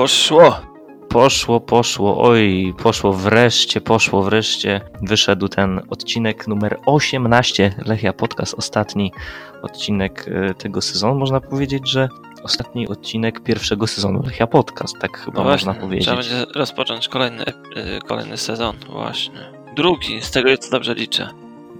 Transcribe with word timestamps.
Poszło. 0.00 0.56
Poszło, 1.08 1.60
poszło, 1.60 2.22
oj, 2.22 2.74
poszło 2.82 3.12
wreszcie, 3.12 3.80
poszło 3.80 4.22
wreszcie. 4.22 4.80
Wyszedł 5.02 5.48
ten 5.48 5.80
odcinek 5.90 6.48
numer 6.48 6.78
18 6.86 7.74
Lechia 7.86 8.12
Podcast, 8.12 8.54
ostatni 8.54 9.12
odcinek 9.62 10.26
e, 10.28 10.54
tego 10.54 10.80
sezonu. 10.80 11.14
Można 11.14 11.40
powiedzieć, 11.40 11.90
że 11.90 12.08
ostatni 12.42 12.88
odcinek 12.88 13.40
pierwszego 13.40 13.86
sezonu 13.86 14.22
Lechia 14.22 14.46
Podcast, 14.46 14.98
tak 15.00 15.18
chyba 15.18 15.38
No 15.38 15.42
właśnie, 15.42 15.66
można 15.66 15.82
powiedzieć. 15.82 16.04
trzeba 16.04 16.16
będzie 16.16 16.44
rozpocząć 16.54 17.08
kolejny, 17.08 17.44
y, 17.44 18.00
kolejny 18.08 18.36
sezon, 18.36 18.76
właśnie. 18.88 19.40
Drugi, 19.76 20.22
z 20.22 20.30
tego 20.30 20.56
co 20.56 20.70
dobrze 20.70 20.94
liczę. 20.94 21.28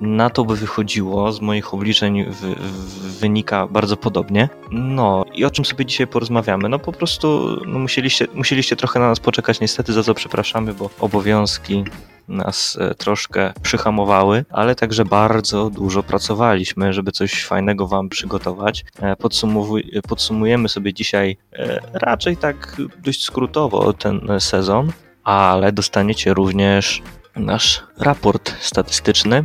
Na 0.01 0.31
to 0.31 0.45
by 0.45 0.57
wychodziło, 0.57 1.33
z 1.33 1.41
moich 1.41 1.75
obliczeń 1.75 2.25
w, 2.25 2.41
w, 2.41 3.21
wynika 3.21 3.67
bardzo 3.67 3.97
podobnie. 3.97 4.49
No 4.71 5.25
i 5.35 5.45
o 5.45 5.51
czym 5.51 5.65
sobie 5.65 5.87
dzisiaj 5.87 6.07
porozmawiamy? 6.07 6.69
No 6.69 6.79
po 6.79 6.93
prostu 6.93 7.57
no, 7.67 7.79
musieliście, 7.79 8.27
musieliście 8.35 8.77
trochę 8.77 9.01
na 9.01 9.09
nas 9.09 9.21
poczekać, 9.21 9.61
niestety 9.61 9.93
za 9.93 10.03
co 10.03 10.15
przepraszamy, 10.15 10.75
bo 10.75 10.91
obowiązki 11.01 11.85
nas 12.29 12.79
e, 12.81 12.95
troszkę 12.95 13.53
przyhamowały, 13.63 14.45
ale 14.51 14.75
także 14.75 15.05
bardzo 15.05 15.71
dużo 15.71 16.03
pracowaliśmy, 16.03 16.93
żeby 16.93 17.13
coś 17.13 17.45
fajnego 17.45 17.87
Wam 17.87 18.09
przygotować. 18.09 18.85
E, 19.01 19.15
podsumowuj- 19.17 20.01
podsumujemy 20.09 20.69
sobie 20.69 20.95
dzisiaj 20.95 21.37
e, 21.53 21.81
raczej 21.93 22.37
tak 22.37 22.77
dość 23.05 23.25
skrótowo 23.25 23.93
ten 23.93 24.21
sezon, 24.39 24.93
ale 25.25 25.73
dostaniecie 25.73 26.35
również 26.35 27.03
nasz 27.37 27.83
raport 27.99 28.55
statystyczny 28.61 29.45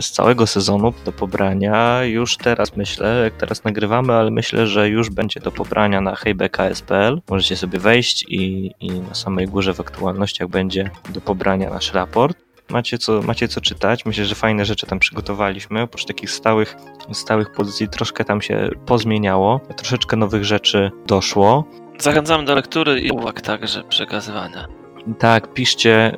z 0.00 0.10
całego 0.10 0.46
sezonu 0.46 0.92
do 1.04 1.12
pobrania. 1.12 2.04
Już 2.04 2.36
teraz 2.36 2.76
myślę, 2.76 3.20
jak 3.24 3.34
teraz 3.34 3.64
nagrywamy, 3.64 4.12
ale 4.12 4.30
myślę, 4.30 4.66
że 4.66 4.88
już 4.88 5.10
będzie 5.10 5.40
do 5.40 5.52
pobrania 5.52 6.00
na 6.00 6.14
heybks.pl. 6.14 7.20
Możecie 7.30 7.56
sobie 7.56 7.78
wejść 7.78 8.24
i, 8.28 8.70
i 8.80 8.90
na 8.90 9.14
samej 9.14 9.46
górze 9.46 9.74
w 9.74 9.80
aktualnościach 9.80 10.48
będzie 10.48 10.90
do 11.10 11.20
pobrania 11.20 11.70
nasz 11.70 11.92
raport. 11.92 12.36
Macie 12.70 12.98
co, 12.98 13.22
macie 13.22 13.48
co 13.48 13.60
czytać. 13.60 14.06
Myślę, 14.06 14.24
że 14.24 14.34
fajne 14.34 14.64
rzeczy 14.64 14.86
tam 14.86 14.98
przygotowaliśmy. 14.98 15.82
Oprócz 15.82 16.04
takich 16.04 16.30
stałych, 16.30 16.76
stałych 17.12 17.52
pozycji 17.52 17.88
troszkę 17.88 18.24
tam 18.24 18.42
się 18.42 18.70
pozmieniało. 18.86 19.60
Troszeczkę 19.76 20.16
nowych 20.16 20.44
rzeczy 20.44 20.90
doszło. 21.06 21.64
Zachęcamy 21.98 22.44
do 22.44 22.54
lektury 22.54 23.00
i 23.00 23.10
uwag 23.10 23.40
także 23.40 23.84
przekazywania. 23.84 24.83
Tak, 25.18 25.52
piszcie, 25.52 26.16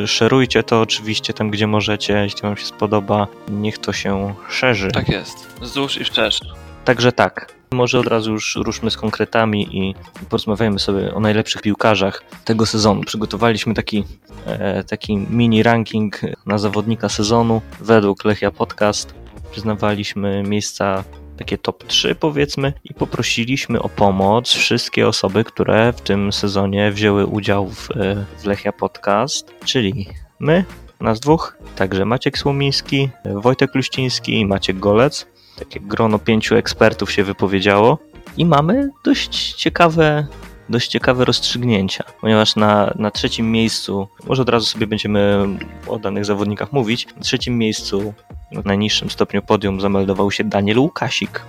yy, 0.00 0.06
szerujcie 0.06 0.62
to 0.62 0.80
oczywiście 0.80 1.32
tam, 1.32 1.50
gdzie 1.50 1.66
możecie, 1.66 2.14
jeśli 2.14 2.42
Wam 2.42 2.56
się 2.56 2.66
spodoba, 2.66 3.26
niech 3.48 3.78
to 3.78 3.92
się 3.92 4.34
szerzy. 4.48 4.90
Tak 4.90 5.08
jest. 5.08 5.46
Wzdłuż 5.60 5.96
i 5.96 6.04
wszerz. 6.04 6.40
Także 6.84 7.12
tak, 7.12 7.54
może 7.72 7.98
od 7.98 8.06
razu 8.06 8.32
już 8.32 8.56
ruszmy 8.56 8.90
z 8.90 8.96
konkretami 8.96 9.78
i 9.78 9.94
porozmawiajmy 10.28 10.78
sobie 10.78 11.14
o 11.14 11.20
najlepszych 11.20 11.62
piłkarzach 11.62 12.22
tego 12.44 12.66
sezonu. 12.66 13.00
Przygotowaliśmy 13.00 13.74
taki, 13.74 14.04
e, 14.46 14.84
taki 14.84 15.16
mini 15.16 15.62
ranking 15.62 16.20
na 16.46 16.58
zawodnika 16.58 17.08
sezonu 17.08 17.62
według 17.80 18.24
Lechia 18.24 18.50
Podcast. 18.50 19.14
Przyznawaliśmy 19.50 20.42
miejsca 20.42 21.04
takie 21.40 21.58
top 21.58 21.84
3 21.84 22.14
powiedzmy 22.14 22.72
i 22.84 22.94
poprosiliśmy 22.94 23.82
o 23.82 23.88
pomoc 23.88 24.52
wszystkie 24.52 25.08
osoby, 25.08 25.44
które 25.44 25.92
w 25.92 26.00
tym 26.00 26.32
sezonie 26.32 26.92
wzięły 26.92 27.26
udział 27.26 27.68
w, 27.68 27.90
e, 27.90 28.24
w 28.38 28.44
Lechia 28.44 28.72
Podcast, 28.72 29.54
czyli 29.64 30.06
my, 30.40 30.64
nas 31.00 31.20
dwóch, 31.20 31.56
także 31.76 32.04
Maciek 32.04 32.38
Słomiński, 32.38 33.08
Wojtek 33.24 33.74
Luściński 33.74 34.40
i 34.40 34.46
Maciek 34.46 34.78
Golec. 34.78 35.26
Takie 35.58 35.80
grono 35.80 36.18
pięciu 36.18 36.56
ekspertów 36.56 37.12
się 37.12 37.24
wypowiedziało 37.24 37.98
i 38.36 38.44
mamy 38.44 38.90
dość 39.04 39.54
ciekawe 39.54 40.26
dość 40.70 40.88
ciekawe 40.88 41.24
rozstrzygnięcia, 41.24 42.04
ponieważ 42.20 42.56
na, 42.56 42.94
na 42.96 43.10
trzecim 43.10 43.52
miejscu, 43.52 44.08
może 44.26 44.42
od 44.42 44.48
razu 44.48 44.66
sobie 44.66 44.86
będziemy 44.86 45.46
o 45.86 45.98
danych 45.98 46.24
zawodnikach 46.24 46.72
mówić, 46.72 47.06
na 47.16 47.22
trzecim 47.22 47.58
miejscu, 47.58 48.14
w 48.52 48.64
najniższym 48.64 49.10
stopniu 49.10 49.42
podium 49.42 49.80
zameldował 49.80 50.30
się 50.30 50.44
Daniel 50.44 50.78
Łukasik. 50.78 51.42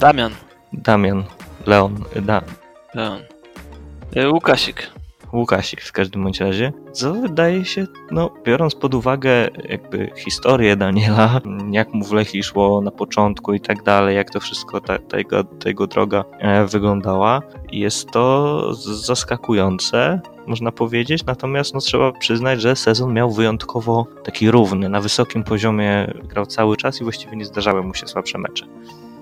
Damian. 0.00 0.32
Damian, 0.72 1.24
Leon, 1.66 2.04
da, 2.22 2.42
Leon. 2.94 3.22
Y, 4.16 4.28
Łukasik. 4.28 4.90
Łukasik 5.32 5.82
w 5.82 5.92
każdym 5.92 6.22
bądź 6.22 6.40
razie, 6.40 6.72
co 6.92 7.14
wydaje 7.14 7.64
się, 7.64 7.86
no 8.10 8.30
biorąc 8.44 8.74
pod 8.74 8.94
uwagę 8.94 9.48
jakby 9.68 10.10
historię 10.16 10.76
Daniela, 10.76 11.40
jak 11.70 11.94
mu 11.94 12.04
w 12.04 12.12
Lechii 12.12 12.42
szło 12.42 12.80
na 12.80 12.90
początku 12.90 13.54
i 13.54 13.60
tak 13.60 13.82
dalej, 13.82 14.16
jak 14.16 14.30
to 14.30 14.40
wszystko, 14.40 14.80
ta, 14.80 14.98
ta, 14.98 15.18
jego, 15.18 15.44
ta 15.44 15.68
jego 15.68 15.86
droga 15.86 16.24
e, 16.38 16.66
wyglądała, 16.66 17.42
jest 17.72 18.10
to 18.10 18.74
zaskakujące, 18.74 20.20
można 20.46 20.72
powiedzieć, 20.72 21.24
natomiast 21.26 21.74
no, 21.74 21.80
trzeba 21.80 22.12
przyznać, 22.12 22.60
że 22.60 22.76
sezon 22.76 23.12
miał 23.12 23.30
wyjątkowo 23.30 24.06
taki 24.24 24.50
równy, 24.50 24.88
na 24.88 25.00
wysokim 25.00 25.44
poziomie 25.44 26.14
grał 26.24 26.46
cały 26.46 26.76
czas 26.76 27.00
i 27.00 27.04
właściwie 27.04 27.36
nie 27.36 27.44
zdarzały 27.44 27.82
mu 27.82 27.94
się 27.94 28.06
słabsze 28.06 28.38
mecze. 28.38 28.66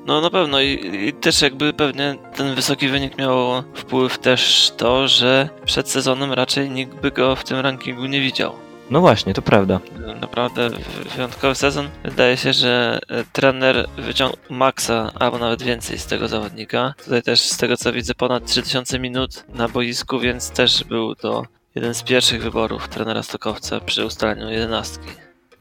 No 0.09 0.21
na 0.21 0.31
pewno 0.31 0.61
I, 0.61 0.91
i 1.09 1.13
też 1.13 1.43
jakby 1.43 1.73
pewnie 1.73 2.17
ten 2.37 2.55
wysoki 2.55 2.89
wynik 2.89 3.19
miał 3.19 3.63
wpływ 3.75 4.19
też 4.19 4.73
to, 4.77 5.09
że 5.09 5.49
przed 5.65 5.91
sezonem 5.91 6.33
raczej 6.33 6.71
nikt 6.71 6.95
by 6.95 7.11
go 7.11 7.37
w 7.37 7.45
tym 7.45 7.59
rankingu 7.59 8.07
nie 8.07 8.21
widział. 8.21 8.53
No 8.91 9.01
właśnie, 9.01 9.35
to 9.35 9.43
prawda. 9.43 9.81
Naprawdę 10.21 10.71
wy- 10.71 11.11
wyjątkowy 11.17 11.55
sezon. 11.55 11.89
Wydaje 12.05 12.37
się, 12.37 12.53
że 12.53 12.99
e, 13.09 13.25
trener 13.33 13.89
wyciągnął 13.97 14.39
maksa, 14.51 15.13
albo 15.19 15.39
nawet 15.39 15.63
więcej 15.63 15.99
z 15.99 16.07
tego 16.07 16.29
zawodnika. 16.29 16.95
Tutaj 17.05 17.23
też 17.23 17.41
z 17.41 17.57
tego 17.57 17.77
co 17.77 17.93
widzę 17.93 18.15
ponad 18.15 18.47
3000 18.47 18.99
minut 18.99 19.45
na 19.49 19.69
boisku, 19.69 20.19
więc 20.21 20.51
też 20.51 20.85
był 20.85 21.15
to 21.15 21.43
jeden 21.75 21.95
z 21.95 22.03
pierwszych 22.03 22.43
wyborów 22.43 22.89
trenera 22.89 23.23
Stokowca 23.23 23.81
przy 23.81 24.05
ustaleniu 24.07 24.51
jedenastki. 24.51 25.09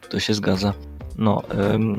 To 0.10 0.20
się 0.20 0.34
zgadza. 0.34 0.74
No, 1.18 1.44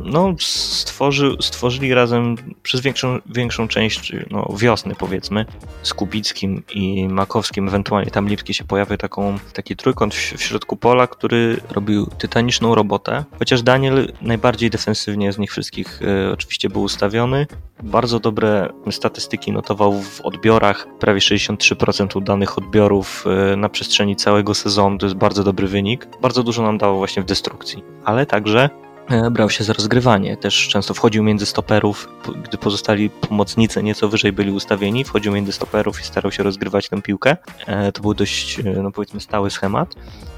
no 0.04 0.34
stworzy, 0.38 1.36
stworzyli 1.40 1.94
razem 1.94 2.36
przez 2.62 2.80
większą, 2.80 3.18
większą 3.26 3.68
część 3.68 4.12
no, 4.30 4.48
wiosny, 4.58 4.94
powiedzmy, 4.98 5.46
z 5.82 5.94
Kubickim 5.94 6.62
i 6.74 7.08
Makowskim, 7.08 7.68
ewentualnie 7.68 8.10
tam 8.10 8.28
Lipski 8.28 8.54
się 8.54 8.64
pojawia 8.64 8.96
taką, 8.96 9.38
taki 9.52 9.76
trójkąt 9.76 10.14
w, 10.14 10.18
w 10.18 10.42
środku 10.42 10.76
pola, 10.76 11.06
który 11.06 11.60
robił 11.70 12.06
tytaniczną 12.06 12.74
robotę. 12.74 13.24
Chociaż 13.38 13.62
Daniel 13.62 14.12
najbardziej 14.22 14.70
defensywnie 14.70 15.32
z 15.32 15.38
nich 15.38 15.50
wszystkich 15.50 16.02
y, 16.02 16.32
oczywiście 16.32 16.68
był 16.68 16.82
ustawiony. 16.82 17.46
Bardzo 17.82 18.20
dobre 18.20 18.68
statystyki 18.90 19.52
notował 19.52 19.92
w 20.02 20.20
odbiorach, 20.20 20.86
prawie 20.98 21.20
63% 21.20 22.18
udanych 22.18 22.58
odbiorów 22.58 23.24
y, 23.52 23.56
na 23.56 23.68
przestrzeni 23.68 24.16
całego 24.16 24.54
sezonu. 24.54 24.98
To 24.98 25.06
jest 25.06 25.16
bardzo 25.16 25.44
dobry 25.44 25.68
wynik. 25.68 26.06
Bardzo 26.22 26.42
dużo 26.42 26.62
nam 26.62 26.78
dało 26.78 26.98
właśnie 26.98 27.22
w 27.22 27.26
destrukcji, 27.26 27.84
ale 28.04 28.26
także 28.26 28.60
e, 28.64 28.87
brał 29.30 29.50
się 29.50 29.64
za 29.64 29.72
rozgrywanie. 29.72 30.36
Też 30.36 30.68
często 30.68 30.94
wchodził 30.94 31.22
między 31.22 31.46
stoperów, 31.46 32.08
gdy 32.44 32.58
pozostali 32.58 33.10
pomocnicy 33.10 33.82
nieco 33.82 34.08
wyżej 34.08 34.32
byli 34.32 34.50
ustawieni, 34.52 35.04
wchodził 35.04 35.32
między 35.32 35.52
stoperów 35.52 36.00
i 36.00 36.04
starał 36.04 36.32
się 36.32 36.42
rozgrywać 36.42 36.88
tę 36.88 37.02
piłkę. 37.02 37.36
E, 37.66 37.92
To 37.92 38.02
był 38.02 38.14
dość, 38.14 38.58
e, 38.60 38.62
no 38.62 38.90
powiedzmy, 38.92 39.20
stały 39.20 39.50
schemat, 39.50 39.94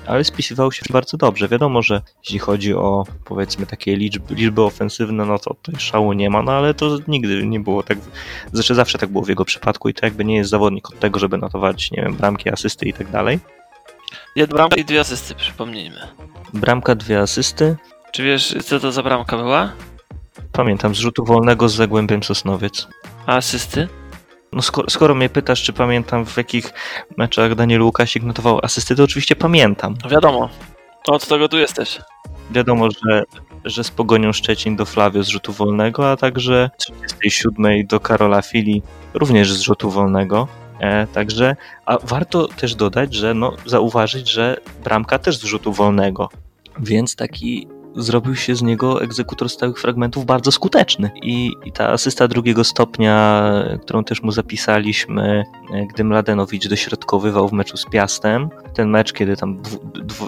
ale 0.06 0.24
spisywał 0.24 0.72
się 0.72 0.82
bardzo 0.90 1.16
dobrze. 1.16 1.48
Wiadomo, 1.48 1.82
że 1.82 2.02
jeśli 2.24 2.38
chodzi 2.38 2.74
o, 2.74 3.04
powiedzmy, 3.24 3.66
takie 3.66 3.96
liczby, 3.96 4.34
liczby 4.34 4.62
ofensywne, 4.62 5.24
no 5.24 5.38
to 5.38 5.54
tutaj 5.62 5.80
szału 5.80 6.12
nie 6.12 6.30
ma, 6.30 6.42
no 6.42 6.52
ale 6.52 6.74
to 6.74 6.98
nigdy 7.08 7.46
nie 7.46 7.60
było 7.60 7.82
tak, 7.82 7.98
znaczy 8.52 8.74
zawsze 8.74 8.98
tak 8.98 9.10
było 9.10 9.24
w 9.24 9.28
jego 9.28 9.44
przypadku 9.44 9.88
i 9.88 9.94
to 9.94 10.06
jakby 10.06 10.24
nie 10.24 10.36
jest 10.36 10.50
zawodnik 10.50 10.90
od 10.90 10.98
tego, 10.98 11.18
żeby 11.18 11.38
notować, 11.38 11.90
nie 11.90 12.02
wiem, 12.02 12.14
bramki, 12.14 12.50
asysty 12.50 12.88
i 12.88 12.92
tak 12.92 13.10
dalej. 13.10 13.40
Jedna 14.36 14.54
bramka 14.56 14.76
i 14.76 14.84
dwie 14.84 15.00
asysty, 15.00 15.34
przypomnijmy. 15.34 16.00
Bramka, 16.54 16.94
dwie 16.94 17.20
asysty. 17.20 17.76
Czy 18.12 18.24
wiesz, 18.24 18.54
co 18.64 18.80
to 18.80 18.92
za 18.92 19.02
bramka 19.02 19.36
była? 19.36 19.72
Pamiętam, 20.52 20.94
z 20.94 20.98
rzutu 20.98 21.24
wolnego 21.24 21.68
z 21.68 21.74
Zagłębiem 21.74 22.22
Sosnowiec. 22.22 22.88
A 23.26 23.36
asysty? 23.36 23.88
No 24.52 24.62
skoro, 24.62 24.90
skoro 24.90 25.14
mnie 25.14 25.28
pytasz, 25.28 25.62
czy 25.62 25.72
pamiętam 25.72 26.26
w 26.26 26.36
jakich 26.36 26.72
meczach 27.16 27.54
Daniel 27.54 27.82
Łukasik 27.82 28.22
notował 28.22 28.60
asysty, 28.62 28.96
to 28.96 29.04
oczywiście 29.04 29.36
pamiętam. 29.36 29.94
No 30.04 30.10
wiadomo. 30.10 30.48
Od 31.08 31.26
tego 31.26 31.48
tu 31.48 31.58
jesteś. 31.58 31.98
Wiadomo, 32.50 32.88
że, 32.90 33.22
że 33.64 33.84
z 33.84 33.90
Pogonią 33.90 34.32
Szczecin 34.32 34.76
do 34.76 34.84
Flavio 34.84 35.22
z 35.22 35.28
rzutu 35.28 35.52
wolnego, 35.52 36.10
a 36.10 36.16
także 36.16 36.70
37 36.78 37.86
do 37.86 38.00
Karola 38.00 38.42
Fili 38.42 38.82
również 39.14 39.52
z 39.52 39.60
rzutu 39.60 39.90
wolnego. 39.90 40.48
E, 40.80 41.06
także, 41.06 41.56
a 41.86 41.98
warto 42.02 42.48
też 42.48 42.74
dodać, 42.74 43.14
że 43.14 43.34
no, 43.34 43.52
zauważyć, 43.66 44.30
że 44.30 44.56
bramka 44.84 45.18
też 45.18 45.36
z 45.36 45.44
rzutu 45.44 45.72
wolnego, 45.72 46.28
więc 46.78 47.16
taki 47.16 47.68
zrobił 47.96 48.36
się 48.36 48.54
z 48.54 48.62
niego 48.62 49.02
egzekutor 49.02 49.48
stałych 49.48 49.78
fragmentów 49.78 50.26
bardzo 50.26 50.52
skuteczny. 50.52 51.10
I, 51.22 51.52
i 51.64 51.72
ta 51.72 51.88
asysta 51.88 52.28
drugiego 52.28 52.64
stopnia, 52.64 53.52
którą 53.82 54.04
też 54.04 54.22
mu 54.22 54.32
zapisaliśmy, 54.32 55.44
e, 55.74 55.86
gdy 55.86 56.04
Mladenowicz 56.04 56.68
dośrodkowywał 56.68 57.48
w 57.48 57.52
meczu 57.52 57.76
z 57.76 57.86
Piastem, 57.86 58.48
ten 58.74 58.90
mecz, 58.90 59.12
kiedy 59.12 59.36
tam 59.36 59.62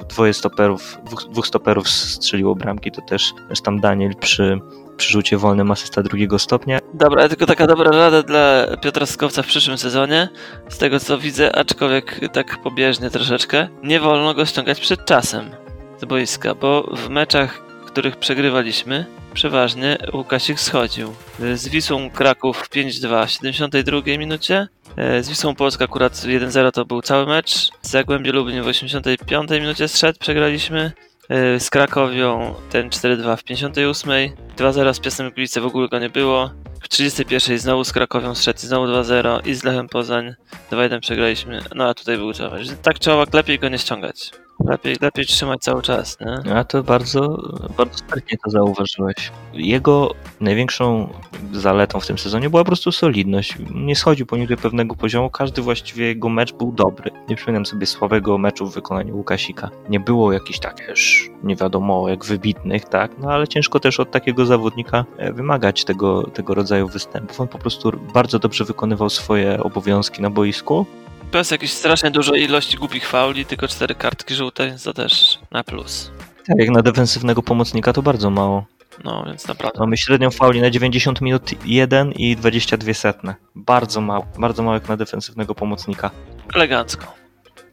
dwoje 0.09 0.35
stoperów, 0.35 0.99
dwóch, 1.31 1.47
stoperów 1.47 1.89
strzeliło 1.89 2.55
bramki, 2.55 2.91
to 2.91 3.03
też, 3.03 3.33
też 3.49 3.61
tam 3.61 3.81
Daniel 3.81 4.15
przy, 4.21 4.61
przy 4.97 5.13
rzucie 5.13 5.37
wolnym 5.37 5.71
asysta 5.71 6.03
drugiego 6.03 6.39
stopnia. 6.39 6.79
Dobra, 6.95 7.29
tylko 7.29 7.47
taka 7.47 7.67
dobra 7.67 7.91
rada 7.91 8.23
dla 8.23 8.77
Piotra 8.83 9.07
Skowca 9.07 9.43
w 9.43 9.47
przyszłym 9.47 9.79
sezonie. 9.79 10.29
Z 10.69 10.79
tego 10.79 11.01
co 11.01 11.19
widzę, 11.19 11.57
aczkolwiek 11.57 12.21
tak 12.33 12.63
pobieżnie 12.63 13.11
troszeczkę, 13.11 13.69
nie 13.83 14.01
wolno 14.01 14.35
go 14.35 14.47
ściągać 14.47 14.81
przed 14.81 15.05
czasem 15.05 15.62
z 16.03 16.05
boiska, 16.05 16.55
bo 16.55 16.83
w 16.97 17.09
meczach, 17.09 17.63
których 17.87 18.17
przegrywaliśmy, 18.17 19.07
przeważnie 19.35 19.99
Łukasik 20.13 20.61
schodził. 20.61 21.15
Z 21.55 21.69
Wisłą 21.69 22.11
Kraków 22.11 22.69
5-2 22.71 23.27
w 23.27 23.31
72 23.31 24.19
minucie, 24.19 24.69
e, 24.97 25.23
z 25.23 25.29
Wisłą 25.29 25.55
Polska 25.55 25.85
akurat 25.85 26.13
1-0 26.13 26.73
to 26.73 26.85
był 26.85 27.03
cały 27.03 27.27
mecz, 27.27 27.71
z 27.83 27.91
Zagłębie 27.91 28.33
Lubin 28.33 28.63
w 28.63 28.67
85 28.67 29.51
minucie 29.51 29.89
zszedł, 29.89 30.19
przegraliśmy, 30.19 30.93
e, 31.29 31.61
z 31.61 31.71
Krakowią 31.71 32.55
ten 32.71 32.91
4-2 32.91 33.37
w 33.37 33.45
58, 33.45 34.33
2-0 34.57 34.95
z 34.95 35.01
Piastem 35.01 35.31
Gliwice 35.31 35.61
w 35.61 35.67
ogóle 35.67 35.89
go 35.89 35.99
nie 35.99 36.11
było, 36.11 36.51
w 36.83 36.89
31 36.89 37.59
znowu 37.59 37.85
z 37.85 37.93
Krakowią 37.93 38.33
i 38.33 38.67
znowu 38.67 38.87
2-0 38.87 39.47
i 39.47 39.55
z 39.55 39.65
Lechem 39.65 39.89
Poznań 39.89 40.35
2-1 40.71 41.01
przegraliśmy, 41.01 41.61
no 41.75 41.89
a 41.89 41.95
tutaj 41.95 42.17
był 42.17 42.33
cały 42.33 42.51
mecz. 42.51 42.69
Tak 42.83 42.97
owak 43.11 43.35
lepiej 43.35 43.59
go 43.59 43.69
nie 43.69 43.79
ściągać. 43.79 44.31
Lepiej, 44.65 44.97
lepiej 45.01 45.27
trzymać 45.27 45.61
cały 45.61 45.83
czas, 45.83 46.19
nie? 46.21 46.55
A 46.55 46.65
to 46.65 46.83
bardzo, 46.83 47.43
bardzo 47.77 47.99
sprytnie 47.99 48.39
to 48.45 48.51
zauważyłeś. 48.51 49.33
Jego 49.53 50.15
największą 50.41 51.09
zaletą 51.53 52.01
w 52.01 52.07
tym 52.07 52.19
sezonie 52.19 52.51
była 52.51 52.63
po 52.63 52.67
prostu 52.67 52.93
solidność. 52.93 53.57
Nie 53.75 53.97
schodził 53.97 54.27
poniżej 54.27 54.57
pewnego 54.57 54.95
poziomu, 54.95 55.31
każdy 55.31 55.63
właściwie 55.63 56.07
jego 56.07 56.29
mecz 56.29 56.53
był 56.53 56.73
dobry. 56.73 57.11
Nie 57.29 57.37
przypominam 57.37 57.67
sobie 57.67 57.87
słabego 57.87 58.39
meczu 58.39 58.67
w 58.67 58.75
wykonaniu 58.75 59.17
Łukasika. 59.17 59.71
Nie 59.89 60.01
było 60.01 60.33
jakichś 60.33 60.59
tak 60.59 60.89
już 60.89 61.31
nie 61.45 61.57
wiadomo 61.57 62.09
jak 62.09 62.25
wybitnych, 62.25 62.85
tak? 62.85 63.19
No 63.19 63.33
ale 63.33 63.49
ciężko 63.49 63.81
też 63.81 64.01
od 64.01 64.11
takiego 64.11 64.47
zawodnika 64.47 65.05
e, 65.17 65.33
wymagać 65.33 65.85
tego, 65.85 66.23
tego 66.23 66.55
rodzaju 66.55 66.89
występów. 66.89 67.41
On 67.41 67.49
po 67.49 67.59
prostu 67.59 67.93
bardzo 68.15 68.39
dobrze 68.39 68.65
wykonywał 68.65 69.11
swoje 69.11 69.63
obowiązki 69.63 70.23
na 70.23 70.31
boisku. 70.31 70.87
Bez 71.33 71.51
jakiejś 71.51 71.73
strasznie 71.73 72.11
dużej 72.11 72.43
ilości 72.43 72.77
głupich 72.77 73.09
fauli, 73.09 73.45
tylko 73.47 73.69
cztery 73.69 73.95
kartki 73.95 74.35
żółte, 74.35 74.67
więc 74.67 74.83
to 74.83 74.93
też 74.93 75.39
na 75.51 75.65
plus. 75.65 76.11
Tak, 76.47 76.59
jak 76.59 76.71
na 76.71 76.83
defensywnego 76.83 77.43
pomocnika 77.43 77.93
to 77.93 78.03
bardzo 78.03 78.31
mało. 78.31 78.65
No, 79.05 79.25
więc 79.27 79.49
naprawdę. 79.49 79.81
Mamy 79.81 79.97
średnią 79.97 80.31
fauli 80.31 80.61
na 80.61 80.71
90 80.71 81.21
minut 81.21 81.51
1 81.67 82.13
i 82.13 82.37
22 82.37 82.95
setne. 82.95 83.35
Bardzo 83.55 84.01
mało, 84.01 84.27
bardzo 84.39 84.63
mało 84.63 84.75
jak 84.75 84.89
na 84.89 84.97
defensywnego 84.97 85.55
pomocnika. 85.55 86.11
Elegancko. 86.55 87.15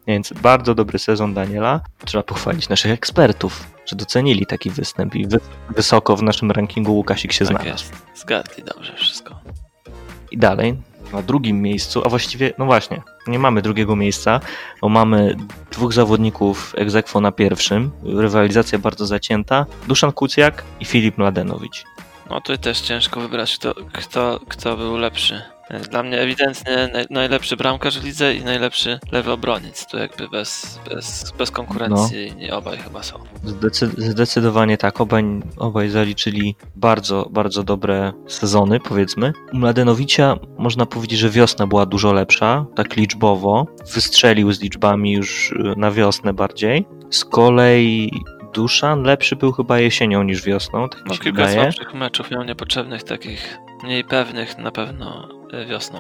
Więc 0.07 0.33
bardzo 0.33 0.75
dobry 0.75 0.99
sezon 0.99 1.33
Daniela. 1.33 1.81
Trzeba 2.05 2.23
pochwalić 2.23 2.69
naszych 2.69 2.91
ekspertów, 2.91 3.67
że 3.85 3.95
docenili 3.95 4.45
taki 4.45 4.69
występ 4.69 5.15
i 5.15 5.27
wy 5.27 5.39
wysoko 5.69 6.15
w 6.15 6.23
naszym 6.23 6.51
rankingu 6.51 6.95
Łukasik 6.95 7.31
się 7.33 7.45
Tak 7.45 7.47
znalazł. 7.47 7.69
jest. 7.69 7.93
Zgadli 8.15 8.63
dobrze 8.63 8.93
wszystko. 8.95 9.39
I 10.31 10.37
dalej, 10.37 10.81
na 11.13 11.21
drugim 11.21 11.61
miejscu, 11.61 12.01
a 12.05 12.09
właściwie, 12.09 12.53
no 12.57 12.65
właśnie, 12.65 13.01
nie 13.27 13.39
mamy 13.39 13.61
drugiego 13.61 13.95
miejsca, 13.95 14.39
bo 14.81 14.89
mamy 14.89 15.35
dwóch 15.71 15.93
zawodników 15.93 16.73
egzekwo 16.77 17.21
na 17.21 17.31
pierwszym, 17.31 17.91
rywalizacja 18.03 18.79
bardzo 18.79 19.05
zacięta, 19.05 19.65
Duszan 19.87 20.11
Kucjak 20.11 20.63
i 20.79 20.85
Filip 20.85 21.17
Mladenowicz. 21.17 21.83
No 22.29 22.41
tutaj 22.41 22.59
też 22.59 22.81
ciężko 22.81 23.19
wybrać, 23.19 23.57
kto, 23.57 23.75
kto, 23.93 24.39
kto 24.47 24.77
był 24.77 24.97
lepszy. 24.97 25.41
Dla 25.91 26.03
mnie 26.03 26.19
ewidentnie 26.21 26.89
naj, 26.93 27.05
najlepszy 27.09 27.57
bramkarz 27.57 27.99
w 27.99 28.03
lidze 28.03 28.33
i 28.33 28.43
najlepszy 28.43 28.99
lewy 29.11 29.31
obroniec. 29.31 29.87
Tu 29.87 29.97
jakby 29.97 30.27
bez, 30.29 30.79
bez, 30.89 31.33
bez 31.37 31.51
konkurencji 31.51 32.35
nie 32.35 32.55
obaj 32.55 32.77
chyba 32.77 33.03
są. 33.03 33.19
Zdecy- 33.45 33.89
zdecydowanie 33.97 34.77
tak, 34.77 35.01
obaj, 35.01 35.23
obaj 35.57 35.89
zaliczyli 35.89 36.55
bardzo, 36.75 37.27
bardzo 37.31 37.63
dobre 37.63 38.13
sezony, 38.27 38.79
powiedzmy. 38.79 39.33
U 39.53 39.57
Mladenowicza 39.57 40.35
można 40.57 40.85
powiedzieć, 40.85 41.19
że 41.19 41.29
wiosna 41.29 41.67
była 41.67 41.85
dużo 41.85 42.13
lepsza, 42.13 42.65
tak 42.75 42.95
liczbowo. 42.95 43.65
Wystrzelił 43.93 44.51
z 44.51 44.61
liczbami 44.61 45.11
już 45.13 45.51
y, 45.51 45.55
na 45.77 45.91
wiosnę 45.91 46.33
bardziej. 46.33 46.85
Z 47.09 47.25
kolei 47.25 48.11
Duszan 48.53 49.03
lepszy 49.03 49.35
był 49.35 49.51
chyba 49.51 49.79
jesienią 49.79 50.23
niż 50.23 50.43
wiosną, 50.43 50.89
tak 50.89 51.01
No 51.07 51.17
kilka 51.17 51.31
wydaje. 51.45 51.61
słabszych 51.61 51.93
meczów 51.93 52.31
miał 52.31 52.43
niepotrzebnych, 52.43 53.03
takich 53.03 53.57
mniej 53.83 54.03
pewnych 54.03 54.57
na 54.57 54.71
pewno 54.71 55.38
wiosną. 55.67 55.99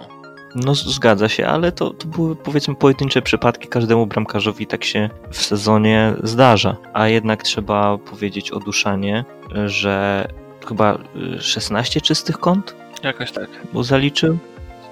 No 0.55 0.75
zgadza 0.75 1.29
się, 1.29 1.47
ale 1.47 1.71
to, 1.71 1.89
to 1.89 2.07
były 2.07 2.35
powiedzmy 2.35 2.75
pojedyncze 2.75 3.21
przypadki, 3.21 3.67
każdemu 3.67 4.07
bramkarzowi 4.07 4.67
tak 4.67 4.83
się 4.83 5.09
w 5.31 5.41
sezonie 5.41 6.13
zdarza. 6.23 6.75
A 6.93 7.07
jednak 7.07 7.43
trzeba 7.43 7.97
powiedzieć 7.97 8.51
o 8.51 8.59
Duszanie, 8.59 9.25
że 9.65 10.27
chyba 10.67 10.97
y, 11.37 11.41
16 11.41 12.01
czystych 12.01 12.37
kąt 12.37 12.75
Jakoś 13.03 13.31
tak. 13.31 13.49
bo 13.73 13.83
zaliczył 13.83 14.37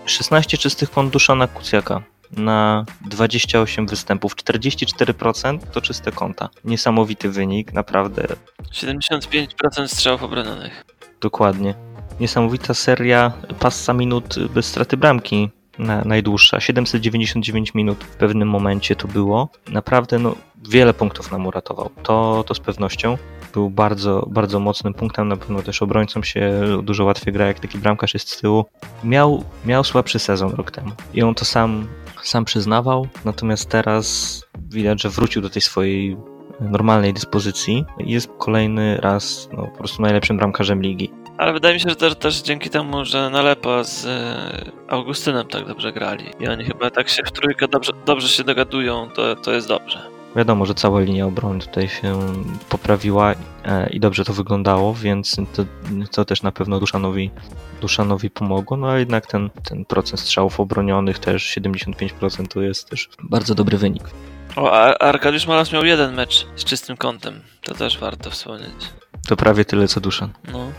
16 0.06 0.57
czystych 0.57 0.92
kąt 0.92 1.13
Duszana 1.13 1.48
Kucjaka 1.48 2.01
na 2.31 2.86
28 3.06 3.88
występów, 3.88 4.36
44% 4.36 5.60
to 5.74 5.81
czyste 5.81 6.12
konta. 6.12 6.50
Niesamowity 6.65 7.30
wynik, 7.30 7.74
naprawdę 7.74 8.27
75% 8.71 9.88
strzałów 9.88 10.24
obronionych. 10.24 10.86
dokładnie. 11.21 11.75
Niesamowita 12.19 12.74
seria 12.74 13.34
passa 13.60 13.94
minut 13.94 14.36
bez 14.54 14.66
straty 14.66 14.98
bramki. 14.98 15.50
Na, 15.80 16.04
najdłuższa, 16.06 16.60
799 16.60 17.74
minut 17.74 18.04
w 18.04 18.16
pewnym 18.16 18.50
momencie 18.50 18.96
to 18.96 19.08
było. 19.08 19.50
Naprawdę 19.68 20.19
no, 20.19 20.36
wiele 20.69 20.94
punktów 20.94 21.31
nam 21.31 21.48
uratował. 21.48 21.90
To, 22.04 22.44
to 22.48 22.56
z 22.56 22.60
pewnością. 22.60 23.18
Był 23.54 23.69
bardzo, 23.69 24.28
bardzo 24.31 24.60
mocnym 24.60 24.94
punktem. 24.94 25.28
Na 25.28 25.38
pewno 25.38 25.62
też 25.62 25.81
obrońcom 25.81 26.24
się 26.24 26.62
dużo 26.84 27.06
łatwiej 27.06 27.34
gra, 27.34 27.48
jak 27.48 27.60
taki 27.60 27.78
bramkarz 27.78 28.14
jest 28.14 28.30
z 28.30 28.42
tyłu. 28.42 28.66
Miał, 29.04 29.44
miał 29.66 29.84
słabszy 29.84 30.20
sezon 30.20 30.52
rok 30.52 30.72
temu 30.72 30.92
i 31.13 31.24
on 31.24 31.36
to 31.36 31.46
sam, 31.46 31.88
sam 32.24 32.46
przyznawał. 32.46 33.08
Natomiast 33.25 33.70
teraz 33.70 34.42
widać, 34.70 35.02
że 35.02 35.10
wrócił 35.10 35.42
do 35.42 35.50
tej 35.50 35.62
swojej 35.62 36.18
normalnej 36.60 37.13
dyspozycji 37.13 37.86
jest 38.00 38.30
kolejny 38.38 38.98
raz 38.98 39.50
no, 39.54 39.68
po 39.68 39.78
prostu 39.78 40.02
najlepszym 40.02 40.38
bramkarzem 40.38 40.81
ligi. 40.81 41.12
Ale 41.38 41.54
wydaje 41.54 41.74
mi 41.74 41.80
się, 41.80 41.89
że 41.89 41.95
też, 41.95 42.16
też 42.16 42.42
dzięki 42.42 42.69
temu, 42.69 43.06
że 43.06 43.30
Nalepa 43.30 43.84
z 43.84 44.06
e, 44.06 44.72
Augustynem 44.88 45.48
tak 45.48 45.68
dobrze 45.68 45.94
grali 45.94 46.25
i 46.39 46.48
oni 46.48 46.66
chyba 46.66 46.89
tak 46.89 47.10
się 47.10 47.24
w 47.24 47.31
trójkę 47.31 47.68
dobrze, 47.68 47.92
dobrze 48.06 48.28
się 48.28 48.44
dogadują, 48.44 49.10
to, 49.10 49.36
to 49.36 49.51
jest 49.51 49.68
dobrze. 49.68 50.18
Wiadomo, 50.36 50.66
że 50.66 50.74
cała 50.74 51.00
linia 51.00 51.25
obrony 51.25 51.60
tutaj 51.60 51.89
się 51.89 52.19
poprawiła 52.69 53.34
e, 53.66 53.89
i 53.89 54.00
dobrze 54.00 54.25
to 54.25 54.34
wyglądało, 54.34 54.94
więc 54.94 55.36
to, 55.56 55.65
to 56.12 56.25
też 56.25 56.44
na 56.44 56.51
pewno 56.51 56.79
Duszanowi, 56.79 57.32
Duszanowi 57.82 58.29
pomogło, 58.29 58.77
no 58.77 58.89
a 58.89 59.00
jednak 59.00 59.27
ten, 59.27 59.50
ten 59.70 59.86
procent 59.86 60.20
strzałów 60.20 60.60
obronionych 60.60 61.20
też 61.20 61.58
75% 61.58 62.48
to 62.48 62.62
jest 62.62 62.89
też 62.89 63.10
bardzo 63.24 63.56
dobry 63.56 63.77
wynik. 63.77 64.03
O, 64.56 64.72
a 64.72 64.98
Arkadiusz 64.98 65.48
Malas 65.48 65.72
miał 65.72 65.86
jeden 65.86 66.13
mecz 66.13 66.48
z 66.56 66.63
czystym 66.63 66.98
kątem. 66.98 67.41
To 67.62 67.74
też 67.74 68.00
warto 68.00 68.29
wspomnieć. 68.29 68.89
To 69.27 69.36
prawie 69.36 69.65
tyle 69.65 69.88
co 69.88 70.01
Duszan. 70.01 70.29
No. 70.51 70.72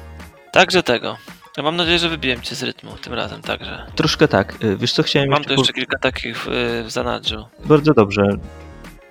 Także 0.52 0.83
tego. 0.83 1.17
Ja 1.57 1.62
mam 1.62 1.76
nadzieję, 1.76 1.99
że 1.99 2.09
wybiłem 2.09 2.43
cię 2.43 2.55
z 2.55 2.62
rytmu 2.62 2.90
tym 3.02 3.14
razem 3.14 3.43
także. 3.43 3.87
Troszkę 3.95 4.28
tak, 4.28 4.57
e, 4.64 4.76
wiesz 4.76 4.93
co 4.93 5.02
chciałem 5.02 5.28
Mam 5.31 5.45
tu 5.45 5.52
jeszcze 5.52 5.73
kilka 5.73 5.99
takich 5.99 6.37
w, 6.47 6.85
zanadrzu. 6.88 7.47
Bardzo 7.64 7.95
dobrze. 7.95 8.28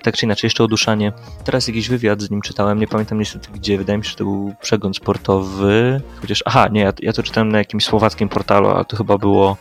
Tak 0.01 0.17
czy 0.17 0.25
inaczej, 0.25 0.48
jeszcze 0.48 0.63
o 0.63 0.67
Duszanie. 0.67 1.13
Teraz 1.44 1.67
jakiś 1.67 1.89
wywiad 1.89 2.22
z 2.22 2.32
nim 2.32 2.41
czytałem, 2.41 2.79
nie 2.79 2.88
pamiętam 2.88 3.20
niestety 3.20 3.50
gdzie, 3.53 3.77
wydaje 3.77 3.98
mi 3.98 4.06
się, 4.06 4.10
że 4.10 4.15
to 4.15 4.24
był 4.24 4.56
przegląd 4.62 4.98
sportowy. 4.98 6.01
Chociaż, 6.22 6.44
aha, 6.46 6.67
nie, 6.72 6.82
ja, 6.82 6.94
ja 7.00 7.13
to 7.13 7.24
czytałem 7.24 7.50
na 7.50 7.58
jakimś 7.58 7.86
słowackim 7.86 8.29
portalu, 8.29 8.70
ale 8.70 8.86
to 8.86 8.98
chyba 8.98 9.17
było 9.17 9.58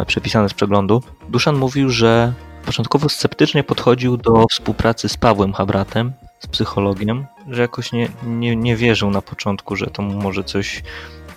e, 0.00 0.04
przepisane 0.06 0.48
z 0.48 0.54
przeglądu. 0.54 1.02
Duszan 1.28 1.56
mówił, 1.56 1.90
że 1.90 2.32
początkowo 2.66 3.08
sceptycznie 3.08 3.64
podchodził 3.64 4.16
do 4.16 4.46
współpracy 4.50 5.08
z 5.08 5.16
Pawłem 5.16 5.52
Habratem, 5.52 6.12
z 6.40 6.46
psychologiem, 6.46 7.26
że 7.48 7.62
jakoś 7.62 7.92
nie, 7.92 8.08
nie, 8.22 8.56
nie 8.56 8.76
wierzył 8.76 9.10
na 9.10 9.22
początku, 9.22 9.76
że 9.76 9.86
to 9.86 10.02
mu 10.02 10.22
może 10.22 10.44
coś 10.44 10.82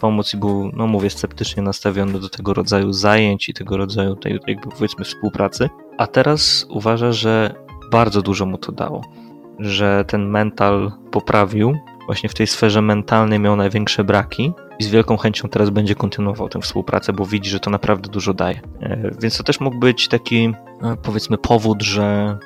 pomóc 0.04 0.34
i 0.34 0.38
był, 0.38 0.72
no 0.74 0.88
mówię, 0.88 1.10
sceptycznie 1.10 1.64
nastawiony 1.64 2.20
do 2.20 2.30
tego 2.30 2.54
rodzaju 2.54 2.94
zajęć 2.94 3.50
i 3.50 3.54
tego 3.54 3.78
rodzaju 3.78 4.16
tej, 4.16 4.40
jakby 4.48 4.70
powiedzmy 4.70 5.06
współpracy. 5.06 5.70
A 5.98 6.08
teraz 6.08 6.66
uważa, 6.70 7.12
że 7.12 7.56
bardzo 7.92 8.22
dużo 8.22 8.46
mu 8.46 8.58
to 8.58 8.72
dało, 8.72 9.02
że 9.60 10.06
ten 10.08 10.30
mental 10.30 10.92
poprawił, 11.12 11.78
właśnie 12.06 12.30
w 12.30 12.34
tej 12.34 12.48
sferze 12.48 12.82
mentalnej 12.82 13.40
miał 13.40 13.56
największe 13.56 14.04
braki 14.04 14.54
i 14.80 14.84
z 14.84 14.88
wielką 14.88 15.18
chęcią 15.18 15.50
teraz 15.50 15.70
będzie 15.70 15.96
kontynuował 15.96 16.50
tę 16.50 16.62
współpracę, 16.62 17.14
bo 17.14 17.26
widzi, 17.26 17.50
że 17.50 17.60
to 17.60 17.70
naprawdę 17.70 18.10
dużo 18.10 18.34
daje. 18.34 18.62
E, 18.82 19.12
Więc 19.22 19.38
to 19.38 19.44
też 19.44 19.60
mógł 19.60 19.80
być 19.80 20.08
taki, 20.08 20.54
e, 20.82 20.96
powiedzmy, 21.04 21.38
powód, 21.38 21.84
że 21.84 22.38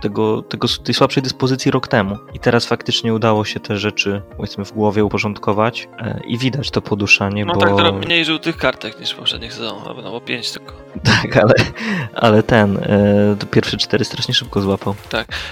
tego, 0.00 0.42
tego, 0.42 0.68
tej 0.84 0.94
słabszej 0.94 1.22
dyspozycji 1.22 1.70
rok 1.70 1.88
temu. 1.88 2.18
I 2.34 2.38
teraz 2.38 2.66
faktycznie 2.66 3.14
udało 3.14 3.44
się 3.44 3.60
te 3.60 3.76
rzeczy, 3.76 4.22
powiedzmy, 4.36 4.64
w 4.64 4.72
głowie 4.72 5.04
uporządkować 5.04 5.88
e, 5.98 6.20
i 6.26 6.38
widać 6.38 6.70
to 6.70 6.82
poduszanie, 6.82 7.44
No 7.44 7.54
bo... 7.54 7.60
tak, 7.60 7.76
trochę 7.76 7.92
mniej 7.92 8.24
żółtych 8.24 8.56
kartek 8.56 9.00
niż 9.00 9.10
w 9.10 9.16
poprzednich 9.16 9.52
sezonach, 9.52 9.86
albo 9.86 10.02
no 10.02 10.10
bo 10.10 10.20
pięć 10.20 10.52
tylko. 10.52 10.72
Tak, 11.04 11.36
ale, 11.36 11.54
ale 12.14 12.42
ten, 12.42 12.76
e, 12.76 13.36
to 13.38 13.46
pierwsze 13.46 13.76
cztery 13.76 14.04
strasznie 14.04 14.34
szybko 14.34 14.60
złapał. 14.60 14.94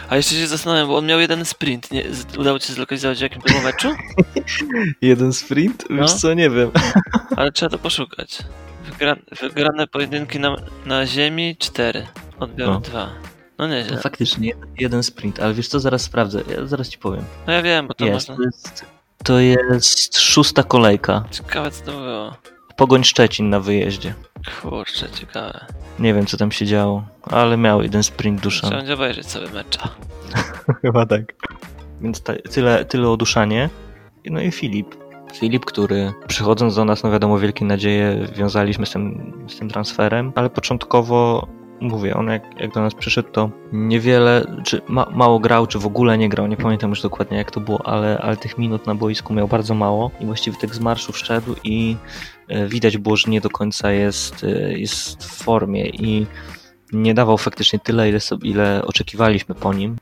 A 0.08 0.16
jeszcze 0.16 0.34
się 0.34 0.46
zastanawiam, 0.46 0.88
bo 0.88 0.96
on 0.96 1.06
miał 1.06 1.20
jeden 1.20 1.44
sprint. 1.44 1.90
Nie, 1.90 2.04
udało 2.38 2.58
ci 2.58 2.66
się 2.66 2.72
zlokalizować 2.72 3.18
w 3.18 3.22
jakim 3.22 3.42
to 3.42 3.60
meczu? 3.60 3.88
Jeden 5.02 5.32
sprint? 5.32 5.84
Wiesz 5.90 6.12
co, 6.12 6.34
nie 6.34 6.50
wiem. 6.50 6.70
Ale 7.36 7.52
trzeba 7.52 7.70
to 7.70 7.78
poszukać. 7.78 8.38
Wygra, 8.90 9.16
wygrane 9.42 9.86
pojedynki 9.86 10.40
na, 10.40 10.56
na 10.86 11.06
ziemi 11.06 11.56
cztery. 11.58 12.06
Odbiory 12.40 12.72
No. 12.72 12.80
dwa. 12.80 13.08
No 13.58 13.66
nieźle. 13.68 13.98
Faktycznie, 13.98 14.52
jeden, 14.78 15.02
sprint, 15.02 15.40
ale 15.40 15.54
wiesz 15.54 15.68
co, 15.68 15.80
zaraz 15.80 16.02
sprawdzę, 16.02 16.42
ja 16.56 16.66
zaraz 16.66 16.88
ci 16.88 16.98
powiem. 16.98 17.24
No 17.46 17.52
ja 17.52 17.62
wiem, 17.62 17.88
bo 17.88 17.94
to 17.94 18.04
Jest, 18.06 18.28
można... 18.28 18.36
to 18.36 18.42
jest, 18.42 18.84
to 19.24 19.38
jest 19.40 20.18
szósta 20.18 20.62
kolejka. 20.62 21.24
Ciekawe 21.30 21.70
co 21.70 21.84
to 21.84 21.92
było. 21.92 22.36
Pogoń 22.76 23.04
Szczecin 23.04 23.50
na 23.50 23.60
wyjeździe. 23.60 24.14
Kurczę, 24.62 25.08
ciekawe. 25.10 25.66
Nie 25.98 26.14
wiem, 26.14 26.26
co 26.26 26.36
tam 26.36 26.52
się 26.52 26.66
działo, 26.66 27.04
ale 27.22 27.56
miał 27.56 27.82
jeden 27.82 28.02
sprint 28.02 28.40
Trzeba 28.40 28.44
duszany. 28.50 28.76
będzie 28.76 28.94
obejrzeć 28.94 29.26
sobie 29.26 29.48
mecza. 29.50 29.88
Chyba 30.82 31.06
tak. 31.06 31.22
Więc 32.00 32.22
ta, 32.22 32.32
tyle, 32.50 32.84
tyle 32.84 33.08
o 33.08 33.16
duszanie. 33.16 33.70
No 34.30 34.40
i 34.40 34.50
Filip. 34.52 34.94
Filip, 35.34 35.64
który 35.64 36.12
przychodząc 36.28 36.74
do 36.74 36.84
nas, 36.84 37.02
no 37.02 37.10
wiadomo, 37.10 37.38
wielkie 37.38 37.64
nadzieje 37.64 38.28
wiązaliśmy 38.36 38.86
z 38.86 38.90
tym, 38.90 39.32
z 39.48 39.58
tym 39.58 39.68
transferem, 39.70 40.32
ale 40.34 40.50
początkowo, 40.50 41.48
mówię, 41.80 42.14
on 42.14 42.26
jak, 42.26 42.60
jak 42.60 42.72
do 42.72 42.80
nas 42.80 42.94
przyszedł, 42.94 43.28
to 43.32 43.50
niewiele, 43.72 44.46
czy 44.64 44.80
ma, 44.88 45.06
mało 45.12 45.38
grał, 45.38 45.66
czy 45.66 45.78
w 45.78 45.86
ogóle 45.86 46.18
nie 46.18 46.28
grał, 46.28 46.46
nie 46.46 46.56
pamiętam 46.56 46.90
już 46.90 47.02
dokładnie 47.02 47.38
jak 47.38 47.50
to 47.50 47.60
było, 47.60 47.86
ale, 47.86 48.18
ale 48.18 48.36
tych 48.36 48.58
minut 48.58 48.86
na 48.86 48.94
boisku 48.94 49.34
miał 49.34 49.48
bardzo 49.48 49.74
mało 49.74 50.10
i 50.20 50.26
właściwie 50.26 50.56
tak 50.56 50.74
z 50.74 50.80
marszu 50.80 51.12
wszedł 51.12 51.54
i 51.64 51.96
e, 52.48 52.68
widać 52.68 52.98
było, 52.98 53.16
że 53.16 53.30
nie 53.30 53.40
do 53.40 53.50
końca 53.50 53.92
jest, 53.92 54.44
e, 54.44 54.78
jest 54.78 55.24
w 55.24 55.44
formie 55.44 55.86
i 55.86 56.26
nie 56.92 57.14
dawał 57.14 57.38
faktycznie 57.38 57.78
tyle, 57.78 58.08
ile, 58.08 58.20
sobie, 58.20 58.50
ile 58.50 58.82
oczekiwaliśmy 58.84 59.54
po 59.54 59.74
nim. 59.74 59.96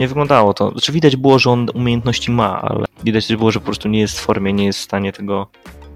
Nie 0.00 0.08
wyglądało 0.08 0.54
to. 0.54 0.70
Znaczy 0.70 0.92
widać 0.92 1.16
było, 1.16 1.38
że 1.38 1.50
on 1.50 1.70
umiejętności 1.74 2.30
ma, 2.30 2.62
ale 2.62 2.84
widać 3.04 3.26
też 3.26 3.36
było, 3.36 3.50
że 3.50 3.60
po 3.60 3.66
prostu 3.66 3.88
nie 3.88 4.00
jest 4.00 4.20
w 4.20 4.22
formie, 4.22 4.52
nie 4.52 4.64
jest 4.64 4.78
w 4.78 4.82
stanie 4.82 5.12
tego 5.12 5.46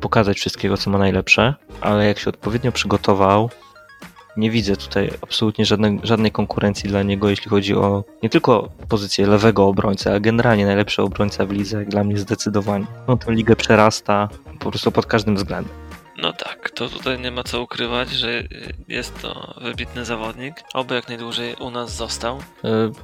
pokazać 0.01 0.37
wszystkiego, 0.39 0.77
co 0.77 0.91
ma 0.91 0.99
najlepsze. 0.99 1.55
Ale 1.81 2.07
jak 2.07 2.19
się 2.19 2.31
odpowiednio 2.31 2.73
przygotował, 2.73 3.51
nie 4.37 4.51
widzę 4.51 4.77
tutaj 4.77 5.11
absolutnie 5.23 5.65
żadnej, 5.65 6.01
żadnej 6.03 6.33
konkurencji 6.33 6.89
dla 6.89 7.03
niego, 7.03 7.31
jeśli 7.31 7.51
chodzi 7.51 7.75
o 7.75 8.05
nie 8.23 8.31
tylko 8.31 8.69
pozycję 8.89 9.27
lewego 9.27 9.67
obrońcy, 9.67 10.11
ale 10.11 10.21
generalnie 10.21 10.67
najlepszy 10.67 11.03
obrońca 11.03 11.47
w 11.47 11.51
lidze, 11.51 11.79
jak 11.79 11.89
dla 11.89 12.05
mnie 12.05 12.19
zdecydowanie. 12.19 12.87
On 13.07 13.19
tę 13.19 13.33
ligę 13.33 13.57
przerasta 13.57 14.29
po 14.59 14.71
prostu 14.71 14.93
pod 14.93 15.07
każdym 15.07 15.37
względem. 15.37 15.82
No 16.19 16.33
tak, 16.33 16.71
to 16.71 16.89
tutaj 16.89 17.21
nie 17.21 17.31
ma 17.31 17.43
co 17.45 17.63
ukrywać, 17.63 18.11
że 18.11 18.43
jest 18.89 19.23
to 19.23 19.55
wybitny 19.61 20.05
zawodnik. 20.05 20.55
Oby 20.75 20.95
jak 20.95 21.09
najdłużej 21.09 21.55
u 21.61 21.71
nas 21.71 21.97
został. 21.97 22.39
Y, 22.39 22.43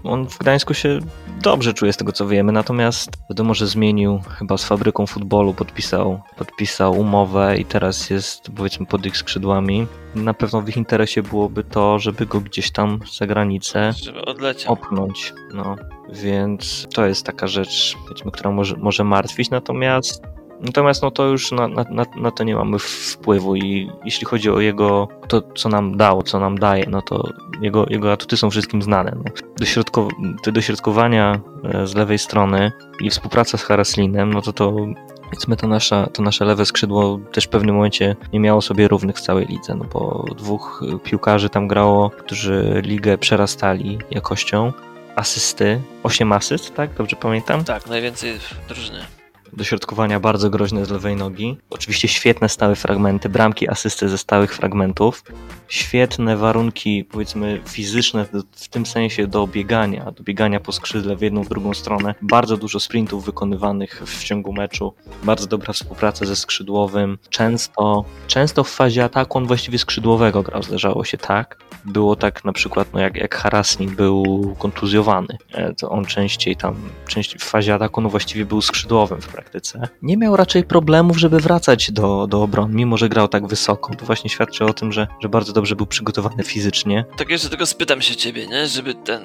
On 0.05 0.29
w 0.29 0.38
Gdańsku 0.38 0.75
się 0.75 0.99
dobrze 1.43 1.75
czuje 1.75 1.93
z 1.93 1.97
tego 1.97 2.12
co 2.12 2.27
wiemy, 2.29 2.53
natomiast 2.53 3.11
wiadomo, 3.31 3.55
że 3.55 3.67
zmienił 3.67 4.21
chyba 4.38 4.57
z 4.59 4.65
fabryką 4.65 5.07
futbolu, 5.07 5.55
podpisał, 5.55 6.21
podpisał 6.37 6.93
umowę 7.00 7.57
i 7.59 7.65
teraz 7.65 8.11
jest 8.11 8.50
powiedzmy 8.57 8.87
pod 8.87 9.07
ich 9.07 9.17
skrzydłami. 9.17 9.87
Na 10.15 10.35
pewno 10.35 10.62
w 10.62 10.69
ich 10.69 10.77
interesie 10.77 11.23
byłoby 11.23 11.65
to, 11.65 11.99
żeby 11.99 12.27
go 12.27 12.41
gdzieś 12.41 12.71
tam 12.71 12.99
za 13.19 13.27
granicę 13.27 13.93
Żeby 14.05 14.25
odleciał. 14.25 14.73
opchnąć. 14.73 15.33
No, 15.55 15.77
więc 16.12 16.87
to 16.95 17.07
jest 17.07 17.27
taka 17.27 17.47
rzecz, 17.47 17.97
powiedzmy, 18.09 18.31
która 18.31 18.50
może, 18.50 18.77
może 18.77 19.05
martwić, 19.05 19.50
natomiast 19.50 20.23
Natomiast 20.61 21.03
no 21.03 21.11
to 21.11 21.25
już 21.27 21.53
na, 21.53 21.69
na, 21.69 21.85
na- 22.17 22.31
to 22.31 22.45
nie 22.45 22.55
mamy 22.55 22.79
wpływu 22.79 23.57
i 23.57 23.91
jeśli 24.05 24.27
chodzi 24.27 24.50
o 24.50 24.61
jego, 24.61 25.09
to 25.29 25.43
co 25.57 25.69
nam 25.69 25.97
dało, 25.97 26.23
co 26.23 26.41
nam 26.41 26.59
daje, 26.59 26.85
no 26.88 27.03
to 27.03 27.29
jego, 27.61 27.87
jego 27.91 28.12
atuty 28.12 28.37
są 28.37 28.50
wszystkim 28.50 28.83
znane. 28.83 29.12
No. 29.17 29.23
Dośrodko, 29.59 30.09
te 30.43 30.53
dośrodkowania 30.53 31.41
e, 31.65 31.87
z 31.87 31.95
lewej 31.95 32.19
strony 32.19 32.73
i 33.00 33.11
współpraca 33.11 33.59
z 33.59 33.62
Haraslinem, 33.62 34.33
no 34.33 34.43
to 34.43 34.53
to 34.53 34.77
powiedzmy 35.25 35.57
to, 35.57 35.67
nasza, 35.69 36.07
to 36.07 36.23
nasze 36.23 36.45
lewe 36.45 36.67
skrzydło 36.67 37.19
też 37.33 37.45
w 37.45 37.49
pewnym 37.49 37.75
momencie 37.75 38.17
nie 38.33 38.41
miało 38.41 38.61
sobie 38.62 38.88
równych 38.88 39.17
w 39.17 39.21
całej 39.21 39.47
lidze, 39.47 39.75
no 39.75 39.85
bo 39.93 40.25
dwóch 40.37 40.83
e, 40.95 40.99
piłkarzy 40.99 41.49
tam 41.49 41.69
grało, 41.69 42.11
którzy 42.11 42.83
ligę 42.85 43.19
przerastali 43.19 43.99
jakością. 44.11 44.73
Asysty, 45.17 45.81
8 46.03 46.33
asyst, 46.33 46.75
tak? 46.75 46.95
Dobrze 46.95 47.17
pamiętam? 47.17 47.65
Tak, 47.65 47.87
najwięcej 47.87 48.38
w 48.38 48.69
drużynie. 48.69 49.18
Dośrodkowania 49.52 50.21
bardzo 50.21 50.50
groźne 50.50 50.87
z 50.87 50.90
lewej 50.90 51.17
nogi. 51.17 51.57
Oczywiście 51.71 52.09
świetne 52.09 52.49
stałe 52.49 52.76
fragmenty, 52.76 53.28
bramki, 53.28 53.69
asysty 53.69 54.09
ze 54.09 54.19
stałych 54.19 54.55
fragmentów. 54.55 55.23
Świetne 55.69 56.37
warunki, 56.37 57.05
powiedzmy, 57.05 57.61
fizyczne 57.67 58.26
w 58.52 58.69
tym 58.69 58.87
sensie 58.87 59.26
do 59.26 59.47
biegania, 59.47 60.11
do 60.11 60.23
biegania 60.23 60.61
po 60.61 60.73
skrzydle 60.73 61.17
w 61.17 61.21
jedną, 61.21 61.43
w 61.43 61.49
drugą 61.49 61.75
stronę. 61.75 62.14
Bardzo 62.23 62.57
dużo 62.57 62.81
sprintów 62.81 63.25
wykonywanych 63.25 64.02
w 64.07 64.25
ciągu 64.25 64.52
meczu. 64.52 64.95
Bardzo 65.23 65.47
dobra 65.47 65.73
współpraca 65.73 66.26
ze 66.26 66.37
skrzydłowym. 66.37 67.19
Często, 67.31 68.05
często 68.26 68.64
w 68.64 68.71
fazie 68.71 69.05
ataku 69.05 69.38
on 69.38 69.47
właściwie 69.47 69.78
skrzydłowego 69.78 70.43
grał, 70.43 70.62
zdarzało 70.62 71.05
się 71.05 71.19
tak. 71.19 71.59
Było 71.85 72.17
tak 72.17 72.45
na 72.45 72.52
przykład, 72.52 72.88
no 72.93 73.00
jak, 73.00 73.17
jak 73.17 73.35
Harasnik 73.35 73.90
był 73.90 74.25
kontuzjowany, 74.59 75.38
e, 75.52 75.75
to 75.75 75.90
on 75.90 76.05
częściej 76.05 76.57
tam, 76.57 76.76
częściej 77.07 77.38
w 77.38 77.45
fazie 77.45 77.75
ataku, 77.75 78.00
no 78.00 78.09
właściwie 78.09 78.45
był 78.45 78.62
skrzydłowym 78.62 79.21
w 79.21 79.28
praktyce. 79.42 79.88
Nie 80.02 80.16
miał 80.16 80.37
raczej 80.37 80.64
problemów, 80.64 81.16
żeby 81.18 81.40
wracać 81.40 81.92
do, 81.92 82.26
do 82.26 82.42
obrony, 82.42 82.75
mimo 82.75 82.97
że 82.97 83.09
grał 83.09 83.28
tak 83.28 83.47
wysoko. 83.47 83.95
To 83.95 84.07
właśnie 84.07 84.30
świadczy 84.30 84.64
o 84.64 84.73
tym, 84.73 84.92
że, 84.92 85.07
że 85.23 85.28
bardzo 85.28 85.52
dobrze 85.52 85.76
był 85.76 85.87
przygotowany 85.87 86.42
fizycznie. 86.42 87.04
Tak 87.16 87.30
jeszcze 87.30 87.49
tylko 87.49 87.66
spytam 87.66 88.02
się 88.02 88.16
ciebie, 88.16 88.47
nie? 88.47 88.66
Żeby 88.66 88.95
ten. 88.95 89.23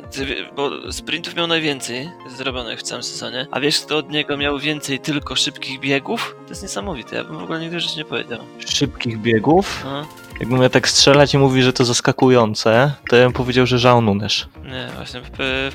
Bo 0.56 0.92
sprintów 0.92 1.36
miał 1.36 1.48
najwięcej 1.48 2.10
zrobionych 2.38 2.80
w 2.80 2.84
całym 2.84 3.04
sezonie. 3.04 3.48
A 3.52 3.60
wiesz, 3.60 3.80
kto 3.80 3.98
od 3.98 4.10
niego 4.10 4.38
miał 4.38 4.60
więcej 4.60 5.00
tylko 5.00 5.36
szybkich 5.36 5.80
biegów? 5.80 6.36
To 6.44 6.50
jest 6.50 6.62
niesamowite. 6.62 7.16
Ja 7.16 7.24
bym 7.24 7.38
w 7.38 7.44
ogóle 7.44 7.60
nigdy 7.60 7.80
rzeczy 7.80 7.98
nie 7.98 8.06
powiedział. 8.06 8.40
Szybkich 8.68 9.20
biegów. 9.22 9.82
No, 9.86 10.06
Jakbym 10.40 10.62
ja 10.62 10.70
tak 10.70 10.90
strzelać 10.90 11.34
i 11.34 11.38
mówi, 11.38 11.64
że 11.64 11.74
to 11.74 11.86
zaskakujące, 11.86 12.94
to 13.10 13.16
ja 13.16 13.24
bym 13.24 13.34
powiedział, 13.34 13.66
że 13.66 13.88
Jean 13.88 14.06
Nunes. 14.06 14.46
nie, 14.66 14.88
właśnie 14.96 15.22
w, 15.22 15.74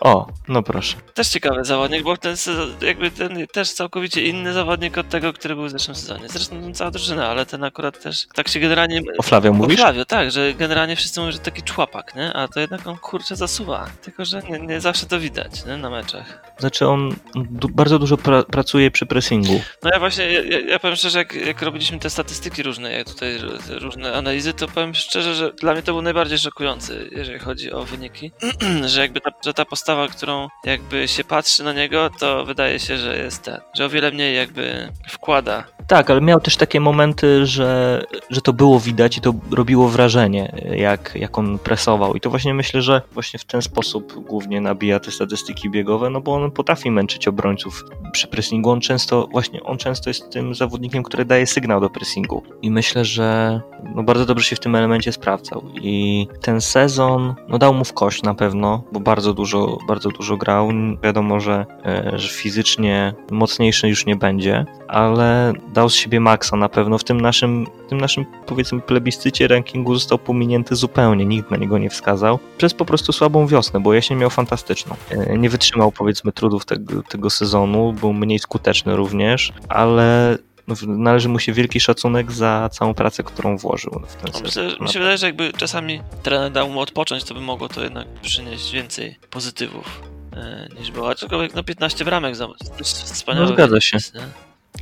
O, 0.00 0.26
no 0.48 0.62
proszę. 0.62 0.96
Też 1.14 1.28
ciekawy 1.28 1.64
zawodnik, 1.64 2.02
bo 2.02 2.16
ten 2.16 2.36
sezon, 2.36 2.70
jakby 2.80 3.10
ten 3.10 3.46
też 3.46 3.72
całkowicie 3.72 4.22
inny 4.22 4.52
zawodnik 4.52 4.98
od 4.98 5.08
tego, 5.08 5.32
który 5.32 5.54
był 5.54 5.64
w 5.64 5.70
zeszłym 5.70 5.94
sezonie. 5.94 6.28
Zresztą 6.28 6.60
no, 6.60 6.72
cała 6.72 6.90
drużyna, 6.90 7.28
ale 7.28 7.46
ten 7.46 7.64
akurat 7.64 8.02
też 8.02 8.26
tak 8.34 8.48
się 8.48 8.60
generalnie... 8.60 9.00
O 9.18 9.22
Flavio 9.22 9.52
mówisz? 9.52 9.80
O 9.80 9.82
Flavio, 9.82 10.04
tak, 10.04 10.30
że 10.30 10.54
generalnie 10.54 10.96
wszyscy 10.96 11.20
mówią, 11.20 11.32
że 11.32 11.38
taki 11.38 11.62
człapak, 11.62 12.14
nie? 12.14 12.32
A 12.32 12.48
to 12.48 12.60
jednak 12.60 12.86
on 12.86 12.96
kurczę 12.96 13.36
zasuwa. 13.36 13.86
Tylko, 14.02 14.24
że 14.24 14.42
nie, 14.42 14.58
nie 14.58 14.80
zawsze 14.80 15.06
to 15.06 15.20
widać, 15.20 15.64
nie? 15.64 15.76
Na 15.76 15.90
meczach. 15.90 16.52
Znaczy 16.58 16.86
on 16.86 17.16
du- 17.34 17.68
bardzo 17.68 17.98
dużo 17.98 18.16
pra- 18.16 18.44
pracuje 18.44 18.90
przy 18.90 19.06
pressingu. 19.06 19.60
No 19.82 19.90
ja 19.92 19.98
właśnie, 19.98 20.24
ja, 20.32 20.60
ja- 20.60 20.78
powiem 20.78 20.96
szczerze, 20.96 21.18
jak, 21.18 21.34
jak 21.34 21.62
robiliśmy 21.62 21.98
te 21.98 22.10
statystyki 22.10 22.62
różne, 22.62 22.92
jak 22.92 23.06
tutaj 23.08 23.38
różne 23.68 24.12
analizy, 24.14 24.52
to 24.52 24.68
powiem 24.68 24.94
szczerze, 24.94 25.34
że 25.34 25.52
dla 25.52 25.72
mnie 25.72 25.82
to 25.82 25.92
był 25.92 26.02
najbardziej 26.02 26.38
szokujący, 26.38 27.08
jeżeli 27.12 27.38
chodzi 27.38 27.72
o 27.72 27.84
wyniki, 27.84 28.32
że 28.86 29.00
jakby 29.00 29.20
ta, 29.30 29.38
że 29.44 29.54
ta 29.54 29.64
postawa, 29.64 30.08
którą 30.08 30.48
jakby 30.64 31.08
się 31.08 31.24
patrzy 31.24 31.64
na 31.64 31.72
niego, 31.72 32.10
to 32.18 32.44
wydaje 32.44 32.78
się, 32.78 32.98
że 32.98 33.18
jest 33.18 33.42
ten, 33.42 33.60
że 33.74 33.84
o 33.84 33.88
wiele 33.88 34.10
mniej 34.10 34.36
jakby 34.36 34.92
wkłada. 35.08 35.64
Tak, 35.88 36.10
ale 36.10 36.20
miał 36.20 36.40
też 36.40 36.56
takie 36.56 36.80
momenty, 36.80 37.46
że, 37.46 38.02
że 38.30 38.40
to 38.40 38.52
było 38.52 38.80
widać 38.80 39.18
i 39.18 39.20
to 39.20 39.34
robiło 39.50 39.88
wrażenie, 39.88 40.52
jak, 40.76 41.12
jak 41.14 41.38
on 41.38 41.58
presował. 41.58 42.14
I 42.14 42.20
to 42.20 42.30
właśnie 42.30 42.54
myślę, 42.54 42.82
że 42.82 43.02
właśnie 43.12 43.38
w 43.38 43.44
ten 43.44 43.62
sposób 43.62 44.24
głównie 44.26 44.60
nabija 44.60 45.00
te 45.00 45.10
statystyki 45.10 45.70
biegowe, 45.70 46.10
no 46.10 46.20
bo 46.20 46.34
on 46.34 46.50
potrafi 46.50 46.90
męczyć 46.90 47.28
obrońców 47.28 47.84
przy 48.12 48.26
pressingu. 48.26 48.70
On 48.70 48.80
często, 48.80 49.28
właśnie 49.32 49.62
on 49.62 49.78
często 49.78 50.10
jest 50.10 50.30
tym 50.30 50.54
zawodnikiem, 50.54 51.02
który 51.02 51.24
daje 51.24 51.46
sygnał 51.46 51.80
do 51.80 51.90
pressingu. 51.90 52.42
I 52.62 52.70
myślę, 52.70 53.04
że 53.04 53.60
no 53.94 54.02
bardzo 54.02 54.26
dobrze 54.26 54.44
się 54.44 54.56
w 54.56 54.60
tym 54.60 54.74
elemencie 54.74 55.12
sprawdzał. 55.12 55.64
I 55.74 56.26
ten 56.42 56.60
sezon 56.60 57.34
no 57.48 57.58
dał 57.58 57.74
mu 57.74 57.84
w 57.84 57.92
kość 57.92 58.22
na 58.22 58.34
pewno, 58.34 58.82
bo 58.92 59.00
bardzo 59.00 59.34
dużo, 59.34 59.78
bardzo 59.88 60.10
dużo 60.10 60.36
grał. 60.36 60.68
Wiadomo, 61.02 61.40
że, 61.40 61.66
e, 61.84 62.12
że 62.14 62.28
fizycznie 62.28 63.14
mocniejszy 63.30 63.88
już 63.88 64.06
nie 64.06 64.16
będzie, 64.16 64.66
ale 64.88 65.52
dał 65.78 65.88
z 65.90 65.94
siebie 65.94 66.20
maksa 66.20 66.56
na 66.56 66.68
pewno. 66.68 66.98
W 66.98 67.04
tym 67.04 67.20
naszym, 67.20 67.66
tym 67.88 68.00
naszym 68.00 68.26
powiedzmy 68.46 68.80
plebiscycie 68.80 69.48
rankingu 69.48 69.94
został 69.94 70.18
pominięty 70.18 70.76
zupełnie, 70.76 71.24
nikt 71.24 71.50
na 71.50 71.56
niego 71.56 71.78
nie 71.78 71.90
wskazał, 71.90 72.38
przez 72.58 72.74
po 72.74 72.84
prostu 72.84 73.12
słabą 73.12 73.46
wiosnę, 73.46 73.80
bo 73.80 73.94
jesień 73.94 74.18
miał 74.18 74.30
fantastyczną. 74.30 74.96
E, 75.10 75.38
Nie 75.38 75.50
wytrzymał 75.50 75.92
powiedzmy 75.92 76.32
trudów 76.32 76.64
tego, 76.66 77.02
tego 77.02 77.30
sezonu, 77.30 77.92
był 77.92 78.12
mniej 78.12 78.38
skuteczny 78.38 78.96
również, 78.96 79.52
ale 79.68 80.38
no, 80.68 80.74
należy 80.86 81.28
mu 81.28 81.38
się 81.38 81.52
wielki 81.52 81.80
szacunek 81.80 82.32
za 82.32 82.68
całą 82.72 82.94
pracę, 82.94 83.22
którą 83.22 83.56
włożył 83.58 84.02
w 84.08 84.14
ten 84.14 84.30
No, 84.32 84.32
sezon. 84.48 84.64
myślę, 84.64 84.84
mi 84.86 84.92
się 84.92 84.98
wydaje, 84.98 85.18
że 85.18 85.26
jakby 85.26 85.52
czasami 85.52 86.00
trener 86.22 86.52
dał 86.52 86.68
mu 86.70 86.80
odpocząć, 86.80 87.24
to 87.24 87.34
by 87.34 87.40
mogło 87.40 87.68
to 87.68 87.82
jednak 87.84 88.06
przynieść 88.22 88.72
więcej 88.72 89.16
pozytywów 89.30 90.02
e, 90.36 90.68
niż 90.80 90.90
było. 90.90 91.10
Aczkolwiek 91.10 91.54
no 91.54 91.62
15 91.64 92.04
bramek 92.04 92.36
za 92.36 92.46
to 92.46 92.54
jest 92.78 93.02
wspaniały 93.02 93.46
No, 93.46 93.52
zgadza 93.52 93.80
się. 93.80 93.98
nie? 94.14 94.20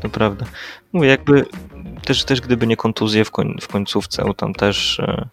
To 0.03 0.09
prawda. 0.09 0.47
Mówię, 0.93 1.09
jakby 1.09 1.47
też, 2.05 2.25
też 2.25 2.41
gdyby 2.41 2.67
nie 2.67 2.77
kontuzje 2.77 3.25
w, 3.25 3.31
koń, 3.31 3.57
w 3.61 3.69
końcówce, 3.69 4.25
tam 4.37 4.55
też 4.55 5.01
e, 5.01 5.29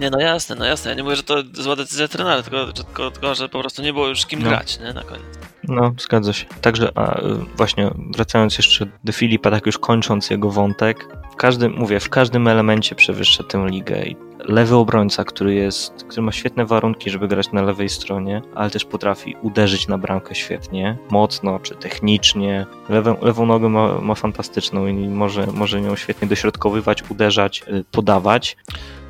Nie, 0.00 0.10
no 0.10 0.20
jasne, 0.20 0.56
no 0.56 0.64
jasne. 0.64 0.90
Ja 0.90 0.96
nie 0.96 1.02
mówię, 1.02 1.16
że 1.16 1.22
to 1.22 1.42
zła 1.52 1.76
decyzja 1.76 2.08
trenera, 2.08 2.42
tylko, 2.42 2.72
tylko, 2.72 3.10
tylko 3.10 3.34
że 3.34 3.48
po 3.48 3.60
prostu 3.60 3.82
nie 3.82 3.92
było 3.92 4.08
już 4.08 4.26
kim 4.26 4.42
No. 4.42 4.48
grać, 4.48 4.80
nie? 4.80 4.92
Na 4.92 5.02
koniec. 5.02 5.24
No, 5.64 5.94
zgadza 5.98 6.32
się. 6.32 6.46
Także, 6.60 6.98
a 6.98 7.20
właśnie 7.56 7.90
wracając 8.14 8.58
jeszcze 8.58 8.86
do 9.04 9.12
Filipa, 9.12 9.50
tak 9.50 9.66
już 9.66 9.78
kończąc 9.78 10.30
jego 10.30 10.50
wątek, 10.50 11.06
w 11.32 11.36
każdym, 11.36 11.72
mówię, 11.72 12.00
w 12.00 12.08
każdym 12.08 12.48
elemencie 12.48 12.94
przewyższa 12.94 13.44
tę 13.44 13.66
ligę 13.70 14.04
i 14.04 14.16
lewy 14.38 14.76
obrońca, 14.76 15.24
który 15.24 15.54
jest, 15.54 15.92
który 16.08 16.22
ma 16.22 16.32
świetne 16.32 16.66
warunki, 16.66 17.10
żeby 17.10 17.28
grać 17.28 17.52
na 17.52 17.62
lewej 17.62 17.88
stronie, 17.88 18.42
ale 18.54 18.70
też 18.70 18.84
potrafi 18.84 19.36
uderzyć 19.42 19.88
na 19.88 19.98
bramkę 19.98 20.34
świetnie, 20.34 20.96
mocno 21.10 21.58
czy 21.58 21.74
technicznie. 21.74 22.66
Lewą, 22.88 23.16
lewą 23.22 23.46
nogę 23.46 23.68
ma, 23.68 24.00
ma 24.00 24.14
fantastyczną 24.14 24.86
i 24.86 24.92
może, 24.92 25.46
może 25.46 25.80
nią 25.80 25.96
świetnie 25.96 26.28
dośrodkowywać, 26.28 27.10
uderzać, 27.10 27.62
y, 27.68 27.84
podawać. 27.90 28.56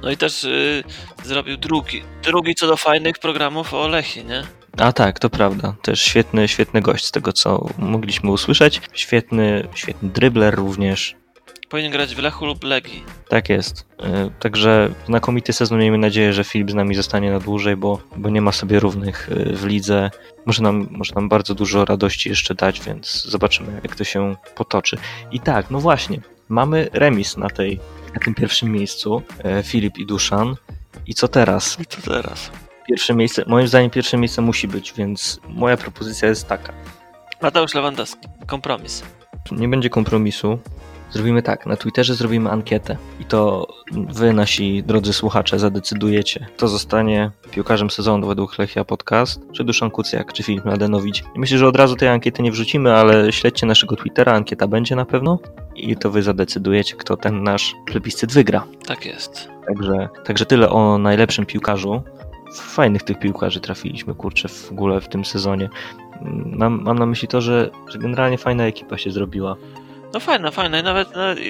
No 0.02 0.11
i 0.11 0.17
też 0.17 0.45
y, 0.45 0.85
zrobił 1.25 1.57
drugi, 1.57 2.02
drugi 2.23 2.55
co 2.55 2.67
do 2.67 2.76
fajnych 2.76 3.19
programów 3.19 3.75
o 3.75 3.88
Lechi, 3.88 4.25
nie? 4.25 4.43
A 4.79 4.93
tak, 4.93 5.19
to 5.19 5.31
prawda. 5.31 5.75
Też 5.83 6.02
świetny, 6.02 6.49
świetny 6.49 6.81
gość 6.81 7.05
z 7.05 7.11
tego, 7.11 7.33
co 7.33 7.69
mogliśmy 7.79 8.31
usłyszeć. 8.31 8.81
Świetny, 8.93 9.69
świetny 9.75 10.09
drybler 10.09 10.55
również. 10.55 11.22
Powinien 11.73 11.93
grać 11.93 12.14
w 12.14 12.19
Lechu 12.19 12.47
lub 12.47 12.64
Legii. 12.64 13.05
Tak 13.29 13.49
jest. 13.49 13.87
E, 14.00 14.31
Także 14.38 14.95
znakomity 15.07 15.52
sezon. 15.52 15.79
Miejmy 15.79 15.99
nadzieję, 15.99 16.33
że 16.33 16.45
Filip 16.45 16.71
z 16.71 16.75
nami 16.75 16.95
zostanie 16.95 17.31
na 17.31 17.41
dłużej, 17.41 17.76
bo, 17.76 17.99
bo 18.17 18.31
nie 18.31 18.41
ma 18.41 18.52
sobie 18.52 18.81
równych 18.81 19.29
e, 19.33 19.52
w 19.57 19.67
lidze. 19.67 20.11
Może 20.47 20.62
nam, 20.62 20.88
może 20.91 21.14
nam 21.14 21.29
bardzo 21.29 21.55
dużo 21.55 21.85
radości 21.85 22.29
jeszcze 22.29 22.55
dać, 22.55 22.81
więc 22.81 23.25
zobaczymy, 23.25 23.81
jak 23.83 23.97
to 23.97 24.05
się 24.05 24.37
potoczy. 24.55 24.97
I 25.31 25.41
tak, 25.41 25.71
no 25.71 25.81
właśnie, 25.81 26.21
mamy 26.49 26.88
remis 26.93 27.37
na, 27.37 27.50
tej, 27.50 27.81
na 28.14 28.21
tym 28.21 28.35
pierwszym 28.35 28.73
miejscu. 28.73 29.23
e, 29.45 29.62
Filip 29.62 29.99
i 29.99 30.07
Duszan. 30.07 30.57
I 31.07 31.14
co 31.14 31.29
teraz? 31.29 31.81
I 31.81 31.87
co 31.87 32.02
teraz? 32.02 32.50
Pierwsze 32.88 33.14
miejsce, 33.14 33.45
moim 33.47 33.69
zdaniem 33.69 33.91
pierwsze 33.91 34.17
miejsce 34.17 34.43
musi 34.43 34.69
być, 34.69 34.93
więc 34.93 35.41
moja 35.49 35.76
propozycja 35.76 36.29
jest 36.29 36.49
taka. 36.49 36.73
Mateusz 37.43 37.75
Lewandowski. 37.75 38.29
Kompromis. 38.47 39.02
Nie 39.50 39.69
będzie 39.69 39.91
kompromisu. 39.91 40.59
Zrobimy 41.12 41.42
tak, 41.42 41.66
na 41.66 41.76
Twitterze 41.76 42.14
zrobimy 42.14 42.50
ankietę 42.50 42.97
i 43.21 43.25
to 43.25 43.66
wy, 43.92 44.33
nasi 44.33 44.83
drodzy 44.83 45.12
słuchacze, 45.12 45.59
zadecydujecie, 45.59 46.47
kto 46.57 46.69
zostanie 46.69 47.31
piłkarzem 47.50 47.90
sezonu 47.90 48.26
według 48.26 48.59
Lechia 48.59 48.85
Podcast, 48.85 49.40
czy 49.52 49.64
Duszan 49.64 49.90
Kucjak, 49.90 50.33
czy 50.33 50.42
Filip 50.42 50.64
Mladenowicz. 50.64 51.25
Myślę, 51.37 51.59
że 51.59 51.66
od 51.66 51.76
razu 51.76 51.97
tej 51.97 52.09
ankiety 52.09 52.42
nie 52.42 52.52
wrzucimy, 52.52 52.95
ale 52.95 53.33
śledźcie 53.33 53.66
naszego 53.66 53.97
Twittera, 53.97 54.33
ankieta 54.33 54.66
będzie 54.66 54.97
na 54.97 55.04
pewno 55.04 55.38
i 55.76 55.97
to 55.97 56.11
wy 56.11 56.23
zadecydujecie, 56.23 56.97
kto 56.97 57.16
ten 57.16 57.42
nasz 57.42 57.75
plebiscyt 57.87 58.33
wygra. 58.33 58.64
Tak 58.87 59.07
jest. 59.07 59.49
Także, 59.66 60.09
także 60.25 60.47
tyle 60.47 60.71
o 60.71 60.99
najlepszym 60.99 61.47
piłkarzu. 61.47 62.02
Fajnych 62.54 63.02
tych 63.02 63.19
piłkarzy 63.19 63.61
trafiliśmy, 63.61 64.14
kurczę, 64.14 64.49
w 64.49 64.71
ogóle 64.71 65.00
w 65.00 65.09
tym 65.09 65.25
sezonie. 65.25 65.69
Mam, 66.47 66.83
mam 66.83 66.99
na 66.99 67.07
myśli 67.07 67.28
to, 67.28 67.40
że, 67.40 67.71
że 67.88 67.99
generalnie 67.99 68.38
fajna 68.38 68.64
ekipa 68.64 68.99
się 68.99 69.11
zrobiła. 69.11 69.57
No 70.14 70.21
fajna, 70.21 70.50
fajna 70.50 70.78
i 70.78 70.83
nawet, 70.83 71.09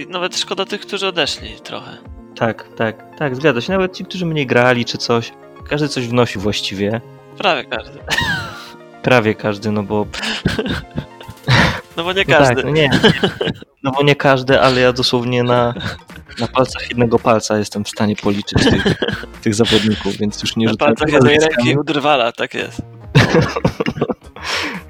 nawet, 0.09 0.39
szkoda 0.39 0.65
tych, 0.65 0.81
którzy 0.81 1.07
odeszli 1.07 1.61
trochę. 1.61 1.97
Tak, 2.37 2.69
tak, 2.77 3.17
tak, 3.19 3.37
zgadza 3.37 3.61
się. 3.61 3.73
Nawet 3.73 3.97
ci, 3.97 4.05
którzy 4.05 4.27
mniej 4.27 4.47
grali 4.47 4.85
czy 4.85 4.99
coś, 4.99 5.33
każdy 5.69 5.89
coś 5.89 6.07
wnosi 6.09 6.39
właściwie. 6.39 7.01
Prawie 7.39 7.65
każdy. 7.65 7.99
Prawie 9.03 9.35
każdy, 9.35 9.71
no 9.73 9.83
bo. 9.83 10.07
No 11.97 12.05
bo 12.05 12.13
nie 12.13 12.25
No 12.29 12.39
każdy. 12.39 12.55
tak, 12.55 12.65
no 12.65 12.71
nie. 12.71 12.91
No 13.83 13.91
bo 13.91 14.03
nie 14.03 14.17
każdy, 14.17 14.61
ale 14.61 14.81
ja 14.81 14.93
dosłownie 14.93 15.43
na, 15.43 15.75
na 16.41 16.47
palcach 16.47 16.89
jednego 16.89 17.19
palca 17.19 17.59
jestem 17.59 17.85
w 17.85 17.89
stanie 17.89 18.17
policzyć 18.17 18.65
tych, 18.65 18.85
tych 19.43 19.55
zawodników, 19.55 20.17
więc 20.17 20.43
już 20.43 20.57
nie 20.57 20.67
Na 20.67 20.77
palcach 20.77 21.13
jednej 21.13 21.39
ręki 21.39 21.77
udrwala, 21.79 22.33
tak 22.33 22.55
jest. 22.55 22.83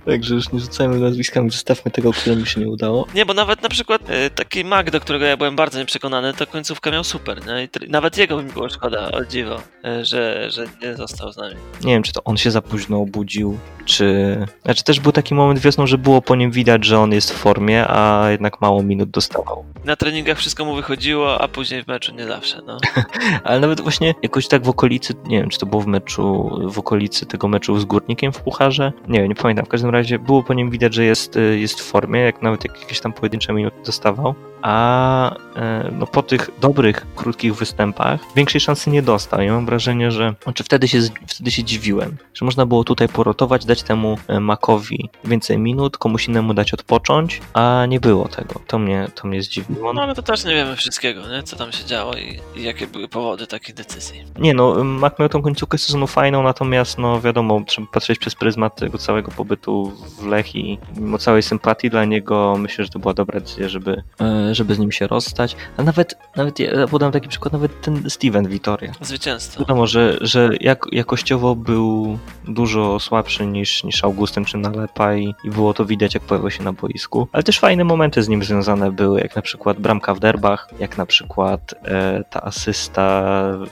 Także 0.06 0.34
już 0.34 0.52
nie 0.52 0.60
rzucajmy 0.60 0.98
nazwiskami, 0.98 1.50
zostawmy 1.50 1.90
tego, 1.90 2.12
któremu 2.12 2.46
się 2.46 2.60
nie 2.60 2.68
udało. 2.68 3.06
Nie, 3.14 3.26
bo 3.26 3.34
nawet 3.34 3.62
na 3.62 3.68
przykład 3.68 4.10
e, 4.10 4.30
taki 4.30 4.64
Mac, 4.64 4.90
do 4.90 5.00
którego 5.00 5.24
ja 5.24 5.36
byłem 5.36 5.56
bardzo 5.56 5.78
nieprzekonany, 5.78 6.34
to 6.34 6.46
końcówkę 6.46 6.90
miał 6.90 7.04
super, 7.04 7.46
nie? 7.46 7.64
I 7.64 7.90
nawet 7.90 8.18
jego 8.18 8.42
mi 8.42 8.52
było 8.52 8.68
szkoda, 8.68 9.10
o 9.10 9.24
dziwo, 9.24 9.60
e, 9.84 10.04
że, 10.04 10.50
że 10.50 10.64
nie 10.82 10.96
został 10.96 11.32
z 11.32 11.36
nami. 11.36 11.54
Nie 11.84 11.92
wiem, 11.92 12.02
czy 12.02 12.12
to 12.12 12.24
on 12.24 12.36
się 12.36 12.50
za 12.50 12.62
późno 12.62 13.00
obudził, 13.00 13.58
czy... 13.84 14.36
Znaczy 14.64 14.84
też 14.84 15.00
był 15.00 15.12
taki 15.12 15.34
moment 15.34 15.60
wiosną, 15.60 15.86
że 15.86 15.98
było 15.98 16.22
po 16.22 16.36
nim 16.36 16.50
widać, 16.50 16.84
że 16.84 16.98
on 16.98 17.12
jest 17.12 17.32
w 17.32 17.36
formie, 17.36 17.84
a 17.88 18.30
jednak 18.30 18.60
mało 18.60 18.82
minut 18.82 19.10
dostawał. 19.10 19.64
Na 19.84 19.96
treningach 19.96 20.38
wszystko 20.38 20.64
mu 20.64 20.74
wychodziło, 20.74 21.40
a 21.40 21.48
później 21.48 21.84
w 21.84 21.86
meczu 21.86 22.14
nie 22.14 22.26
zawsze, 22.26 22.60
no. 22.66 22.78
Ale 23.44 23.60
nawet 23.60 23.80
właśnie 23.80 24.14
jakoś 24.22 24.48
tak 24.48 24.64
w 24.64 24.68
okolicy, 24.68 25.14
nie 25.26 25.40
wiem, 25.40 25.48
czy 25.48 25.58
to 25.58 25.66
było 25.66 25.82
w 25.82 25.86
meczu, 25.86 26.50
w 26.70 26.78
okolicy 26.78 27.26
tego 27.26 27.48
meczu 27.48 27.78
z 27.78 27.84
Górnikiem 27.84 28.32
w 28.32 28.40
Pucharze, 28.40 28.92
nie 29.08 29.18
wiem, 29.18 29.28
nie 29.28 29.34
pamiętam, 29.34 29.66
w 29.66 29.68
każdym 29.68 29.91
razie 29.92 30.18
było 30.18 30.42
po 30.42 30.54
nim 30.54 30.70
widać, 30.70 30.94
że 30.94 31.04
jest, 31.04 31.36
y, 31.36 31.58
jest 31.58 31.80
w 31.80 31.84
formie, 31.84 32.20
jak 32.20 32.42
nawet 32.42 32.64
jak 32.64 32.80
jakieś 32.80 33.00
tam 33.00 33.12
pojedyncze 33.12 33.52
minuty 33.52 33.76
dostawał, 33.86 34.34
a 34.62 35.36
e, 35.56 35.90
no, 35.98 36.06
po 36.06 36.22
tych 36.22 36.50
dobrych, 36.60 37.06
krótkich 37.16 37.54
występach 37.54 38.20
większej 38.36 38.60
szansy 38.60 38.90
nie 38.90 39.02
dostał. 39.02 39.42
Ja 39.42 39.52
mam 39.52 39.66
wrażenie, 39.66 40.10
że, 40.10 40.34
znaczy 40.42 40.64
wtedy 40.64 40.88
się, 40.88 41.00
wtedy 41.26 41.50
się 41.50 41.64
dziwiłem, 41.64 42.16
że 42.34 42.44
można 42.44 42.66
było 42.66 42.84
tutaj 42.84 43.08
porotować, 43.08 43.64
dać 43.64 43.82
temu 43.82 44.18
e, 44.28 44.40
Makowi 44.40 45.10
więcej 45.24 45.58
minut, 45.58 45.98
komuś 45.98 46.28
innemu 46.28 46.54
dać 46.54 46.74
odpocząć, 46.74 47.40
a 47.54 47.86
nie 47.88 48.00
było 48.00 48.28
tego. 48.28 48.60
To 48.66 48.78
mnie, 48.78 49.08
to 49.14 49.28
mnie 49.28 49.42
zdziwiło. 49.42 49.92
No 49.92 50.02
ale 50.02 50.14
to 50.14 50.22
też 50.22 50.44
nie 50.44 50.54
wiemy 50.54 50.76
wszystkiego, 50.76 51.28
nie? 51.28 51.42
Co 51.42 51.56
tam 51.56 51.72
się 51.72 51.84
działo 51.84 52.14
i, 52.14 52.40
i 52.56 52.62
jakie 52.62 52.86
były 52.86 53.08
powody 53.08 53.46
takich 53.46 53.74
decyzji. 53.74 54.24
Nie 54.38 54.54
no, 54.54 54.84
Mac 54.84 55.18
miał 55.18 55.28
tą 55.28 55.42
końcówkę 55.42 55.78
sezonu 55.78 56.06
fajną, 56.06 56.42
natomiast 56.42 56.98
no 56.98 57.20
wiadomo, 57.20 57.62
trzeba 57.66 57.86
patrzeć 57.92 58.18
przez 58.18 58.34
pryzmat 58.34 58.76
tego 58.76 58.98
całego 58.98 59.32
pobytu 59.32 59.92
w 60.18 60.26
Lech 60.26 60.56
i 60.56 60.78
mimo 60.96 61.18
całej 61.18 61.42
sympatii 61.42 61.90
dla 61.90 62.04
niego, 62.04 62.56
myślę, 62.58 62.84
że 62.84 62.90
to 62.90 62.98
była 62.98 63.14
dobra 63.14 63.40
decyzja, 63.40 63.68
żeby, 63.68 64.02
e, 64.20 64.51
żeby 64.54 64.74
z 64.74 64.78
nim 64.78 64.92
się 64.92 65.06
rozstać. 65.06 65.56
A 65.76 65.82
nawet, 65.82 66.14
nawet 66.36 66.58
ja 66.58 66.86
podam 66.86 67.12
taki 67.12 67.28
przykład, 67.28 67.52
nawet 67.52 67.80
ten 67.80 68.10
Steven 68.10 68.48
Vitoria. 68.48 68.92
Zwycięstwo. 69.00 69.60
Wiadomo, 69.60 69.86
że, 69.86 70.18
że 70.20 70.50
jak, 70.60 70.86
jakościowo 70.92 71.54
był 71.54 72.18
dużo 72.48 73.00
słabszy 73.00 73.46
niż, 73.46 73.84
niż 73.84 74.04
Augustyn 74.04 74.44
czy 74.44 74.58
Nalepa 74.58 75.14
i, 75.14 75.34
i 75.44 75.50
było 75.50 75.74
to 75.74 75.84
widać, 75.84 76.14
jak 76.14 76.22
pojawił 76.22 76.50
się 76.50 76.62
na 76.62 76.72
boisku. 76.72 77.28
Ale 77.32 77.42
też 77.42 77.58
fajne 77.58 77.84
momenty 77.84 78.22
z 78.22 78.28
nim 78.28 78.44
związane 78.44 78.92
były, 78.92 79.20
jak 79.20 79.36
na 79.36 79.42
przykład 79.42 79.80
bramka 79.80 80.14
w 80.14 80.20
derbach, 80.20 80.68
jak 80.78 80.98
na 80.98 81.06
przykład 81.06 81.74
e, 81.84 82.24
ta 82.30 82.42
asysta 82.42 83.22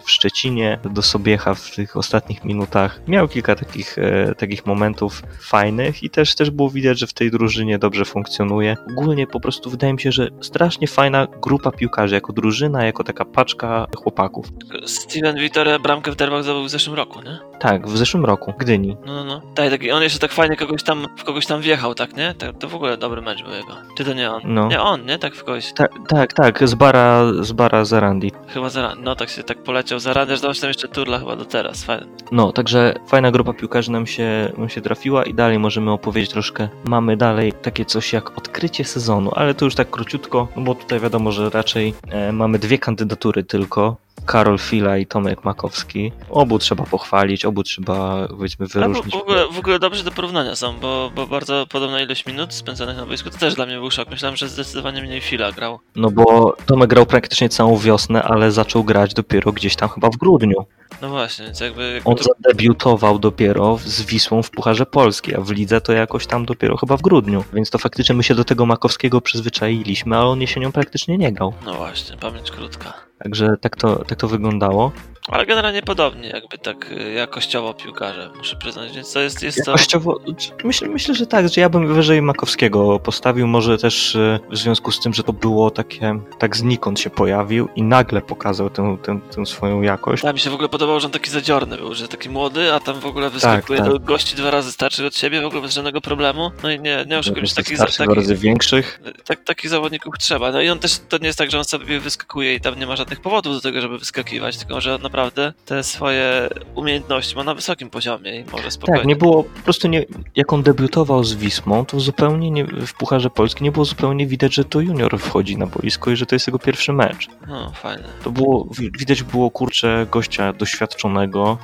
w 0.02 0.10
Szczecinie 0.10 0.78
do 0.90 1.02
Sobiecha 1.02 1.54
w 1.54 1.70
tych 1.70 1.96
ostatnich 1.96 2.44
minutach. 2.44 3.00
Miał 3.08 3.28
kilka 3.28 3.54
takich, 3.54 3.98
e, 3.98 4.34
takich 4.34 4.66
momentów 4.66 5.22
fajnych 5.40 6.02
i 6.02 6.10
też, 6.10 6.34
też 6.34 6.50
było 6.50 6.70
widać, 6.70 6.98
że 6.98 7.06
w 7.06 7.12
tej 7.12 7.30
drużynie 7.30 7.78
dobrze 7.78 8.04
funkcjonuje. 8.04 8.76
Ogólnie 8.90 9.26
po 9.26 9.40
prostu 9.40 9.70
wydaje 9.70 9.92
mi 9.92 10.00
się, 10.00 10.12
że 10.12 10.28
strasznie 10.40 10.69
fajna 10.86 11.26
grupa 11.42 11.70
piłkarzy, 11.70 12.14
jako 12.14 12.32
drużyna, 12.32 12.84
jako 12.84 13.04
taka 13.04 13.24
paczka 13.24 13.86
chłopaków. 13.96 14.46
Steven 14.86 15.36
Vittoria 15.36 15.78
bramkę 15.78 16.12
w 16.12 16.16
derbach 16.16 16.42
zdobył 16.42 16.64
w 16.64 16.70
zeszłym 16.70 16.96
roku, 16.96 17.20
nie? 17.22 17.38
Tak, 17.60 17.88
w 17.88 17.96
zeszłym 17.96 18.24
roku, 18.24 18.54
Gdyni. 18.58 18.96
No, 19.06 19.14
no, 19.14 19.24
no. 19.24 19.40
Tak, 19.54 19.70
taki, 19.70 19.90
on 19.90 20.02
jeszcze 20.02 20.18
tak 20.18 20.32
fajnie 20.32 20.56
kogoś 20.56 20.82
tam, 20.82 21.06
w 21.16 21.24
kogoś 21.24 21.46
tam 21.46 21.60
wjechał, 21.60 21.94
tak, 21.94 22.16
nie? 22.16 22.34
Tak, 22.34 22.58
to 22.58 22.68
w 22.68 22.74
ogóle 22.74 22.96
dobry 22.96 23.22
mecz 23.22 23.42
był 23.42 23.52
jego. 23.52 23.72
Czy 23.96 24.04
to 24.04 24.12
nie 24.12 24.30
on? 24.30 24.40
No. 24.44 24.68
Nie 24.68 24.80
on, 24.80 25.06
nie? 25.06 25.18
Tak 25.18 25.34
w 25.34 25.44
kogoś. 25.44 25.72
Tak, 25.72 25.92
tak, 26.08 26.32
tak, 26.32 26.68
z 26.68 26.74
bara, 26.74 27.22
z 27.40 27.52
bara 27.52 27.84
Zarandi. 27.84 28.32
Chyba 28.48 28.68
za 28.68 28.94
no 29.02 29.16
tak 29.16 29.28
się 29.28 29.42
tak 29.42 29.62
poleciał 29.62 29.98
za 29.98 30.12
radę, 30.12 30.36
że 30.36 30.42
tam 30.42 30.68
jeszcze 30.68 30.88
turla 30.88 31.18
chyba 31.18 31.36
do 31.36 31.44
teraz. 31.44 31.84
Fajnie. 31.84 32.06
No, 32.32 32.52
także 32.52 32.94
fajna 33.06 33.30
grupa 33.30 33.52
piłkarzy 33.52 33.92
nam 33.92 34.06
się, 34.06 34.52
nam 34.58 34.68
się 34.68 34.80
trafiła 34.80 35.24
i 35.24 35.34
dalej 35.34 35.58
możemy 35.58 35.90
opowiedzieć 35.90 36.30
troszkę. 36.30 36.68
Mamy 36.84 37.16
dalej 37.16 37.52
takie 37.52 37.84
coś 37.84 38.12
jak 38.12 38.38
odkrycie 38.38 38.84
sezonu, 38.84 39.30
ale 39.34 39.54
to 39.54 39.64
już 39.64 39.74
tak 39.74 39.90
króciutko, 39.90 40.48
no 40.60 40.66
bo 40.66 40.74
tutaj 40.74 41.00
wiadomo, 41.00 41.32
że 41.32 41.50
raczej 41.50 41.94
e, 42.08 42.32
mamy 42.32 42.58
dwie 42.58 42.78
kandydatury 42.78 43.44
tylko. 43.44 43.96
Karol 44.26 44.58
Fila 44.58 44.98
i 44.98 45.06
Tomek 45.06 45.44
Makowski. 45.44 46.12
Obu 46.30 46.58
trzeba 46.58 46.84
pochwalić, 46.84 47.44
obu 47.44 47.62
trzeba, 47.62 48.28
powiedzmy, 48.28 48.66
wyróżnić. 48.66 49.14
w, 49.14 49.16
ogóle, 49.16 49.46
w 49.48 49.58
ogóle 49.58 49.78
dobrze 49.78 50.04
te 50.04 50.10
porównania 50.10 50.56
są, 50.56 50.78
bo, 50.80 51.10
bo 51.14 51.26
bardzo 51.26 51.66
podobna 51.66 52.00
ilość 52.00 52.26
minut 52.26 52.54
spędzonych 52.54 52.96
na 52.96 53.06
boisku. 53.06 53.30
To 53.30 53.38
też 53.38 53.54
dla 53.54 53.66
mnie 53.66 53.74
był 53.74 53.90
szok. 53.90 54.10
Myślałem, 54.10 54.36
że 54.36 54.48
zdecydowanie 54.48 55.02
mniej 55.02 55.20
Fila 55.20 55.52
grał. 55.52 55.78
No 55.96 56.10
bo 56.10 56.56
Tomek 56.66 56.90
grał 56.90 57.06
praktycznie 57.06 57.48
całą 57.48 57.76
wiosnę, 57.76 58.22
ale 58.22 58.52
zaczął 58.52 58.84
grać 58.84 59.14
dopiero 59.14 59.52
gdzieś 59.52 59.76
tam 59.76 59.88
chyba 59.88 60.08
w 60.10 60.16
grudniu. 60.16 60.66
No 61.02 61.08
właśnie, 61.08 61.44
więc 61.44 61.60
jakby... 61.60 61.92
jakby 61.92 62.10
On 62.10 62.16
to- 62.16 62.24
zadebiutował 62.24 63.18
dopiero 63.18 63.78
z 63.84 64.02
Wisłą 64.02 64.42
w 64.42 64.50
Pucharze 64.50 64.86
Polski, 64.86 65.34
a 65.34 65.40
w 65.40 65.50
lidze 65.50 65.80
to 65.80 65.92
jakoś 65.92 66.26
tam 66.26 66.44
dopiero 66.46 66.76
chyba 66.76 66.96
w 66.96 67.02
grudniu. 67.02 67.44
Więc 67.52 67.70
to 67.70 67.78
faktycznie 67.78 68.14
my 68.14 68.22
się 68.22 68.34
do 68.34 68.44
tego 68.44 68.66
Makowskiego 68.66 69.20
przyzwyczailiśmy, 69.20 70.16
ale 70.16 70.26
on 70.26 70.40
jesienią 70.40 70.72
praktycznie 70.72 71.18
nie 71.18 71.32
grał. 71.32 71.52
No 71.64 71.74
właśnie, 71.74 72.16
pamięć 72.16 72.50
krótka. 72.50 72.94
Także 73.18 73.56
tak 73.60 73.76
to, 73.76 74.04
tak 74.04 74.18
to 74.18 74.28
wyglądało. 74.28 74.92
Ale 75.28 75.46
generalnie 75.46 75.82
podobnie, 75.82 76.28
jakby 76.28 76.58
tak 76.58 76.92
y, 76.92 77.12
jakościowo 77.12 77.74
piłkarze, 77.74 78.30
muszę 78.36 78.56
przyznać, 78.56 78.92
więc 78.92 79.12
to 79.12 79.20
jest, 79.20 79.42
jest 79.42 79.64
to... 79.64 79.70
Jakościowo, 79.70 80.20
myślę, 80.64 80.88
myślę, 80.88 81.14
że 81.14 81.26
tak, 81.26 81.48
że 81.48 81.60
ja 81.60 81.68
bym 81.68 81.94
wyżej 81.94 82.22
Makowskiego 82.22 82.98
postawił, 82.98 83.46
może 83.46 83.78
też 83.78 84.16
e, 84.16 84.40
w 84.50 84.56
związku 84.56 84.92
z 84.92 85.00
tym, 85.00 85.14
że 85.14 85.22
to 85.22 85.32
było 85.32 85.70
takie, 85.70 86.20
tak 86.38 86.56
znikąd 86.56 87.00
się 87.00 87.10
pojawił 87.10 87.68
i 87.76 87.82
nagle 87.82 88.20
pokazał 88.20 88.70
tę, 88.70 88.96
tę, 89.02 89.20
tę 89.36 89.46
swoją 89.46 89.82
jakość. 89.82 90.22
Ja 90.22 90.32
mi 90.32 90.38
się 90.38 90.50
w 90.50 90.54
ogóle 90.54 90.68
podobało, 90.68 91.00
że 91.00 91.06
on 91.06 91.12
taki 91.12 91.30
zadziorny 91.30 91.76
był, 91.76 91.94
że 91.94 92.08
taki 92.08 92.28
młody, 92.28 92.72
a 92.72 92.80
tam 92.80 93.00
w 93.00 93.06
ogóle 93.06 93.30
wyskakuje 93.30 93.78
tak. 93.78 93.88
do 93.88 93.98
gości 93.98 94.36
dwa 94.36 94.50
razy 94.50 94.72
starszych 94.72 95.06
od 95.06 95.16
siebie, 95.16 95.40
w 95.40 95.44
ogóle 95.44 95.62
bez 95.62 95.74
żadnego 95.74 96.00
problemu. 96.00 96.50
No 96.62 96.70
i 96.70 96.80
nie, 96.80 97.04
nie 97.08 97.18
oszukujmy 97.18 97.48
się, 97.48 97.54
takich, 97.54 97.76
starszych, 97.76 97.98
takich, 97.98 98.16
razy 98.16 98.36
większych. 98.36 99.00
tak, 99.24 99.44
takich 99.44 99.70
zawodników 99.70 100.14
trzeba. 100.18 100.52
No 100.52 100.60
i 100.60 100.68
on 100.68 100.78
też, 100.78 100.98
to 101.08 101.18
nie 101.18 101.26
jest 101.26 101.38
tak, 101.38 101.50
że 101.50 101.58
on 101.58 101.64
sobie 101.64 102.00
wyskakuje 102.00 102.54
i 102.54 102.60
tam 102.60 102.78
nie 102.78 102.86
ma 102.86 102.96
żadnych 102.96 103.20
powodów 103.20 103.54
do 103.54 103.60
tego, 103.60 103.80
żeby 103.80 103.98
wyskakiwać, 103.98 104.56
tylko 104.56 104.80
że 104.80 104.98
naprawdę 105.12 105.52
te 105.66 105.82
swoje 105.82 106.48
umiejętności 106.74 107.36
ma 107.36 107.44
na 107.44 107.54
wysokim 107.54 107.90
poziomie 107.90 108.40
i 108.40 108.44
może 108.52 108.70
spokojnie. 108.70 108.98
Tak, 109.00 109.06
nie 109.08 109.16
było, 109.16 109.44
po 109.44 109.60
prostu 109.64 109.88
nie, 109.88 110.04
jak 110.36 110.52
on 110.52 110.62
debiutował 110.62 111.24
z 111.24 111.34
Wismą, 111.34 111.86
to 111.86 112.00
zupełnie 112.00 112.50
nie, 112.50 112.64
w 112.64 112.94
Pucharze 112.94 113.30
Polski 113.30 113.64
nie 113.64 113.72
było 113.72 113.84
zupełnie 113.84 114.26
widać, 114.26 114.54
że 114.54 114.64
to 114.64 114.80
junior 114.80 115.18
wchodzi 115.18 115.56
na 115.56 115.66
boisko 115.66 116.10
i 116.10 116.16
że 116.16 116.26
to 116.26 116.34
jest 116.34 116.46
jego 116.46 116.58
pierwszy 116.58 116.92
mecz. 116.92 117.28
No, 117.48 117.70
fajne. 117.74 118.04
To 118.24 118.30
było, 118.30 118.66
wi- 118.78 118.90
widać 118.98 119.22
było, 119.22 119.50
kurczę, 119.50 120.06
gościa 120.10 120.52
doświadczonego, 120.52 121.58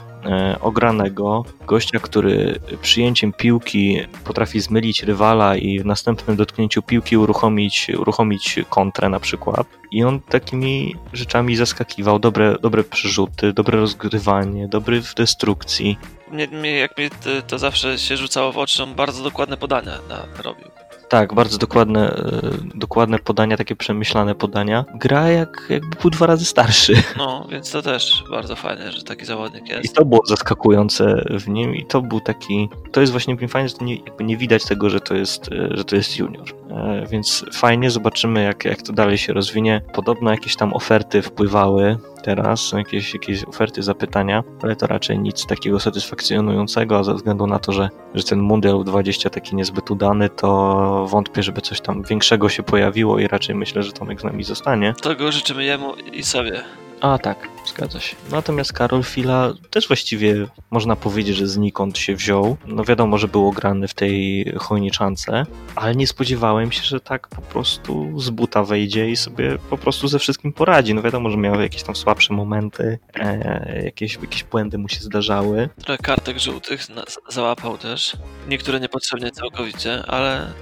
ogranego, 0.60 1.44
gościa, 1.66 1.98
który 1.98 2.60
przyjęciem 2.82 3.32
piłki 3.32 4.00
potrafi 4.24 4.60
zmylić 4.60 5.02
rywala 5.02 5.56
i 5.56 5.80
w 5.80 5.86
następnym 5.86 6.36
dotknięciu 6.36 6.82
piłki 6.82 7.16
uruchomić, 7.16 7.90
uruchomić 7.98 8.60
kontrę 8.70 9.08
na 9.08 9.20
przykład. 9.20 9.66
I 9.90 10.04
on 10.04 10.20
takimi 10.20 10.96
rzeczami 11.12 11.56
zaskakiwał, 11.56 12.18
dobre, 12.18 12.56
dobre 12.62 12.84
przerzuty, 12.84 13.52
dobre 13.52 13.78
rozgrywanie, 13.78 14.68
dobry 14.68 15.02
w 15.02 15.14
destrukcji. 15.14 15.98
Mnie, 16.30 16.46
mnie, 16.46 16.78
jak 16.78 16.94
to, 16.94 17.42
to 17.46 17.58
zawsze 17.58 17.98
się 17.98 18.16
rzucało 18.16 18.52
w 18.52 18.58
oczy, 18.58 18.82
on 18.82 18.94
bardzo 18.94 19.22
dokładne 19.22 19.56
podania 19.56 19.92
na, 20.08 20.42
robił. 20.42 20.85
Tak, 21.08 21.34
bardzo 21.34 21.58
dokładne, 21.58 22.10
e, 22.10 22.40
dokładne 22.74 23.18
podania, 23.18 23.56
takie 23.56 23.76
przemyślane 23.76 24.34
podania. 24.34 24.84
Gra 24.94 25.28
jak, 25.30 25.66
jakby 25.68 25.96
był 26.02 26.10
dwa 26.10 26.26
razy 26.26 26.44
starszy. 26.44 26.94
No, 27.16 27.46
więc 27.50 27.70
to 27.70 27.82
też 27.82 28.24
bardzo 28.30 28.56
fajne, 28.56 28.92
że 28.92 29.02
taki 29.02 29.24
zawodnik 29.24 29.68
I 29.68 29.72
jest. 29.72 29.94
to 29.94 30.04
było 30.04 30.20
zaskakujące 30.26 31.24
w 31.30 31.48
nim 31.48 31.74
i 31.74 31.86
to 31.86 32.02
był 32.02 32.20
taki, 32.20 32.68
to 32.92 33.00
jest 33.00 33.12
właśnie 33.12 33.48
fajnie, 33.48 33.68
że 33.68 33.74
nie, 33.80 33.96
jakby 33.96 34.24
nie 34.24 34.36
widać 34.36 34.64
tego, 34.64 34.90
że 34.90 35.00
to 35.00 35.14
jest, 35.14 35.52
e, 35.52 35.76
że 35.76 35.84
to 35.84 35.96
jest 35.96 36.18
junior. 36.18 36.46
E, 36.70 37.06
Więc 37.10 37.44
fajnie, 37.52 37.90
zobaczymy 37.90 38.42
jak, 38.42 38.64
jak 38.64 38.82
to 38.82 38.92
dalej 38.92 39.18
się 39.18 39.32
rozwinie. 39.32 39.82
Podobno 39.94 40.30
jakieś 40.30 40.56
tam 40.56 40.72
oferty 40.74 41.22
wpływały 41.22 41.98
teraz, 42.26 42.72
jakieś, 42.72 43.14
jakieś 43.14 43.44
oferty, 43.44 43.82
zapytania, 43.82 44.44
ale 44.62 44.76
to 44.76 44.86
raczej 44.86 45.18
nic 45.18 45.46
takiego 45.46 45.80
satysfakcjonującego, 45.80 46.98
a 46.98 47.04
ze 47.04 47.14
względu 47.14 47.46
na 47.46 47.58
to, 47.58 47.72
że, 47.72 47.88
że 48.14 48.24
ten 48.24 48.40
Mundial 48.40 48.84
20 48.84 49.30
taki 49.30 49.56
niezbyt 49.56 49.90
udany, 49.90 50.28
to 50.28 51.06
wątpię, 51.10 51.42
żeby 51.42 51.60
coś 51.60 51.80
tam 51.80 52.02
większego 52.02 52.48
się 52.48 52.62
pojawiło 52.62 53.18
i 53.18 53.28
raczej 53.28 53.54
myślę, 53.54 53.82
że 53.82 53.92
Tomek 53.92 54.20
z 54.20 54.24
nami 54.24 54.44
zostanie. 54.44 54.94
Tego 55.02 55.32
życzymy 55.32 55.64
jemu 55.64 55.94
i 56.12 56.22
sobie. 56.22 56.62
A 57.00 57.18
tak, 57.18 57.48
zgadza 57.66 58.00
się. 58.00 58.16
Natomiast 58.30 58.72
Karol 58.72 59.02
Fila 59.02 59.52
też 59.70 59.88
właściwie 59.88 60.46
można 60.70 60.96
powiedzieć, 60.96 61.36
że 61.36 61.46
znikąd 61.46 61.98
się 61.98 62.16
wziął. 62.16 62.56
No 62.66 62.84
wiadomo, 62.84 63.18
że 63.18 63.28
był 63.28 63.48
ograny 63.48 63.88
w 63.88 63.94
tej 63.94 64.44
chojniczance, 64.58 65.46
ale 65.74 65.94
nie 65.94 66.06
spodziewałem 66.06 66.72
się, 66.72 66.82
że 66.82 67.00
tak 67.00 67.28
po 67.28 67.42
prostu 67.42 68.20
z 68.20 68.30
buta 68.30 68.64
wejdzie 68.64 69.10
i 69.10 69.16
sobie 69.16 69.58
po 69.70 69.78
prostu 69.78 70.08
ze 70.08 70.18
wszystkim 70.18 70.52
poradzi. 70.52 70.94
No 70.94 71.02
wiadomo, 71.02 71.30
że 71.30 71.36
miał 71.36 71.60
jakieś 71.60 71.82
tam 71.82 71.96
słabsze 71.96 72.34
momenty, 72.34 72.98
e, 73.14 73.82
jakieś, 73.84 74.18
jakieś 74.22 74.44
błędy 74.44 74.78
mu 74.78 74.88
się 74.88 75.00
zdarzały. 75.00 75.68
Trochę 75.84 75.98
kartek 76.02 76.38
żółtych 76.38 76.86
załapał 77.28 77.78
też. 77.78 78.16
Niektóre 78.48 78.80
niepotrzebnie 78.80 79.30
całkowicie, 79.30 80.02
ale 80.06 80.52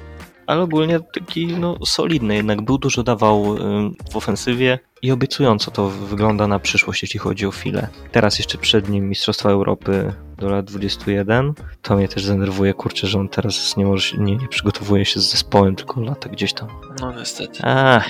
Ale 0.46 0.62
ogólnie 0.62 1.00
taki 1.00 1.46
no, 1.46 1.86
solidny 1.86 2.34
jednak 2.34 2.62
był, 2.62 2.78
dużo 2.78 3.02
dawał 3.02 3.56
ym, 3.56 3.94
w 4.10 4.16
ofensywie 4.16 4.78
i 5.02 5.12
obiecująco 5.12 5.70
to 5.70 5.88
wygląda 5.88 6.46
na 6.46 6.58
przyszłość, 6.58 7.02
jeśli 7.02 7.20
chodzi 7.20 7.46
o 7.46 7.52
Filę. 7.52 7.88
Teraz 8.12 8.38
jeszcze 8.38 8.58
przed 8.58 8.88
nim 8.88 9.08
Mistrzostwa 9.08 9.50
Europy 9.50 10.12
do 10.38 10.48
lat 10.48 10.64
21. 10.64 11.54
To 11.82 11.96
mnie 11.96 12.08
też 12.08 12.26
denerwuje, 12.26 12.74
kurczę, 12.74 13.06
że 13.06 13.18
on 13.18 13.28
teraz 13.28 13.76
nie, 13.76 13.86
może, 13.86 14.16
nie, 14.18 14.36
nie 14.36 14.48
przygotowuje 14.48 15.04
się 15.04 15.20
z 15.20 15.30
zespołem, 15.30 15.76
tylko 15.76 16.00
lata 16.00 16.28
gdzieś 16.28 16.52
tam. 16.52 16.68
no 17.00 17.12
niestety. 17.12 17.60
Ach, 17.62 18.08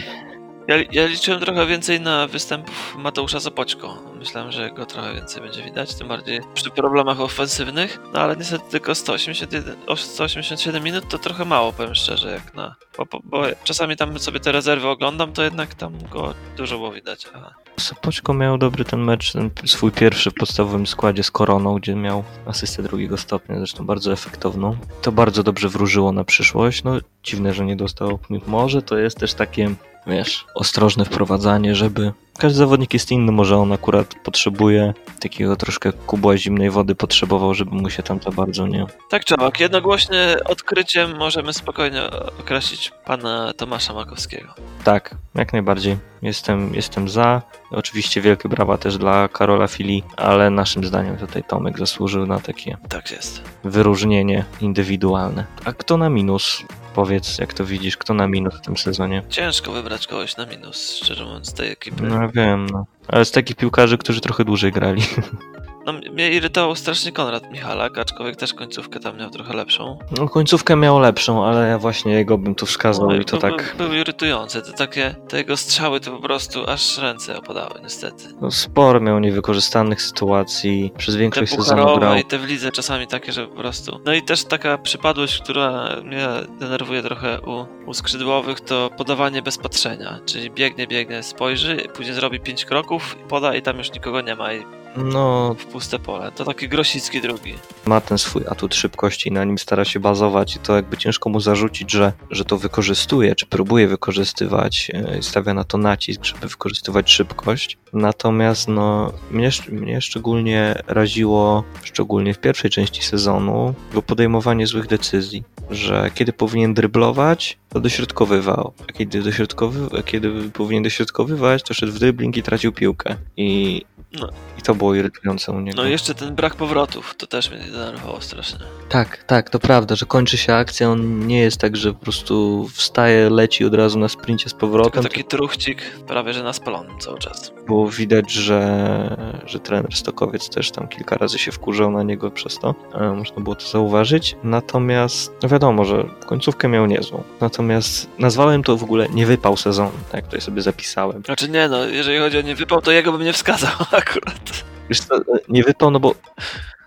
Ja, 0.69 0.77
ja 0.93 1.07
liczyłem 1.07 1.41
trochę 1.41 1.67
więcej 1.67 2.01
na 2.01 2.27
występów 2.27 2.97
Mateusza 2.99 3.41
Zapoćko. 3.41 3.99
Myślałem, 4.19 4.53
że 4.53 4.71
go 4.71 4.87
trochę 4.87 5.15
więcej 5.15 5.43
będzie 5.43 5.63
widać, 5.63 5.95
tym 5.95 6.09
bardziej 6.09 6.41
przy 6.55 6.71
problemach 6.71 7.21
ofensywnych. 7.21 8.01
No 8.13 8.21
ale 8.21 8.37
niestety 8.37 8.71
tylko 8.71 8.95
181, 8.95 9.77
o, 9.87 9.97
187 9.97 10.83
minut 10.83 11.09
to 11.09 11.19
trochę 11.19 11.45
mało, 11.45 11.73
powiem 11.73 11.95
szczerze, 11.95 12.31
jak 12.31 12.55
na... 12.55 12.77
Bo, 12.99 13.05
bo, 13.05 13.21
bo 13.25 13.43
czasami 13.65 13.97
tam 13.97 14.19
sobie 14.19 14.41
te 14.41 14.53
rezerwy 14.53 14.89
oglądam, 14.89 15.33
to 15.33 15.43
jednak 15.43 15.75
tam 15.75 15.93
go 16.11 16.35
dużo 16.57 16.77
było 16.77 16.93
widać. 16.93 17.27
A 17.35 17.65
Sopoćko 17.81 18.35
miał 18.35 18.59
dobry 18.59 18.85
ten 18.85 19.01
mecz, 19.01 19.33
ten 19.33 19.51
swój 19.67 19.91
pierwszy 19.93 20.31
w 20.31 20.35
podstawowym 20.35 20.87
składzie 20.87 21.23
z 21.23 21.31
Koroną, 21.31 21.75
gdzie 21.75 21.95
miał 21.95 22.25
asystę 22.47 22.83
drugiego 22.83 23.17
stopnia, 23.17 23.59
zresztą 23.59 23.87
bardzo 23.87 24.13
efektowną. 24.13 24.77
To 25.03 25.13
bardzo 25.13 25.43
dobrze 25.43 25.69
wróżyło 25.69 26.13
na 26.13 26.25
przyszłość. 26.25 26.85
No 26.85 26.99
dziwne, 27.23 27.55
że 27.55 27.65
nie 27.65 27.77
dostał. 27.77 28.19
Może 28.47 28.83
to 28.83 28.99
jest 28.99 29.19
też 29.19 29.35
takie, 29.35 29.75
wiesz, 30.07 30.47
ostrożne 30.55 31.05
wprowadzanie, 31.05 31.75
żeby... 31.75 32.13
Każdy 32.39 32.59
zawodnik 32.59 32.93
jest 32.95 33.11
inny, 33.11 33.33
może 33.33 33.57
on 33.57 33.73
akurat 33.73 34.15
potrzebuje 34.25 34.95
takiego 35.21 35.57
troszkę 35.57 35.93
kubła 35.93 36.37
zimnej 36.37 36.71
wody 36.71 36.95
potrzebował, 36.95 37.55
żeby 37.55 37.71
mu 37.77 37.91
się 37.91 38.03
tam 38.03 38.21
za 38.23 38.31
bardzo 38.31 38.67
nie... 38.67 38.87
Tak 39.11 39.25
czy 39.25 39.35
owak, 39.37 39.61
jednogłośnie 39.61 40.37
odkryciem 40.45 41.17
możemy 41.17 41.53
spokojnie 41.53 42.03
określić 42.41 42.93
pana 43.05 43.53
Tomasza 43.57 43.95
Makowskiego. 43.95 44.55
Tak, 44.85 45.15
jak 45.35 45.53
najbardziej. 45.53 45.97
Jestem, 46.23 46.75
jestem 46.75 47.09
za. 47.09 47.43
Oczywiście 47.71 48.21
wielkie 48.21 48.49
brawa 48.49 48.79
też 48.79 48.99
dla 48.99 49.29
Karola 49.29 49.67
Fili, 49.69 50.03
ale 50.17 50.51
naszym 50.51 50.85
zdaniem 50.85 51.17
tutaj 51.17 51.43
Tomek 51.49 51.79
zasłużył 51.79 52.27
na 52.27 52.41
takie 52.41 52.77
Tak 52.89 53.11
jest. 53.11 53.43
wyróżnienie 53.65 54.45
indywidualne. 54.61 55.47
A 55.65 55.73
kto 55.73 55.97
na 55.97 56.09
minus? 56.11 56.63
Powiedz, 56.95 57.39
jak 57.39 57.55
to 57.55 57.65
widzisz, 57.65 57.97
kto 57.97 58.15
na 58.15 58.29
minus 58.29 58.55
w 58.55 58.61
tym 58.61 58.77
sezonie? 58.77 59.23
Ciężko 59.29 59.73
wybrać 59.73 60.07
kogoś 60.07 60.37
na 60.37 60.47
minus, 60.47 60.97
szczerze 60.97 61.25
mówiąc, 61.25 61.49
z 61.49 61.53
tej 61.53 61.71
ekipy. 61.71 62.03
No 62.03 62.24
wiem, 62.29 62.67
no. 62.67 62.87
Ale 63.09 63.25
z 63.25 63.31
takich 63.31 63.57
piłkarzy, 63.57 63.99
którzy 63.99 64.21
trochę 64.21 64.45
dłużej 64.45 64.73
grali. 64.73 65.03
No, 65.87 65.93
mnie 65.93 66.31
irytował 66.31 66.77
strasznie 66.77 67.13
Konrad 67.13 67.51
Michalak, 67.53 67.99
aczkolwiek 67.99 68.37
też 68.37 68.55
końcówkę 68.55 69.01
tam 69.01 69.19
miał 69.19 69.31
trochę 69.31 69.57
lepszą. 69.57 69.99
No 70.19 70.29
końcówkę 70.29 70.77
miał 70.77 71.01
lepszą, 71.01 71.45
ale 71.45 71.69
ja 71.69 71.79
właśnie 71.79 72.13
jego 72.13 72.39
bym 72.39 72.55
tu 72.55 72.67
wskazał 72.67 73.09
No, 73.09 73.15
i 73.15 73.25
to 73.25 73.31
był, 73.39 73.41
tak... 73.41 73.75
Był, 73.79 73.89
był 73.89 73.97
irytujący, 73.97 74.63
te 74.63 74.73
takie, 74.73 75.15
te 75.29 75.37
jego 75.37 75.57
strzały 75.57 76.01
to 76.01 76.11
po 76.11 76.23
prostu 76.23 76.71
aż 76.71 76.99
ręce 76.99 77.39
opadały, 77.39 77.81
niestety. 77.83 78.25
No, 78.41 78.51
sporo 78.51 79.01
miał 79.01 79.19
niewykorzystanych 79.19 80.03
sytuacji, 80.03 80.93
przez 80.99 81.15
Te 81.15 81.21
większość 81.21 81.55
sezonu 81.55 81.99
grał. 81.99 82.17
i 82.17 82.25
te 82.25 82.39
w 82.39 82.45
lidze 82.45 82.73
czasami 82.73 83.07
takie, 83.07 83.33
że 83.33 83.47
po 83.47 83.57
prostu... 83.57 84.01
No 84.05 84.15
i 84.15 84.23
też 84.23 84.45
taka 84.45 84.79
przypadłość, 84.79 85.43
która 85.43 85.89
mnie 86.05 86.29
denerwuje 86.61 87.03
trochę 87.03 87.41
u, 87.41 87.67
u 87.87 87.95
skrzydłowych, 87.95 88.61
to 88.61 88.91
podawanie 88.97 89.43
bez 89.43 89.59
patrzenia. 89.59 90.21
Czyli 90.27 90.51
biegnie, 90.51 90.87
biegnie, 90.87 91.23
spojrzy, 91.23 91.77
później 91.95 92.15
zrobi 92.15 92.41
pięć 92.41 92.65
kroków, 92.65 93.17
poda 93.29 93.55
i 93.55 93.63
tam 93.63 93.79
już 93.79 93.93
nikogo 93.93 94.21
nie 94.21 94.35
ma 94.37 94.53
i 94.53 94.65
No, 94.97 95.55
w 95.59 95.67
puste 95.67 95.99
pole. 95.99 96.33
To 96.33 96.45
taki 96.45 96.69
Grosicki 96.69 97.21
drugi. 97.21 97.55
ma 97.87 98.01
ten 98.01 98.19
swój 98.19 98.43
atut 98.47 98.75
szybkości 98.75 99.29
i 99.29 99.33
na 99.33 99.45
nim 99.45 99.59
stara 99.59 99.85
się 99.85 100.01
bazować 100.01 100.57
i 100.57 100.59
to 100.59 100.77
jakby 100.77 100.97
ciężko 100.97 101.31
mu 101.31 101.41
zarzucić, 101.41 101.91
że, 101.91 102.13
że 102.31 102.45
to 102.45 102.59
wykorzystuje, 102.59 103.35
czy 103.35 103.47
próbuje 103.47 103.89
wykorzystywać, 103.89 104.91
e, 104.95 105.23
stawia 105.23 105.55
na 105.55 105.65
to 105.65 105.79
nacisk, 105.79 106.25
żeby 106.25 106.49
wykorzystywać 106.49 107.13
szybkość. 107.13 107.79
Natomiast 107.93 108.69
no, 108.69 109.13
mnie, 109.31 109.51
mnie 109.69 110.01
szczególnie 110.01 110.83
raziło, 110.87 111.65
szczególnie 111.83 112.35
w 112.35 112.39
pierwszej 112.39 112.71
części 112.71 113.03
sezonu, 113.03 113.75
jego 113.89 114.03
podejmowanie 114.03 114.67
złych 114.67 114.87
decyzji, 114.87 115.45
że 115.71 116.11
kiedy 116.15 116.33
powinien 116.33 116.75
dryblować, 116.75 117.59
to 117.69 117.81
dośrodkowywał, 117.81 118.73
a 118.89 118.93
kiedy, 118.93 119.23
dośrodkowy, 119.23 119.99
a 119.99 120.03
kiedy 120.03 120.51
powinien 120.51 120.83
dośrodkowywać, 120.83 121.63
to 121.63 121.75
szedł 121.75 121.93
w 121.93 121.99
dribbling 121.99 122.37
i 122.37 122.43
tracił 122.43 122.73
piłkę. 122.73 123.17
I 123.37 123.83
No. 124.21 124.29
I 124.59 124.63
to 124.63 124.75
było 124.75 124.95
irytujące 124.95 125.53
u 125.53 125.61
niego. 125.61 125.83
No 125.83 125.89
i 125.89 125.91
jeszcze 125.91 126.15
ten 126.15 126.35
brak 126.35 126.55
powrotów, 126.55 127.15
to 127.17 127.27
też 127.27 127.51
mnie 127.51 127.61
denerwowało 127.61 128.21
strasznie. 128.21 128.59
Tak, 128.89 129.25
tak, 129.25 129.51
to 129.51 129.59
prawda, 129.59 129.97
że 129.97 130.07
kończy 130.07 130.37
się 130.37 130.55
akcja, 130.55 130.91
on 130.91 131.27
nie 131.27 131.41
jest 131.41 131.61
tak, 131.61 131.77
że 131.77 131.93
po 131.93 131.99
prostu 131.99 132.67
wstaje, 132.73 133.31
leci 133.31 133.65
od 133.65 133.75
razu 133.75 133.99
na 133.99 134.09
sprincie 134.09 134.49
z 134.49 134.53
Tylko 134.53 134.67
powrotem, 134.67 135.03
taki 135.03 135.25
truchcik 135.25 135.83
prawie 136.07 136.33
że 136.33 136.43
na 136.43 136.53
spalonym 136.53 136.99
cały 136.99 137.19
czas. 137.19 137.53
było 137.67 137.91
widać, 137.91 138.33
że, 138.33 139.41
że 139.47 139.61
trener 139.61 139.95
Stokowiec 139.95 140.49
też 140.49 140.71
tam 140.71 140.89
kilka 140.89 141.17
razy 141.17 141.39
się 141.39 141.53
wkurzał 141.53 141.91
na 141.91 142.03
niego 142.03 142.31
przez 142.31 142.59
to, 142.59 142.75
e, 142.95 143.11
można 143.13 143.41
było 143.41 143.55
to 143.55 143.67
zauważyć, 143.67 144.37
natomiast 144.45 145.33
no 145.43 145.49
wiadomo, 145.49 145.85
że 145.85 146.05
końcówkę 146.27 146.69
miał 146.69 146.87
niezłą, 146.87 147.23
natomiast 147.41 148.09
nazwałem 148.19 148.63
to 148.63 148.77
w 148.77 148.85
ogóle 148.85 149.09
nie 149.09 149.27
wypał 149.27 149.57
sezonu, 149.57 149.93
tak 150.13 150.25
tutaj 150.25 150.41
sobie 150.41 150.63
zapisałem. 150.63 151.23
Znaczy 151.25 151.49
nie 151.49 151.69
no, 151.69 151.85
jeżeli 151.85 152.19
chodzi 152.19 152.39
o 152.39 152.41
nie 152.41 152.55
wypał, 152.55 152.83
to 152.83 152.93
jego 152.93 153.13
bym 153.13 153.23
nie 153.23 153.33
wskazał 153.33 153.71
akurat. 154.09 154.65
Wiesz 154.89 155.01
co, 155.01 155.15
nie 155.49 155.63
wypał, 155.63 155.91
no 155.91 156.01
bo 156.01 156.15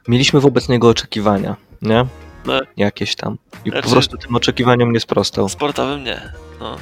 mieliśmy 0.07 0.39
wobec 0.39 0.69
niego 0.69 0.89
oczekiwania, 0.89 1.55
nie? 1.81 2.05
No. 2.45 2.59
Jakieś 2.77 3.15
tam. 3.15 3.37
I 3.65 3.69
Znaczy- 3.69 3.83
po 3.87 3.91
prostu 3.91 4.17
tym 4.17 4.35
oczekiwaniom 4.35 4.91
nie 4.91 4.99
sprostał. 4.99 5.49
Sportowym 5.49 6.03
nie. 6.03 6.21
No, 6.59 6.77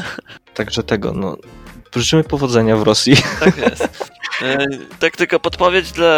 Także 0.54 0.82
tego, 0.82 1.12
no. 1.12 1.36
Życzymy 1.96 2.24
powodzenia 2.24 2.76
w 2.76 2.82
Rosji. 2.82 3.16
tak 3.40 3.56
jest. 3.58 4.10
E, 4.42 4.58
Tak 4.98 5.16
tylko 5.16 5.40
podpowiedź 5.40 5.92
dla 5.92 6.16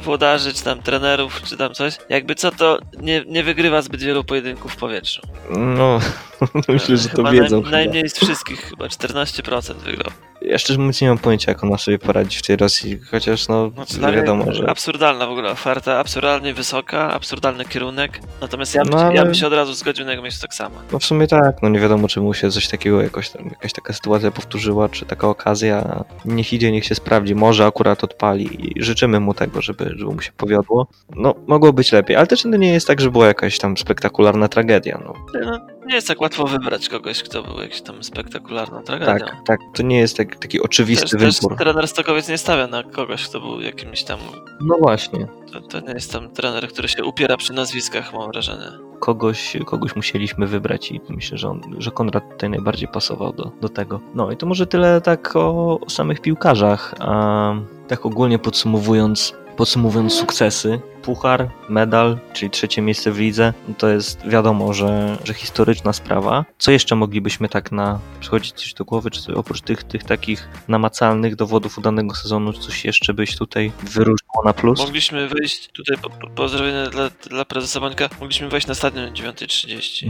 włodarzy, 0.00 0.54
czy 0.54 0.64
tam 0.64 0.82
trenerów, 0.82 1.42
czy 1.42 1.56
tam 1.56 1.74
coś. 1.74 1.98
Jakby 2.08 2.34
co, 2.34 2.50
to 2.50 2.78
nie, 3.00 3.24
nie 3.26 3.42
wygrywa 3.44 3.82
zbyt 3.82 4.02
wielu 4.02 4.24
pojedynków 4.24 4.72
w 4.72 4.76
powietrzu. 4.76 5.22
No, 5.50 5.98
myślę, 6.68 6.96
że 6.96 7.08
to 7.08 7.16
Chyba 7.16 7.30
wiedzą. 7.32 7.60
Naj, 7.60 7.70
najmniej 7.70 8.08
z 8.08 8.18
wszystkich, 8.18 8.60
chyba 8.60 8.86
14% 8.86 9.74
wygrał. 9.74 10.12
Ja 10.42 10.58
szczerze 10.58 10.78
mówiąc 10.78 11.00
nie 11.00 11.08
mam 11.08 11.18
pojęcia, 11.18 11.50
jak 11.52 11.64
ona 11.64 11.78
sobie 11.78 11.98
poradzi 11.98 12.38
w 12.38 12.42
tej 12.42 12.56
Rosji, 12.56 12.98
chociaż 13.10 13.48
no, 13.48 13.70
Znaczy, 13.70 13.98
mnie 14.00 14.12
wiadomo, 14.12 14.52
że... 14.52 14.70
Absurdalna 14.70 15.26
w 15.26 15.30
ogóle 15.30 15.50
oferta, 15.50 15.98
absurdalnie 15.98 16.54
wysoka, 16.54 17.12
absurdalny 17.12 17.64
kierunek. 17.64 18.20
Natomiast 18.40 18.74
ja, 18.74 18.82
bym- 18.82 18.90
No, 18.92 18.98
ale- 19.00 19.14
ja 19.14 19.24
bym 19.24 19.34
się 19.34 19.46
od 19.46 19.52
razu 19.52 19.74
zgodził 19.74 20.04
na 20.04 20.10
jego 20.10 20.22
miejscu 20.22 20.42
tak 20.42 20.54
samo. 20.54 20.74
No 20.92 20.98
w 20.98 21.04
sumie 21.04 21.26
tak, 21.26 21.62
no 21.62 21.68
nie 21.68 21.80
wiadomo, 21.80 22.08
czy 22.08 22.20
mu 22.20 22.34
się 22.34 22.50
coś 22.50 22.68
takiego, 22.68 23.02
jakoś 23.02 23.30
tam, 23.30 23.44
jakaś 23.50 23.72
taka 23.72 23.92
sytuacja 23.92 24.30
powtórzyła, 24.30 24.88
czy 24.88 25.06
taka 25.06 25.28
okazja. 25.28 26.04
Niech 26.24 26.52
idzie, 26.52 26.72
niech 26.72 26.84
się 26.84 26.94
sprawdzi, 26.94 27.34
może 27.34 27.66
akurat 27.66 28.04
odpali 28.04 28.78
i 28.78 28.82
życzymy 28.82 29.20
mu 29.20 29.34
tego, 29.34 29.62
żeby, 29.62 29.84
żeby 29.96 30.14
mu 30.14 30.20
się 30.20 30.32
powiodło. 30.36 30.86
No, 31.16 31.34
mogło 31.46 31.72
być 31.72 31.92
lepiej, 31.92 32.16
ale 32.16 32.26
też 32.26 32.42
to 32.42 32.48
nie 32.48 32.72
jest 32.72 32.86
tak, 32.86 33.00
że 33.00 33.10
była 33.10 33.26
jakaś 33.26 33.58
tam 33.58 33.76
spektakularna 33.76 34.48
tragedia, 34.48 35.00
no. 35.04 35.14
No, 35.44 35.60
nie 35.88 35.94
jest 35.94 36.08
tak 36.08 36.20
łatwo 36.20 36.46
wybrać 36.46 36.88
kogoś, 36.88 37.22
kto 37.22 37.42
był 37.42 37.60
jakiś 37.60 37.80
tam 37.80 38.04
spektakularną 38.04 38.82
tragedią. 38.82 39.26
Tak, 39.26 39.36
tak, 39.46 39.60
to 39.74 39.82
nie 39.82 39.98
jest 39.98 40.16
tak, 40.16 40.36
taki 40.36 40.60
oczywisty 40.60 41.10
Też, 41.18 41.20
też 41.20 41.40
wybór. 41.40 41.58
trener 41.58 41.88
Stokowiec 41.88 42.28
nie 42.28 42.38
stawia 42.38 42.66
na 42.66 42.82
kogoś, 42.82 43.28
kto 43.28 43.40
był 43.40 43.60
jakimś 43.60 44.02
tam. 44.02 44.18
No 44.60 44.76
właśnie. 44.80 45.26
To, 45.52 45.60
to 45.60 45.80
nie 45.80 45.92
jest 45.92 46.12
tam 46.12 46.30
trener, 46.30 46.68
który 46.68 46.88
się 46.88 47.04
upiera 47.04 47.36
przy 47.36 47.52
nazwiskach, 47.52 48.12
mam 48.14 48.30
wrażenie. 48.32 48.66
kogoś, 49.00 49.56
kogoś 49.66 49.96
musieliśmy 49.96 50.46
wybrać 50.46 50.92
i 50.92 51.00
myślę, 51.08 51.38
że, 51.38 51.48
on, 51.48 51.60
że 51.78 51.90
Konrad 51.90 52.30
tutaj 52.30 52.50
najbardziej 52.50 52.88
pasował 52.88 53.32
do, 53.32 53.52
do 53.60 53.68
tego. 53.68 54.00
No 54.14 54.30
i 54.30 54.36
to 54.36 54.46
może 54.46 54.66
tyle 54.66 55.00
tak 55.00 55.36
o, 55.36 55.80
o 55.80 55.90
samych 55.90 56.20
piłkarzach, 56.20 56.94
a 57.00 57.54
tak 57.88 58.06
ogólnie 58.06 58.38
podsumowując, 58.38 59.34
podsumowując 59.58 60.14
sukcesy, 60.14 60.80
puchar, 61.02 61.48
medal, 61.68 62.18
czyli 62.32 62.50
trzecie 62.50 62.82
miejsce 62.82 63.12
w 63.12 63.18
lidze, 63.18 63.52
to 63.78 63.88
jest 63.88 64.26
wiadomo, 64.26 64.74
że, 64.74 65.18
że 65.24 65.34
historyczna 65.34 65.92
sprawa. 65.92 66.44
Co 66.58 66.70
jeszcze 66.70 66.96
moglibyśmy 66.96 67.48
tak 67.48 67.72
na, 67.72 68.00
przychodzić 68.20 68.52
coś 68.52 68.74
do 68.74 68.84
głowy, 68.84 69.10
czy 69.10 69.34
oprócz 69.34 69.60
tych, 69.60 69.84
tych 69.84 70.04
takich 70.04 70.48
namacalnych 70.68 71.36
dowodów 71.36 71.78
udanego 71.78 72.14
sezonu, 72.14 72.52
coś 72.52 72.84
jeszcze 72.84 73.14
byś 73.14 73.36
tutaj 73.36 73.72
wyróżniło 73.82 74.44
na 74.44 74.52
plus? 74.52 74.78
Mogliśmy 74.78 75.28
wyjść, 75.28 75.68
tutaj 75.68 75.96
po, 76.02 76.10
po, 76.10 76.30
pozdrowienie 76.30 76.86
dla, 76.90 77.10
dla 77.10 77.44
prezesa 77.44 77.80
Bańka, 77.80 78.08
mogliśmy 78.20 78.48
wejść 78.48 78.66
na 78.66 78.74
stadion 78.74 79.12
9.30. 79.12 80.08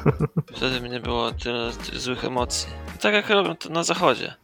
Wtedy 0.56 0.80
by 0.80 0.88
nie 0.88 1.00
było 1.00 1.32
tyle, 1.32 1.70
tyle 1.86 2.00
złych 2.00 2.24
emocji. 2.24 2.68
Tak 3.00 3.14
jak 3.14 3.30
robią 3.30 3.56
to 3.56 3.68
na 3.68 3.84
zachodzie. 3.84 4.34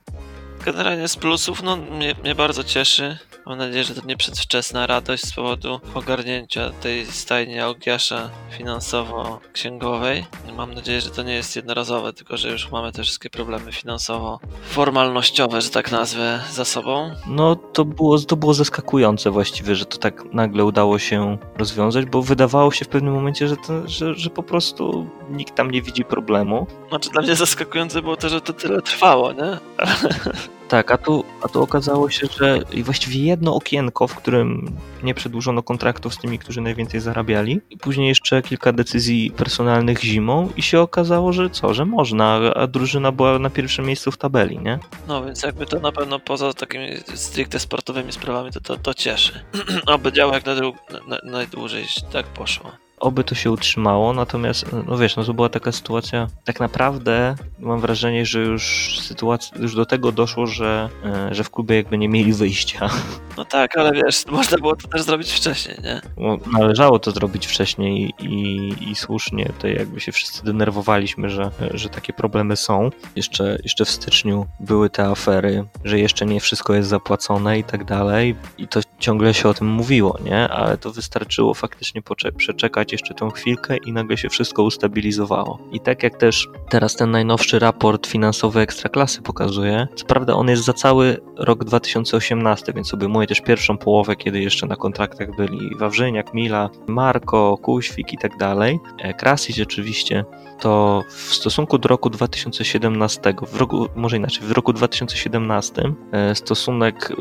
Generalnie 0.65 1.09
z 1.09 1.17
plusów, 1.17 1.63
no 1.63 1.77
mnie, 1.77 2.15
mnie 2.23 2.35
bardzo 2.35 2.65
cieszy. 2.65 3.19
Mam 3.47 3.59
nadzieję, 3.59 3.85
że 3.85 3.95
to 3.95 4.07
nie 4.07 4.17
przedwczesna 4.17 4.87
radość 4.87 5.27
z 5.27 5.33
powodu 5.33 5.81
ogarnięcia 5.95 6.71
tej 6.71 7.07
stajni 7.07 7.59
Augiasza 7.59 8.31
finansowo-księgowej. 8.59 10.25
Mam 10.57 10.75
nadzieję, 10.75 11.01
że 11.01 11.11
to 11.11 11.23
nie 11.23 11.35
jest 11.35 11.57
jednorazowe, 11.57 12.13
tylko 12.13 12.37
że 12.37 12.51
już 12.51 12.71
mamy 12.71 12.93
te 12.93 13.03
wszystkie 13.03 13.31
problemy 13.31 13.73
finansowo-formalnościowe, 13.73 15.61
że 15.61 15.71
tak 15.71 15.93
nazwę, 15.93 16.41
za 16.53 16.65
sobą. 16.65 17.11
No 17.27 17.57
to 17.57 17.85
było, 17.85 18.19
to 18.19 18.37
było 18.37 18.55
zaskakujące 18.55 19.31
właściwie, 19.31 19.75
że 19.75 19.85
to 19.85 19.99
tak 19.99 20.25
nagle 20.33 20.65
udało 20.65 20.99
się 20.99 21.39
rozwiązać, 21.57 22.07
bo 22.07 22.23
wydawało 22.23 22.73
się 22.73 22.85
w 22.85 22.89
pewnym 22.89 23.15
momencie, 23.15 23.49
że, 23.49 23.57
to, 23.57 23.89
że, 23.89 24.15
że 24.15 24.31
po 24.31 24.43
prostu 24.43 25.07
nikt 25.31 25.55
tam 25.55 25.71
nie 25.71 25.83
widzi 25.83 26.05
problemu. 26.05 26.67
Znaczy 26.89 27.11
dla 27.11 27.23
mnie 27.23 27.37
zaskakujące 27.37 28.03
było 28.03 28.17
to, 28.17 28.29
że 28.29 28.41
to 28.41 28.53
tyle 28.53 28.83
trwało, 28.83 29.33
nie? 29.33 29.59
Tak, 30.69 30.91
a 30.91 30.99
tu, 30.99 31.25
a 31.43 31.49
tu 31.49 31.63
okazało 31.63 32.11
się, 32.11 32.27
że 32.39 32.59
właściwie 32.83 33.25
jedno 33.25 33.55
okienko, 33.55 34.07
w 34.09 34.15
którym 34.17 34.73
nie 35.03 35.15
przedłużono 35.15 35.63
kontraktów 35.63 36.15
z 36.15 36.19
tymi, 36.19 36.39
którzy 36.39 36.61
najwięcej 36.61 37.01
zarabiali. 37.01 37.61
I 37.71 37.77
później 37.77 38.09
jeszcze 38.09 38.43
kilka 38.43 38.73
decyzji 38.73 39.31
personalnych 39.31 40.01
zimą 40.01 40.49
i 40.57 40.63
się 40.63 40.81
okazało, 40.81 41.33
że 41.33 41.51
co, 41.51 41.75
że 41.75 41.85
można, 41.85 42.35
a- 42.55 42.67
drużyna 42.67 43.13
była 43.13 43.39
na 43.39 43.51
pierwszym 43.51 43.87
miejscu 43.87 44.11
w 44.13 44.17
tabeli, 44.19 44.59
nie? 44.59 44.79
No 45.09 45.25
więc 45.25 45.43
jakby 45.43 45.67
to 45.67 45.81
na 45.81 45.93
pewno 45.93 46.19
poza 46.19 46.53
takimi 46.53 46.89
stricte 47.15 47.59
sportowymi 47.61 48.13
sprawami 48.13 48.51
to, 48.53 48.61
to, 48.61 48.77
to 48.77 48.95
cieszy. 48.95 49.45
Oby 49.87 50.13
działo 50.13 50.33
jak 50.35 50.45
najdłu- 50.45 50.75
na, 50.93 51.17
na, 51.17 51.31
najdłużej 51.33 51.85
tak 52.13 52.27
poszło. 52.27 52.73
Oby 53.01 53.25
to 53.25 53.35
się 53.35 53.51
utrzymało, 53.51 54.13
natomiast, 54.13 54.67
no 54.87 54.99
wiesz, 54.99 55.17
no 55.17 55.25
to 55.25 55.35
była 55.35 55.49
taka 55.49 55.73
sytuacja, 55.73 56.27
tak 56.45 56.61
naprawdę 56.61 57.35
mam 57.59 57.81
wrażenie, 57.81 58.27
że 58.27 58.41
już 58.41 58.99
sytuacja, 59.03 59.59
już 59.59 59.75
do 59.75 59.87
tego 59.87 60.13
doszło, 60.13 60.47
że, 60.47 60.89
e, 61.05 61.35
że 61.35 61.45
w 61.45 61.51
klubie 61.51 61.77
jakby 61.77 61.99
nie 61.99 62.09
mieli 62.09 62.33
wyjścia. 62.33 62.91
No 63.37 63.45
tak, 63.45 63.79
ale 63.79 63.93
wiesz, 63.93 64.27
można 64.39 64.59
było 64.59 64.77
to 64.77 64.89
też 64.89 65.03
zrobić 65.03 65.33
wcześniej, 65.33 65.77
nie? 65.85 66.01
Bo 66.17 66.39
należało 66.53 66.99
to 66.99 67.11
zrobić 67.11 67.47
wcześniej 67.47 68.15
i, 68.19 68.75
i 68.91 68.95
słusznie, 68.95 69.45
tutaj 69.47 69.75
jakby 69.75 70.01
się 70.01 70.13
wszyscy 70.13 70.45
denerwowaliśmy, 70.45 71.31
że, 71.31 71.51
że 71.75 71.89
takie 71.89 72.13
problemy 72.13 72.57
są. 72.57 72.91
Jeszcze, 73.17 73.59
jeszcze 73.63 73.85
w 73.85 73.91
styczniu 73.91 74.47
były 74.61 74.91
te 74.91 75.05
afery, 75.05 75.65
że 75.85 75.99
jeszcze 75.99 76.27
nie 76.27 76.41
wszystko 76.41 76.75
jest 76.75 76.89
zapłacone 76.89 77.59
i 77.59 77.65
tak 77.65 77.85
dalej 77.85 78.37
i 78.59 78.69
to 78.69 78.81
ciągle 79.01 79.35
się 79.35 79.49
o 79.49 79.55
tym 79.55 79.67
mówiło, 79.67 80.19
nie? 80.25 80.49
Ale 80.49 80.79
to 80.79 80.93
wystarczyło 80.93 81.55
faktycznie 81.55 82.03
przeczekać 82.37 82.93
jeszcze 82.93 83.15
tą 83.15 83.31
chwilkę 83.31 83.77
i 83.77 83.93
nagle 83.93 84.17
się 84.17 84.29
wszystko 84.29 84.63
ustabilizowało. 84.63 85.59
I 85.73 85.81
tak 85.81 86.03
jak 86.03 86.17
też 86.17 86.49
teraz 86.69 86.97
ten 86.97 87.11
najnowszy 87.11 87.59
raport 87.59 88.07
finansowy 88.07 88.61
Ekstraklasy 88.61 89.23
pokazuje, 89.23 89.89
co 89.95 90.07
prawda 90.07 90.35
on 90.35 90.49
jest 90.49 90.65
za 90.65 90.73
cały 90.73 91.21
rok 91.37 91.65
2018, 91.65 92.73
więc 92.73 92.95
obejmuje 92.95 93.27
też 93.27 93.41
pierwszą 93.41 93.79
połowę, 93.79 94.17
kiedy 94.17 94.41
jeszcze 94.41 94.67
na 94.67 94.77
kontraktach 94.77 95.37
byli 95.37 95.77
Wawrzyniak, 95.77 96.35
Mila, 96.35 96.71
Marko, 96.87 97.59
Kuświk 97.63 98.13
i 98.13 98.19
tak 98.19 98.37
dalej. 98.37 98.81
E, 98.99 99.15
Krasić 99.15 99.61
oczywiście 99.61 100.25
to 100.61 101.05
w 101.09 101.35
stosunku 101.35 101.79
do 101.79 101.89
roku 101.89 102.11
2017, 102.11 103.35
w 103.53 103.57
roku, 103.57 103.87
może 103.97 104.17
inaczej, 104.17 104.47
w 104.47 104.51
roku 104.51 104.73
2017 104.73 105.83
e, 106.13 106.35
stosunek 106.35 107.11
e, 107.11 107.15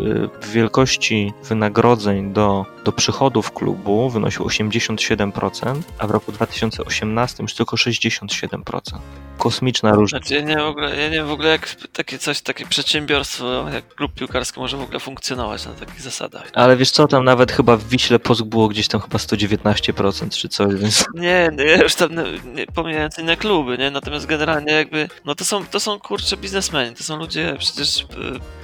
wielkości 0.47 1.33
wynagrodzeń 1.69 2.33
do, 2.33 2.65
do 2.83 2.91
przychodów 2.91 3.51
klubu 3.51 4.09
wynosił 4.09 4.45
87%, 4.45 5.81
a 5.97 6.07
w 6.07 6.11
roku 6.11 6.31
2018 6.31 7.43
już 7.43 7.53
tylko 7.53 7.75
67%. 7.75 8.79
Kosmiczna 9.37 9.91
różnica. 9.91 10.27
Znaczy 10.27 10.33
ja 10.33 10.41
nie, 10.41 10.63
w 10.63 10.65
ogóle, 10.65 10.99
ja 10.99 11.09
nie 11.09 11.15
wiem 11.15 11.27
w 11.27 11.31
ogóle 11.31 11.49
jak 11.49 11.75
takie 11.93 12.17
coś, 12.17 12.41
takie 12.41 12.65
przedsiębiorstwo, 12.65 13.69
jak 13.73 13.95
klub 13.95 14.13
piłkarski 14.13 14.59
może 14.59 14.77
w 14.77 14.81
ogóle 14.81 14.99
funkcjonować 14.99 15.65
na 15.65 15.73
takich 15.73 16.01
zasadach. 16.01 16.51
Ale 16.53 16.77
wiesz 16.77 16.91
co, 16.91 17.07
tam 17.07 17.23
nawet 17.23 17.51
chyba 17.51 17.77
w 17.77 17.87
Wiśle 17.87 18.19
Post 18.19 18.43
było 18.43 18.67
gdzieś 18.67 18.87
tam 18.87 19.01
chyba 19.01 19.17
119% 19.17 20.29
czy 20.29 20.49
coś, 20.49 20.75
więc 20.75 21.05
Nie, 21.15 21.49
nie, 21.57 21.63
ja 21.63 21.77
już 21.77 21.95
tam 21.95 22.15
nie, 22.15 22.23
nie, 22.53 22.65
pomijając 22.65 23.19
inne 23.19 23.37
kluby, 23.37 23.77
nie? 23.77 23.91
Natomiast 23.91 24.25
generalnie 24.25 24.73
jakby, 24.73 25.09
no 25.25 25.35
to 25.35 25.45
są, 25.45 25.65
to 25.65 25.79
są 25.79 25.99
kurcze 25.99 26.37
biznesmeni, 26.37 26.95
to 26.95 27.03
są 27.03 27.17
ludzie 27.17 27.55
przecież 27.59 28.01
e, 28.01 28.05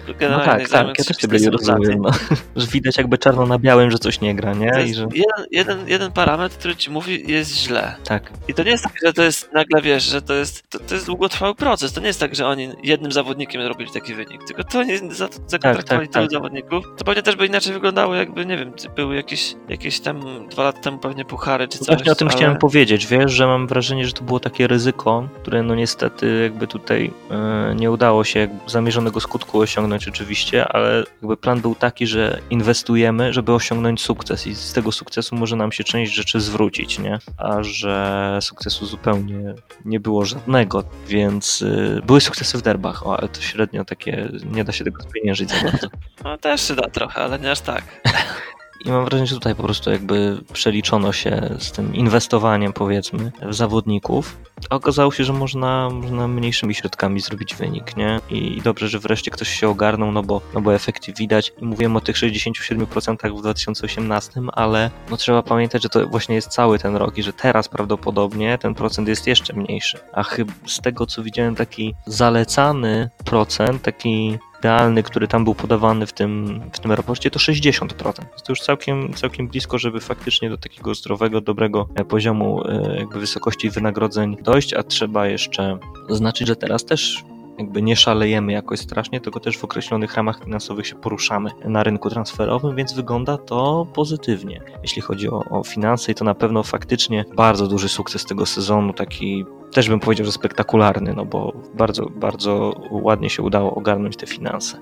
no 0.07 0.13
generalnie 0.19 0.45
tak, 0.45 0.59
tak, 0.59 0.69
zajmujący 0.69 1.01
ja 1.01 1.13
się 1.13 1.13
też 1.13 1.29
biznesem 1.29 1.53
rozumiem, 1.53 2.01
no. 2.01 2.11
że 2.61 2.67
widać 2.67 2.94
jakby 2.97 3.17
czarno 3.17 3.45
na 3.45 3.59
białym, 3.59 3.91
że 3.91 3.97
coś 3.97 4.21
nie 4.21 4.35
gra, 4.35 4.53
nie? 4.53 4.71
I 4.85 4.93
że 4.93 5.07
jeden, 5.13 5.45
jeden, 5.51 5.87
jeden 5.87 6.11
parametr, 6.11 6.57
który 6.57 6.75
ci 6.75 6.91
mówi 6.91 7.31
jest 7.31 7.57
źle. 7.57 7.95
tak, 8.03 8.31
I 8.47 8.53
to 8.53 8.63
nie 8.63 8.71
jest 8.71 8.83
tak, 8.83 8.93
że 9.05 9.13
to 9.13 9.23
jest 9.23 9.53
nagle, 9.53 9.81
wiesz, 9.81 10.03
że 10.03 10.21
to 10.21 10.33
jest 10.33 10.69
to, 10.69 10.79
to 10.79 10.93
jest 10.93 11.05
długotrwały 11.05 11.55
proces. 11.55 11.93
To 11.93 12.01
nie 12.01 12.07
jest 12.07 12.19
tak, 12.19 12.35
że 12.35 12.47
oni 12.47 12.69
jednym 12.83 13.11
zawodnikiem 13.11 13.61
robili 13.61 13.91
taki 13.91 14.13
wynik, 14.13 14.43
tylko 14.43 14.63
to 14.63 14.79
oni 14.79 14.97
za- 14.97 15.29
zakontraktowali 15.47 16.07
tak, 16.07 16.13
tylu 16.13 16.27
tak. 16.27 16.31
zawodników. 16.31 16.85
To 16.97 17.05
pewnie 17.05 17.21
też 17.23 17.35
by 17.35 17.45
inaczej 17.45 17.73
wyglądało, 17.73 18.15
jakby, 18.15 18.45
nie 18.45 18.57
wiem, 18.57 18.73
były 18.95 19.15
jakieś, 19.15 19.55
jakieś 19.69 19.99
tam 19.99 20.47
dwa 20.49 20.63
lata 20.63 20.81
temu 20.81 20.97
pewnie 20.97 21.25
puchary 21.25 21.67
czy 21.67 21.77
coś. 21.77 21.87
Właśnie 21.87 22.11
o 22.11 22.15
tym 22.15 22.27
ale... 22.27 22.37
chciałem 22.37 22.57
powiedzieć, 22.57 23.07
wiesz, 23.07 23.31
że 23.31 23.47
mam 23.47 23.67
wrażenie, 23.67 24.05
że 24.05 24.13
to 24.13 24.23
było 24.23 24.39
takie 24.39 24.67
ryzyko, 24.67 25.27
które 25.41 25.63
no 25.63 25.75
niestety 25.75 26.39
jakby 26.43 26.67
tutaj 26.67 27.11
e, 27.31 27.75
nie 27.75 27.91
udało 27.91 28.23
się 28.23 28.39
jakby 28.39 28.69
zamierzonego 28.69 29.19
skutku 29.19 29.59
osiągnąć 29.59 30.07
oczywiście, 30.07 30.67
ale 30.67 31.03
jakby 31.21 31.37
plan 31.37 31.61
był 31.61 31.75
taki, 31.75 32.07
że 32.07 32.39
inwestujemy, 32.85 33.33
żeby 33.33 33.53
osiągnąć 33.53 34.01
sukces 34.01 34.47
i 34.47 34.55
z 34.55 34.73
tego 34.73 34.91
sukcesu 34.91 35.35
może 35.35 35.55
nam 35.55 35.71
się 35.71 35.83
część 35.83 36.13
rzeczy 36.13 36.39
zwrócić, 36.39 36.99
nie? 36.99 37.19
A 37.37 37.63
że 37.63 38.39
sukcesu 38.41 38.85
zupełnie 38.85 39.53
nie 39.85 39.99
było 39.99 40.25
żadnego, 40.25 40.83
więc 41.07 41.61
y, 41.61 42.01
były 42.05 42.21
sukcesy 42.21 42.57
w 42.57 42.61
derbach, 42.61 43.07
o, 43.07 43.17
ale 43.19 43.29
to 43.29 43.41
średnio 43.41 43.85
takie, 43.85 44.29
nie 44.51 44.63
da 44.63 44.71
się 44.71 44.83
tego 44.83 45.03
spieniężyć 45.03 45.49
za 45.49 45.61
bardzo. 45.63 45.87
No 46.23 46.37
też 46.37 46.67
się 46.67 46.75
da 46.75 46.89
trochę, 46.89 47.21
ale 47.21 47.39
nie 47.39 47.51
aż 47.51 47.61
tak. 47.61 47.83
I 48.85 48.91
mam 48.91 49.05
wrażenie, 49.05 49.27
że 49.27 49.35
tutaj 49.35 49.55
po 49.55 49.63
prostu 49.63 49.91
jakby 49.91 50.37
przeliczono 50.53 51.13
się 51.13 51.49
z 51.59 51.71
tym 51.71 51.95
inwestowaniem, 51.95 52.73
powiedzmy, 52.73 53.31
w 53.41 53.53
zawodników. 53.53 54.37
A 54.69 54.75
okazało 54.75 55.11
się, 55.11 55.23
że 55.23 55.33
można, 55.33 55.89
można 55.89 56.27
mniejszymi 56.27 56.75
środkami 56.75 57.19
zrobić 57.19 57.55
wynik, 57.55 57.97
nie? 57.97 58.19
I 58.29 58.61
dobrze, 58.61 58.87
że 58.87 58.99
wreszcie 58.99 59.31
ktoś 59.31 59.49
się 59.49 59.69
ogarnął, 59.69 60.11
no 60.11 60.23
bo, 60.23 60.41
no 60.53 60.61
bo 60.61 60.73
efekty 60.73 61.13
widać. 61.13 61.53
I 61.61 61.65
mówiłem 61.65 61.95
o 61.95 62.01
tych 62.01 62.15
67% 62.15 63.37
w 63.37 63.39
2018, 63.39 64.41
ale 64.53 64.91
no 65.09 65.17
trzeba 65.17 65.43
pamiętać, 65.43 65.83
że 65.83 65.89
to 65.89 66.07
właśnie 66.07 66.35
jest 66.35 66.47
cały 66.47 66.79
ten 66.79 66.95
rok 66.95 67.17
i 67.17 67.23
że 67.23 67.33
teraz 67.33 67.69
prawdopodobnie 67.69 68.57
ten 68.57 68.73
procent 68.73 69.07
jest 69.07 69.27
jeszcze 69.27 69.53
mniejszy. 69.53 69.99
A 70.13 70.23
chyba 70.23 70.53
z 70.67 70.81
tego, 70.81 71.05
co 71.05 71.23
widziałem, 71.23 71.55
taki 71.55 71.95
zalecany 72.05 73.09
procent, 73.25 73.81
taki 73.81 74.37
idealny, 74.65 75.03
który 75.03 75.27
tam 75.27 75.43
był 75.43 75.55
podawany 75.55 76.07
w 76.07 76.13
tym, 76.13 76.61
w 76.73 76.79
tym 76.79 76.91
raporcie, 76.91 77.31
to 77.31 77.39
60%. 77.39 77.87
Jest 78.33 78.45
to 78.45 78.51
już 78.51 78.61
całkiem, 78.61 79.13
całkiem 79.13 79.47
blisko, 79.47 79.77
żeby 79.77 79.99
faktycznie 79.99 80.49
do 80.49 80.57
takiego 80.57 80.95
zdrowego, 80.95 81.41
dobrego 81.41 81.87
e, 81.95 82.05
poziomu 82.05 82.63
e, 82.67 82.95
jakby 82.99 83.19
wysokości 83.19 83.69
wynagrodzeń 83.69 84.37
dojść, 84.41 84.73
a 84.73 84.83
trzeba 84.83 85.27
jeszcze 85.27 85.77
zaznaczyć, 86.09 86.47
że 86.47 86.55
teraz 86.55 86.85
też 86.85 87.23
jakby 87.57 87.81
nie 87.81 87.95
szalejemy 87.95 88.51
jakoś 88.51 88.79
strasznie, 88.79 89.21
tylko 89.21 89.39
też 89.39 89.57
w 89.57 89.63
określonych 89.63 90.15
ramach 90.15 90.43
finansowych 90.43 90.87
się 90.87 90.95
poruszamy 90.95 91.51
na 91.65 91.83
rynku 91.83 92.09
transferowym, 92.09 92.75
więc 92.75 92.93
wygląda 92.93 93.37
to 93.37 93.87
pozytywnie. 93.93 94.61
Jeśli 94.81 95.01
chodzi 95.01 95.29
o, 95.29 95.43
o 95.49 95.63
finanse 95.63 96.13
to 96.13 96.25
na 96.25 96.35
pewno 96.35 96.63
faktycznie 96.63 97.25
bardzo 97.35 97.67
duży 97.67 97.89
sukces 97.89 98.25
tego 98.25 98.45
sezonu, 98.45 98.93
taki 98.93 99.45
też 99.71 99.89
bym 99.89 99.99
powiedział, 99.99 100.25
że 100.25 100.31
spektakularny, 100.31 101.13
no 101.13 101.25
bo 101.25 101.53
bardzo, 101.73 102.05
bardzo 102.05 102.73
ładnie 102.91 103.29
się 103.29 103.43
udało 103.43 103.75
ogarnąć 103.75 104.17
te 104.17 104.27
finanse. 104.27 104.77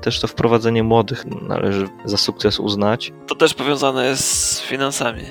Też 0.00 0.20
to 0.20 0.26
wprowadzenie 0.26 0.82
młodych 0.82 1.24
należy 1.48 1.88
za 2.04 2.16
sukces 2.16 2.60
uznać. 2.60 3.12
To 3.26 3.34
też 3.34 3.54
powiązane 3.54 4.06
jest 4.06 4.24
z 4.24 4.60
finansami. 4.60 5.22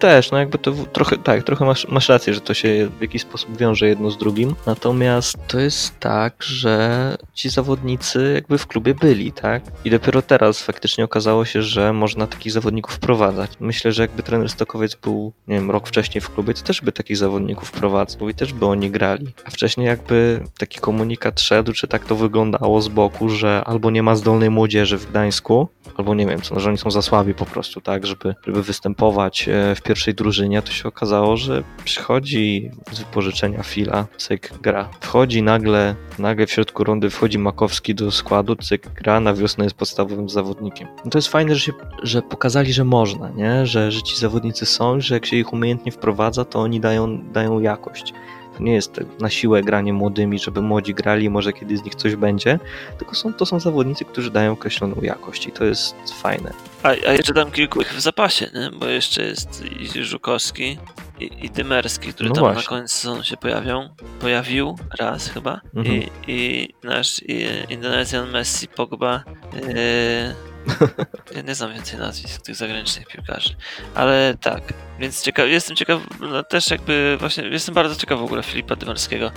Też, 0.00 0.30
no 0.30 0.38
jakby 0.38 0.58
to 0.58 0.72
trochę, 0.72 1.16
tak, 1.18 1.42
trochę 1.42 1.64
masz, 1.64 1.88
masz 1.88 2.08
rację, 2.08 2.34
że 2.34 2.40
to 2.40 2.54
się 2.54 2.88
w 2.98 3.02
jakiś 3.02 3.22
sposób 3.22 3.56
wiąże 3.56 3.88
jedno 3.88 4.10
z 4.10 4.18
drugim. 4.18 4.54
Natomiast 4.66 5.36
to 5.48 5.60
jest 5.60 5.98
tak, 5.98 6.42
że 6.42 7.16
ci 7.34 7.48
zawodnicy 7.48 8.32
jakby 8.34 8.58
w 8.58 8.66
klubie 8.66 8.94
byli, 8.94 9.32
tak? 9.32 9.62
I 9.84 9.90
dopiero 9.90 10.22
teraz 10.22 10.62
faktycznie 10.62 11.04
okazało 11.04 11.44
się, 11.44 11.62
że 11.62 11.92
można 11.92 12.26
takich 12.26 12.52
zawodników 12.52 12.94
wprowadzać. 12.94 13.50
Myślę, 13.60 13.92
że 13.92 14.02
jakby 14.02 14.22
trener 14.22 14.48
Stokowiec 14.48 14.94
był, 14.94 15.32
nie 15.48 15.54
wiem, 15.54 15.70
rok 15.70 15.88
wcześniej 15.88 16.20
w 16.20 16.30
klubie, 16.30 16.54
to 16.54 16.62
też 16.62 16.80
by 16.80 16.92
takich 16.92 17.16
zawodników 17.16 17.68
wprowadzał 17.68 18.28
i 18.28 18.34
też 18.34 18.52
by 18.52 18.66
oni 18.66 18.90
grali. 18.90 19.34
A 19.44 19.50
wcześniej 19.50 19.86
jakby 19.86 20.44
taki 20.58 20.78
komunikat 20.78 21.40
szedł, 21.40 21.72
czy 21.72 21.88
tak 21.88 22.04
to 22.04 22.16
wyglądało 22.16 22.82
z 22.82 22.88
boku, 22.88 23.28
że 23.28 23.62
albo 23.66 23.90
nie 23.90 24.02
ma 24.02 24.16
zdolnej 24.16 24.50
młodzieży 24.50 24.98
w 24.98 25.10
Gdańsku, 25.10 25.68
albo 25.96 26.14
nie 26.14 26.26
wiem, 26.26 26.42
co, 26.42 26.60
że 26.60 26.68
oni 26.68 26.78
są 26.78 26.90
za 26.90 27.02
słabi 27.02 27.34
po 27.34 27.46
prostu, 27.46 27.80
tak, 27.80 28.06
żeby, 28.06 28.34
żeby 28.46 28.62
występować 28.62 29.48
e, 29.48 29.74
w 29.74 29.89
pierwszej 29.90 30.14
drużynie, 30.14 30.62
to 30.62 30.72
się 30.72 30.88
okazało, 30.88 31.36
że 31.36 31.62
przychodzi 31.84 32.70
z 32.92 32.98
wypożyczenia 32.98 33.62
Fila, 33.62 34.06
cyk, 34.16 34.52
gra. 34.62 34.88
Wchodzi 35.00 35.42
nagle, 35.42 35.94
nagle 36.18 36.46
w 36.46 36.52
środku 36.52 36.84
rundy 36.84 37.10
wchodzi 37.10 37.38
Makowski 37.38 37.94
do 37.94 38.10
składu, 38.10 38.56
cyk, 38.56 38.88
gra, 38.88 39.20
na 39.20 39.34
wiosnę 39.34 39.64
jest 39.64 39.76
podstawowym 39.76 40.28
zawodnikiem. 40.28 40.88
No 41.04 41.10
to 41.10 41.18
jest 41.18 41.28
fajne, 41.28 41.54
że, 41.54 41.60
się, 41.60 41.72
że 42.02 42.22
pokazali, 42.22 42.72
że 42.72 42.84
można, 42.84 43.30
nie? 43.30 43.66
Że, 43.66 43.92
że 43.92 44.02
ci 44.02 44.16
zawodnicy 44.16 44.66
są, 44.66 45.00
że 45.00 45.14
jak 45.14 45.26
się 45.26 45.36
ich 45.36 45.52
umiejętnie 45.52 45.92
wprowadza, 45.92 46.44
to 46.44 46.60
oni 46.60 46.80
dają, 46.80 47.32
dają 47.32 47.60
jakość. 47.60 48.12
To 48.60 48.64
nie 48.64 48.74
jest 48.74 49.00
na 49.20 49.30
siłę 49.30 49.62
granie 49.62 49.92
młodymi, 49.92 50.38
żeby 50.38 50.62
młodzi 50.62 50.94
grali 50.94 51.30
może 51.30 51.52
kiedyś 51.52 51.78
z 51.78 51.84
nich 51.84 51.94
coś 51.94 52.16
będzie, 52.16 52.58
tylko 52.98 53.14
są, 53.14 53.34
to 53.34 53.46
są 53.46 53.60
zawodnicy, 53.60 54.04
którzy 54.04 54.30
dają 54.30 54.52
określoną 54.52 54.96
jakość 55.02 55.46
i 55.46 55.52
to 55.52 55.64
jest 55.64 55.94
fajne. 56.22 56.52
A, 56.82 56.88
a 56.88 57.12
jeszcze 57.12 57.34
tam 57.34 57.50
kilku 57.50 57.80
ich 57.80 57.94
w 57.94 58.00
zapasie, 58.00 58.50
nie? 58.54 58.70
Bo 58.78 58.86
jeszcze 58.86 59.22
jest 59.22 59.64
i 59.64 60.04
Żukowski, 60.04 60.78
i, 61.20 61.30
i 61.46 61.50
Dymerski, 61.50 62.12
który 62.12 62.28
No 62.28 62.34
tam 62.34 62.44
na 62.44 62.52
właśnie. 62.52 62.68
końcu 62.68 62.96
sezonu 62.96 63.22
się 63.24 63.36
pojawią. 63.36 63.88
Pojawił 64.20 64.78
raz 64.98 65.28
chyba. 65.28 65.60
Mhm. 65.76 65.96
I, 65.96 66.10
I 66.26 66.68
nasz 66.84 67.22
i, 67.22 67.46
Indonezjan 67.70 68.30
Messi, 68.30 68.68
Pogba. 68.68 69.24
Yy, 69.52 70.49
ja 71.36 71.42
nie 71.42 71.54
znam 71.54 71.72
więcej 71.72 71.98
nazwisk 71.98 72.42
tych 72.42 72.56
zagranicznych 72.56 73.06
piłkarzy. 73.06 73.54
Ale 73.94 74.36
tak, 74.40 74.62
więc 74.98 75.22
ciekaw, 75.22 75.48
jestem 75.48 75.76
ciekaw, 75.76 76.00
no 76.20 76.42
też 76.42 76.70
jakby 76.70 77.16
właśnie, 77.20 77.44
jestem 77.44 77.74
bardzo 77.74 77.96
ciekaw 77.96 78.20
w 78.20 78.24
ogóle 78.24 78.42
Filipa 78.42 78.76
Dymerskiego. 78.76 79.30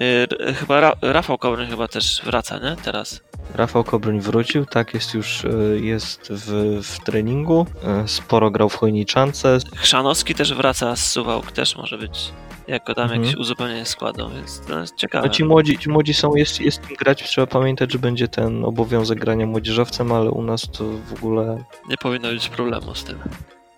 Yy, 0.00 0.06
r- 0.06 0.54
chyba 0.56 0.80
Ra, 0.80 0.92
Rafał 1.02 1.38
Kobryn 1.38 1.70
chyba 1.70 1.88
też 1.88 2.22
wraca, 2.24 2.58
nie? 2.58 2.76
Teraz. 2.84 3.20
Rafał 3.54 3.84
Kobryń 3.84 4.20
wrócił, 4.20 4.66
tak, 4.66 4.94
jest 4.94 5.14
już 5.14 5.44
e, 5.44 5.48
jest 5.80 6.28
w, 6.30 6.80
w 6.82 7.04
treningu, 7.04 7.66
e, 7.84 8.08
sporo 8.08 8.50
grał 8.50 8.68
w 8.68 8.74
Chojniczance, 8.74 9.58
Chrzanowski 9.76 10.34
też 10.34 10.54
wraca 10.54 10.96
z 10.96 11.10
Suwałk, 11.10 11.52
też 11.52 11.76
może 11.76 11.98
być 11.98 12.32
jako 12.68 12.94
tam 12.94 13.02
Mhm. 13.04 13.22
jakieś 13.22 13.36
uzupełnienie 13.40 13.84
składu, 13.84 14.30
więc 14.36 14.60
to 14.66 14.78
jest 14.78 14.92
No 14.92 14.98
ciekawe. 14.98 15.30
ci 15.30 15.44
młodzi, 15.44 15.78
ci 15.78 15.90
młodzi 15.90 16.14
są, 16.14 16.34
jest, 16.34 16.60
jest 16.60 16.86
kim 16.88 16.96
grać, 16.96 17.22
trzeba 17.22 17.46
pamiętać, 17.46 17.92
że 17.92 17.98
będzie 17.98 18.28
ten 18.28 18.64
obowiązek 18.64 19.18
grania 19.18 19.46
młodzieżowcem, 19.46 20.12
ale 20.12 20.30
u 20.30 20.42
nas 20.42 20.62
to 20.78 20.84
w 20.84 21.12
ogóle 21.12 21.64
Nie 21.88 21.96
powinno 21.96 22.28
być 22.28 22.48
problemu 22.48 22.94
z 22.94 23.04
tym. 23.04 23.18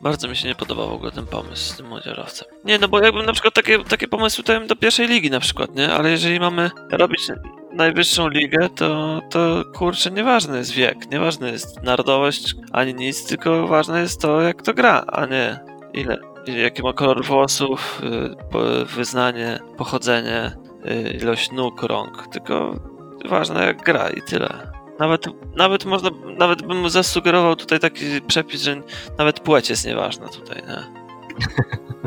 Bardzo 0.00 0.29
mi 0.29 0.37
się 0.37 0.48
nie 0.48 0.55
podobał 0.55 0.88
w 0.90 0.92
ogóle 0.92 1.12
ten 1.12 1.26
pomysł 1.26 1.72
z 1.72 1.76
tym 1.76 1.88
młodzieżowcem. 1.88 2.48
Nie, 2.64 2.79
no 2.79 2.88
bo 2.88 3.00
jakbym 3.05 3.26
na 3.26 3.33
przykład 3.33 3.55
takie, 3.55 3.85
takie 3.85 4.09
pomysły 4.09 4.44
dałem 4.44 4.66
do 4.66 4.76
pierwszej 4.76 5.09
ligi 5.09 5.31
na 5.31 5.40
przykład, 5.40 5.74
nie? 5.74 5.92
Ale 5.92 6.11
jeżeli 6.11 6.40
mamy 6.40 6.70
robić 6.92 7.20
najwyższą 7.72 8.29
ligę, 8.29 8.68
to, 8.76 9.20
to 9.31 9.64
kurczę, 9.74 10.11
nieważny 10.11 10.59
jest 10.59 10.72
wiek, 10.72 11.11
nieważny 11.11 11.50
jest 11.50 11.83
narodowość, 11.83 12.55
ani 12.72 12.94
nic, 12.94 13.26
tylko 13.26 13.66
ważne 13.68 14.00
jest 14.00 14.20
to, 14.20 14.40
jak 14.40 14.62
to 14.62 14.74
gra, 14.74 15.05
a 15.07 15.26
nie 15.26 15.61
ile, 15.92 16.18
jaki 16.46 16.83
ma 16.83 16.92
kolor 16.92 17.24
włosów, 17.24 18.03
y, 18.83 18.85
wyznanie, 18.85 19.59
pochodzenie, 19.76 20.57
y, 20.90 21.11
ilość 21.11 21.53
nóg, 21.53 21.83
rąk, 21.83 22.26
tylko 22.33 22.74
ważne 23.29 23.66
jak 23.66 23.83
gra 23.83 24.11
i 24.11 24.22
tyle. 24.22 24.72
Nawet, 24.98 25.26
nawet 25.57 25.85
można, 25.85 26.11
nawet 26.38 26.62
bym 26.62 26.90
zasugerował 26.90 27.57
tutaj 27.57 27.81
taki 27.81 28.05
przepis, 28.26 28.62
że 28.62 28.83
nawet 29.18 29.40
płeć 29.40 29.70
jest 29.70 29.87
nieważna 29.87 30.29
tutaj, 30.29 30.62
nie? 30.68 31.00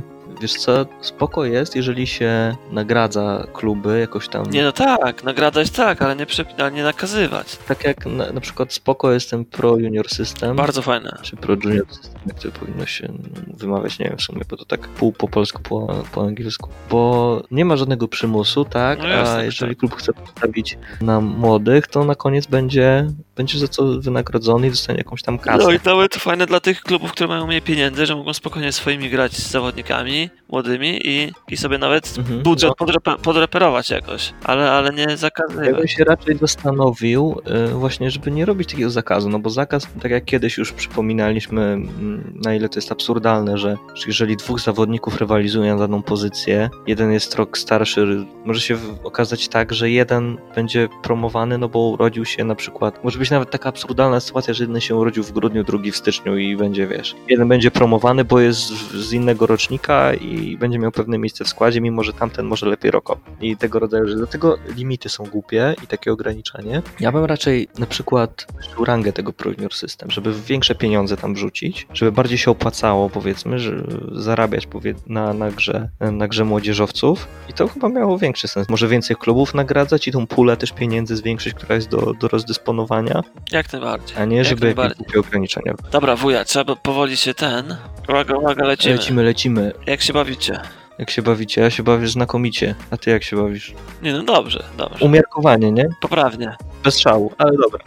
wiesz 0.43 0.53
co, 0.53 0.86
spoko 1.01 1.45
jest, 1.45 1.75
jeżeli 1.75 2.08
się 2.08 2.56
nagradza 2.71 3.47
kluby 3.53 3.99
jakoś 3.99 4.27
tam, 4.27 4.45
Nie 4.51 4.63
no 4.63 4.71
tak, 4.71 5.23
nagradać 5.23 5.69
tak, 5.69 6.01
ale 6.01 6.15
nie, 6.15 6.25
przepi- 6.25 6.53
ale 6.62 6.71
nie 6.71 6.84
nakazywać. 6.84 7.58
tak 7.67 7.84
jak 7.84 8.06
na, 8.06 8.32
na 8.32 8.41
przykład 8.41 8.73
spoko 8.73 9.12
jest 9.12 9.29
ten 9.29 9.45
Pro 9.45 9.77
Junior 9.77 10.10
System, 10.10 10.56
Bardzo 10.56 10.82
fajne. 10.82 11.17
czy 11.21 11.36
Pro 11.36 11.53
Junior 11.63 11.86
System, 11.89 12.21
jak 12.25 12.39
to 12.39 12.51
powinno 12.51 12.86
się 12.86 13.13
wymawiać, 13.58 13.99
nie 13.99 14.06
wiem 14.06 14.17
w 14.17 14.21
sumie, 14.21 14.41
bo 14.49 14.58
to 14.58 14.65
tak 14.65 14.88
pół 14.88 15.12
po 15.13 15.27
polsku, 15.27 15.62
po, 15.62 16.03
po 16.12 16.21
angielsku, 16.21 16.69
bo 16.89 17.41
nie 17.51 17.65
ma 17.65 17.77
żadnego 17.77 18.08
przymusu, 18.08 18.65
tak, 18.65 18.99
No 18.99 19.08
jasne, 19.08 19.34
a 19.36 19.39
że 19.39 19.45
jeżeli 19.45 19.71
tak. 19.71 19.79
klub 19.79 19.95
chce 19.95 20.13
postawić 20.13 20.77
na 21.01 21.21
młodych, 21.21 21.88
to 21.88 22.03
na 22.06 22.15
koniec 22.15 22.45
będzie, 22.47 23.08
będzie 23.36 23.60
za 23.60 23.67
co 23.67 23.84
wynagrodzony 23.99 24.67
i 24.67 24.69
dostanie 24.69 24.97
jakąś 24.97 25.21
tam 25.23 25.39
kasę. 25.39 25.63
No 25.63 25.71
i 25.71 25.79
nawet 25.86 26.15
fajne 26.15 26.45
dla 26.45 26.60
tych 26.60 26.82
klubów, 26.82 27.12
które 27.12 27.27
mają 27.27 27.47
mniej 27.47 27.62
pieniędzy, 27.62 28.06
że 28.06 28.15
mogą 28.15 28.34
spokojnie 28.34 28.71
swoimi 28.71 29.10
grać 29.10 29.34
z 29.34 29.51
zawodnikami 29.51 30.29
młodymi 30.49 30.99
i, 31.07 31.31
i 31.49 31.57
sobie 31.57 31.77
nawet 31.77 32.15
Mhm. 32.17 32.43
budżet 32.43 32.71
No. 32.79 32.85
podrepe- 32.87 33.17
podreperować 33.17 33.89
jakoś, 33.89 34.33
ale, 34.43 34.71
ale 34.71 34.93
nie 34.93 35.01
Ja 35.01 35.07
bym 35.07 35.17
zakazywać. 35.17 35.91
się 35.91 36.03
raczej 36.03 36.37
zastanowił 36.37 37.41
y, 37.71 37.73
właśnie, 37.73 38.11
żeby 38.11 38.31
nie 38.31 38.45
robić 38.45 38.69
takiego 38.71 38.89
zakazu, 38.89 39.29
no 39.29 39.39
bo 39.39 39.49
zakaz, 39.49 39.87
tak 40.01 40.11
jak 40.11 40.25
kiedyś 40.25 40.57
już 40.57 40.71
przypominaliśmy, 40.71 41.61
mm, 41.61 42.33
na 42.45 42.55
ile 42.55 42.69
to 42.69 42.77
jest 42.77 42.91
absurdalne, 42.91 43.57
że 43.57 43.77
że 43.95 44.03
jeżeli 44.07 44.37
dwóch 44.37 44.59
zawodników 44.59 45.17
rywalizuje 45.19 45.73
na 45.73 45.79
daną 45.79 46.01
pozycję, 46.03 46.69
jeden 46.87 47.11
jest 47.11 47.35
rok 47.35 47.57
starszy, 47.57 48.25
może 48.45 48.61
się 48.61 48.77
okazać 49.03 49.47
tak, 49.47 49.73
że 49.73 49.89
jeden 49.89 50.37
będzie 50.55 50.89
promowany, 51.03 51.57
no 51.57 51.69
bo 51.69 51.79
urodził 51.79 52.25
się 52.25 52.43
na 52.43 52.55
przykład, 52.55 53.03
może 53.03 53.19
być 53.19 53.29
nawet 53.31 53.51
taka 53.51 53.69
absurdalna 53.69 54.19
sytuacja, 54.19 54.53
że 54.53 54.63
jeden 54.63 54.81
się 54.81 54.95
urodził 54.95 55.23
w 55.23 55.31
grudniu, 55.31 55.63
drugi 55.63 55.91
w 55.91 55.97
styczniu 55.97 56.37
i 56.37 56.55
będzie, 56.57 56.87
wiesz, 56.87 57.15
jeden 57.29 57.47
będzie 57.47 57.71
promowany, 57.71 58.25
bo 58.25 58.39
jest 58.39 58.67
z 58.93 59.13
innego 59.13 59.47
rocznika 59.47 60.13
i 60.23 60.57
będzie 60.57 60.79
miał 60.79 60.91
pewne 60.91 61.17
miejsce 61.17 61.43
w 61.43 61.47
składzie, 61.47 61.81
mimo 61.81 62.03
że 62.03 62.13
tamten 62.13 62.45
może 62.45 62.65
lepiej 62.65 62.91
roko. 62.91 63.17
I 63.41 63.57
tego 63.57 63.79
rodzaju 63.79 64.05
rzeczy. 64.07 64.17
Dlatego 64.17 64.57
limity 64.75 65.09
są 65.09 65.23
głupie 65.23 65.75
i 65.83 65.88
takie 65.88 66.12
ograniczenie. 66.12 66.81
Ja 66.99 67.12
bym 67.12 67.25
raczej 67.25 67.67
na 67.79 67.86
przykład 67.86 68.47
rangę 68.86 69.13
tego 69.13 69.33
Pro 69.33 69.51
Junior 69.51 69.73
System, 69.73 70.12
żeby 70.12 70.33
większe 70.47 70.75
pieniądze 70.75 71.17
tam 71.17 71.33
wrzucić, 71.33 71.88
żeby 71.93 72.12
bardziej 72.12 72.38
się 72.38 72.51
opłacało, 72.51 73.09
powiedzmy, 73.09 73.59
że 73.59 73.83
zarabiać 74.12 74.67
powie- 74.67 74.95
na, 75.07 75.33
na, 75.33 75.51
grze, 75.51 75.89
na 75.99 76.27
grze 76.27 76.45
młodzieżowców 76.45 77.27
i 77.49 77.53
to 77.53 77.67
chyba 77.67 77.89
miało 77.89 78.17
większy 78.17 78.47
sens. 78.47 78.69
Może 78.69 78.88
więcej 78.88 79.15
klubów 79.15 79.53
nagradzać 79.53 80.07
i 80.07 80.12
tą 80.12 80.27
pulę 80.27 80.57
też 80.57 80.71
pieniędzy 80.71 81.15
zwiększyć, 81.15 81.53
która 81.53 81.75
jest 81.75 81.89
do, 81.89 82.13
do 82.19 82.27
rozdysponowania, 82.27 83.21
Jak 83.51 83.73
najbardziej. 83.73 84.17
a 84.17 84.25
nie 84.25 84.38
Jak 84.38 84.45
żeby 84.45 84.67
jakieś 84.77 85.15
ograniczenia. 85.15 85.73
Dobra, 85.91 86.15
wuja, 86.15 86.45
trzeba 86.45 86.76
powoli 86.76 87.17
się 87.17 87.34
ten. 87.34 87.76
Uwaga, 88.09 88.36
uwaga, 88.38 88.65
lecimy. 88.65 88.93
Lecimy, 88.95 89.24
lecimy. 89.24 89.71
Jak 89.88 90.03
się 90.04 90.14
bawicie? 90.14 90.60
Jak 90.99 91.10
się 91.10 91.22
bawicie? 91.22 91.62
Ja 91.62 91.70
się 91.70 91.84
bawię 91.84 92.08
znakomicie. 92.08 92.76
A 92.91 92.97
ty 92.97 93.10
jak 93.10 93.24
się 93.24 93.36
bawisz? 93.36 93.74
Nie 94.01 94.14
no 94.14 94.24
dobrze, 94.24 94.64
dobrze. 94.78 95.06
Umiarkowanie, 95.06 95.72
nie? 95.72 95.89
Poprawnie, 96.01 96.56
Bez 96.84 96.99
szału, 96.99 97.32
ale 97.38 97.51
dobra. 97.58 97.84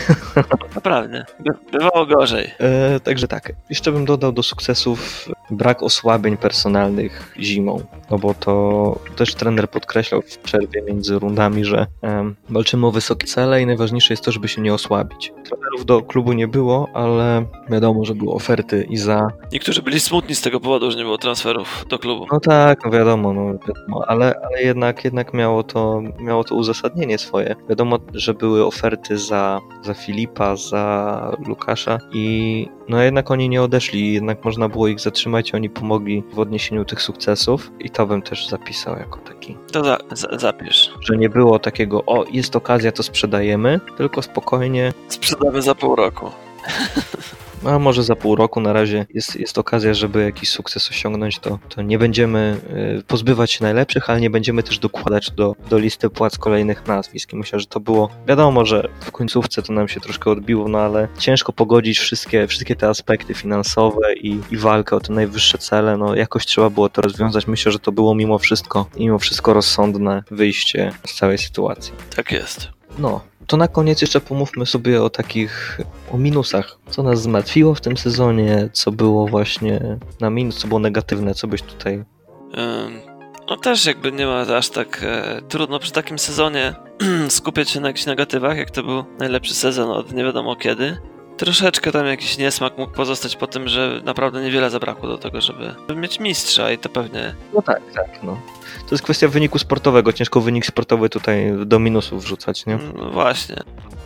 poprawnie. 0.74 1.24
By, 1.40 1.78
bywało 1.78 2.06
gorzej. 2.06 2.50
E, 2.60 3.00
także 3.00 3.28
tak, 3.28 3.52
jeszcze 3.70 3.92
bym 3.92 4.04
dodał 4.04 4.32
do 4.32 4.42
sukcesów 4.42 5.28
brak 5.50 5.82
osłabień 5.82 6.36
personalnych 6.36 7.34
zimą, 7.40 7.80
no 8.10 8.18
bo 8.18 8.34
to 8.34 8.98
też 9.16 9.34
trener 9.34 9.70
podkreślał 9.70 10.22
w 10.22 10.38
przerwie 10.38 10.82
między 10.82 11.18
rundami, 11.18 11.64
że 11.64 11.86
em, 12.02 12.36
walczymy 12.48 12.86
o 12.86 12.90
wysokie 12.90 13.26
cele 13.26 13.62
i 13.62 13.66
najważniejsze 13.66 14.12
jest 14.12 14.24
to, 14.24 14.32
żeby 14.32 14.48
się 14.48 14.62
nie 14.62 14.74
osłabić. 14.74 15.32
Trenerów 15.44 15.86
do 15.86 16.02
klubu 16.02 16.32
nie 16.32 16.48
było, 16.48 16.88
ale 16.94 17.44
wiadomo, 17.70 18.04
że 18.04 18.14
były 18.14 18.32
oferty 18.32 18.86
i 18.90 18.96
za. 18.96 19.28
Niektórzy 19.52 19.82
byli 19.82 20.00
smutni 20.00 20.34
z 20.34 20.42
tego 20.42 20.60
powodu, 20.60 20.90
że 20.90 20.96
nie 20.96 21.04
było 21.04 21.18
transferów 21.18 21.84
do 21.88 21.98
klubu. 21.98 22.26
No 22.32 22.40
tak, 22.40 22.84
no 22.84 22.90
wiadomo, 22.90 23.32
no 23.32 23.52
wiadomo, 23.52 24.04
ale, 24.08 24.40
ale 24.44 24.62
jednak, 24.62 25.04
jednak 25.04 25.34
miało, 25.34 25.62
to, 25.62 26.02
miało 26.18 26.44
to 26.44 26.54
uzasadnienie 26.54 27.18
swoje. 27.18 27.56
Wiadomo, 27.68 27.98
że 28.14 28.34
były 28.34 28.66
oferty 28.66 29.18
za, 29.18 29.60
za 29.82 29.94
Filipa, 29.94 30.56
za 30.56 31.36
Lukasza 31.46 31.98
i 32.12 32.68
no 32.88 33.02
jednak 33.02 33.30
oni 33.30 33.48
nie 33.48 33.62
odeszli, 33.62 34.12
jednak 34.12 34.44
można 34.44 34.68
było 34.68 34.88
ich 34.88 35.00
zatrzymać 35.00 35.50
i 35.50 35.56
oni 35.56 35.70
pomogli 35.70 36.22
w 36.32 36.38
odniesieniu 36.38 36.84
tych 36.84 37.02
sukcesów 37.02 37.70
i 37.80 37.90
to 37.90 38.06
bym 38.06 38.22
też 38.22 38.48
zapisał 38.48 38.96
jako 38.98 39.18
taki, 39.18 39.56
To 39.72 39.84
za, 39.84 39.98
za, 40.12 40.38
zapisz. 40.38 40.90
że 41.00 41.16
nie 41.16 41.28
było 41.28 41.58
takiego, 41.58 42.04
o 42.06 42.24
jest 42.30 42.56
okazja, 42.56 42.92
to 42.92 43.02
sprzedajemy, 43.02 43.80
tylko 43.96 44.22
spokojnie, 44.22 44.92
Sprzedamy 45.08 45.62
za 45.62 45.74
pół 45.74 45.96
roku. 45.96 46.30
A 47.66 47.78
może 47.78 48.02
za 48.02 48.16
pół 48.16 48.36
roku 48.36 48.60
na 48.60 48.72
razie 48.72 49.06
jest, 49.14 49.36
jest 49.36 49.58
okazja, 49.58 49.94
żeby 49.94 50.22
jakiś 50.22 50.48
sukces 50.48 50.90
osiągnąć, 50.90 51.38
to, 51.38 51.58
to 51.68 51.82
nie 51.82 51.98
będziemy 51.98 52.60
y, 52.98 53.02
pozbywać 53.02 53.52
się 53.52 53.64
najlepszych, 53.64 54.10
ale 54.10 54.20
nie 54.20 54.30
będziemy 54.30 54.62
też 54.62 54.78
dokładać 54.78 55.30
do, 55.30 55.56
do 55.70 55.78
listy 55.78 56.10
płac 56.10 56.38
kolejnych 56.38 56.86
nazwisk. 56.86 57.32
I 57.32 57.36
myślę, 57.36 57.60
że 57.60 57.66
to 57.66 57.80
było, 57.80 58.10
wiadomo, 58.28 58.64
że 58.64 58.88
w 59.00 59.12
końcówce 59.12 59.62
to 59.62 59.72
nam 59.72 59.88
się 59.88 60.00
troszkę 60.00 60.30
odbiło, 60.30 60.68
no 60.68 60.78
ale 60.78 61.08
ciężko 61.18 61.52
pogodzić 61.52 61.98
wszystkie, 61.98 62.46
wszystkie 62.46 62.76
te 62.76 62.88
aspekty 62.88 63.34
finansowe 63.34 64.14
i, 64.14 64.40
i 64.50 64.56
walkę 64.56 64.96
o 64.96 65.00
te 65.00 65.12
najwyższe 65.12 65.58
cele, 65.58 65.96
no 65.96 66.14
jakoś 66.14 66.46
trzeba 66.46 66.70
było 66.70 66.88
to 66.88 67.02
rozwiązać. 67.02 67.46
Myślę, 67.46 67.72
że 67.72 67.78
to 67.78 67.92
było 67.92 68.14
mimo 68.14 68.38
wszystko, 68.38 68.86
mimo 68.98 69.18
wszystko 69.18 69.52
rozsądne 69.52 70.22
wyjście 70.30 70.92
z 71.06 71.14
całej 71.14 71.38
sytuacji. 71.38 71.92
Tak 72.16 72.32
jest. 72.32 72.75
No, 72.98 73.20
to 73.46 73.56
na 73.56 73.68
koniec 73.68 74.00
jeszcze 74.00 74.20
pomówmy 74.20 74.66
sobie 74.66 75.02
o 75.02 75.10
takich, 75.10 75.80
o 76.12 76.18
minusach. 76.18 76.78
Co 76.90 77.02
nas 77.02 77.22
zmartwiło 77.22 77.74
w 77.74 77.80
tym 77.80 77.96
sezonie, 77.96 78.68
co 78.72 78.92
było 78.92 79.26
właśnie 79.26 79.98
na 80.20 80.30
minus, 80.30 80.58
co 80.58 80.68
było 80.68 80.80
negatywne, 80.80 81.34
co 81.34 81.46
byś 81.48 81.62
tutaj... 81.62 82.04
No 83.50 83.56
też 83.56 83.86
jakby 83.86 84.12
nie 84.12 84.26
ma 84.26 84.40
aż 84.40 84.68
tak 84.68 85.00
e, 85.02 85.42
trudno 85.48 85.78
przy 85.78 85.92
takim 85.92 86.18
sezonie 86.18 86.74
skupiać 87.28 87.70
się 87.70 87.80
na 87.80 87.88
jakichś 87.88 88.06
negatywach, 88.06 88.56
jak 88.56 88.70
to 88.70 88.82
był 88.82 89.04
najlepszy 89.18 89.54
sezon 89.54 89.90
od 89.90 90.12
nie 90.12 90.24
wiadomo 90.24 90.56
kiedy. 90.56 90.96
Troszeczkę 91.36 91.92
tam 91.92 92.06
jakiś 92.06 92.38
niesmak 92.38 92.78
mógł 92.78 92.92
pozostać 92.92 93.36
po 93.36 93.46
tym, 93.46 93.68
że 93.68 94.00
naprawdę 94.04 94.42
niewiele 94.42 94.70
zabrakło 94.70 95.08
do 95.08 95.18
tego, 95.18 95.40
żeby, 95.40 95.74
mieć 95.96 96.20
mistrza 96.20 96.72
i 96.72 96.78
to 96.78 96.88
pewnie 96.88 97.34
No 97.54 97.62
tak, 97.62 97.82
tak, 97.94 98.22
no. 98.22 98.40
To 98.88 98.94
jest 98.94 99.04
kwestia 99.04 99.28
wyniku 99.28 99.58
sportowego, 99.58 100.12
ciężko 100.12 100.40
wynik 100.40 100.66
sportowy 100.66 101.08
tutaj 101.08 101.52
do 101.66 101.78
minusów 101.78 102.24
wrzucać, 102.24 102.66
nie? 102.66 102.78
no 102.98 103.10
właśnie. 103.10 103.56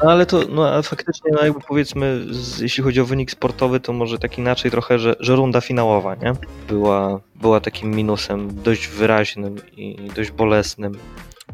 No 0.03 0.11
ale 0.11 0.27
to, 0.27 0.41
no 0.49 0.69
ale 0.69 0.83
faktycznie, 0.83 1.31
no 1.35 1.45
jakby 1.45 1.61
powiedzmy, 1.61 2.25
z, 2.31 2.61
jeśli 2.61 2.85
chodzi 2.85 3.01
o 3.01 3.05
wynik 3.05 3.31
sportowy, 3.31 3.81
to 3.81 3.93
może 3.93 4.19
tak 4.19 4.39
inaczej 4.39 4.71
trochę, 4.71 4.99
że, 4.99 5.15
że 5.21 5.37
runda 5.37 5.61
finałowa, 5.61 6.15
nie? 6.15 6.33
Była, 6.69 7.21
była 7.35 7.61
takim 7.61 7.91
minusem 7.91 8.63
dość 8.63 8.89
wyraźnym 8.89 9.57
i 9.77 10.11
dość 10.17 10.31
bolesnym. 10.31 10.99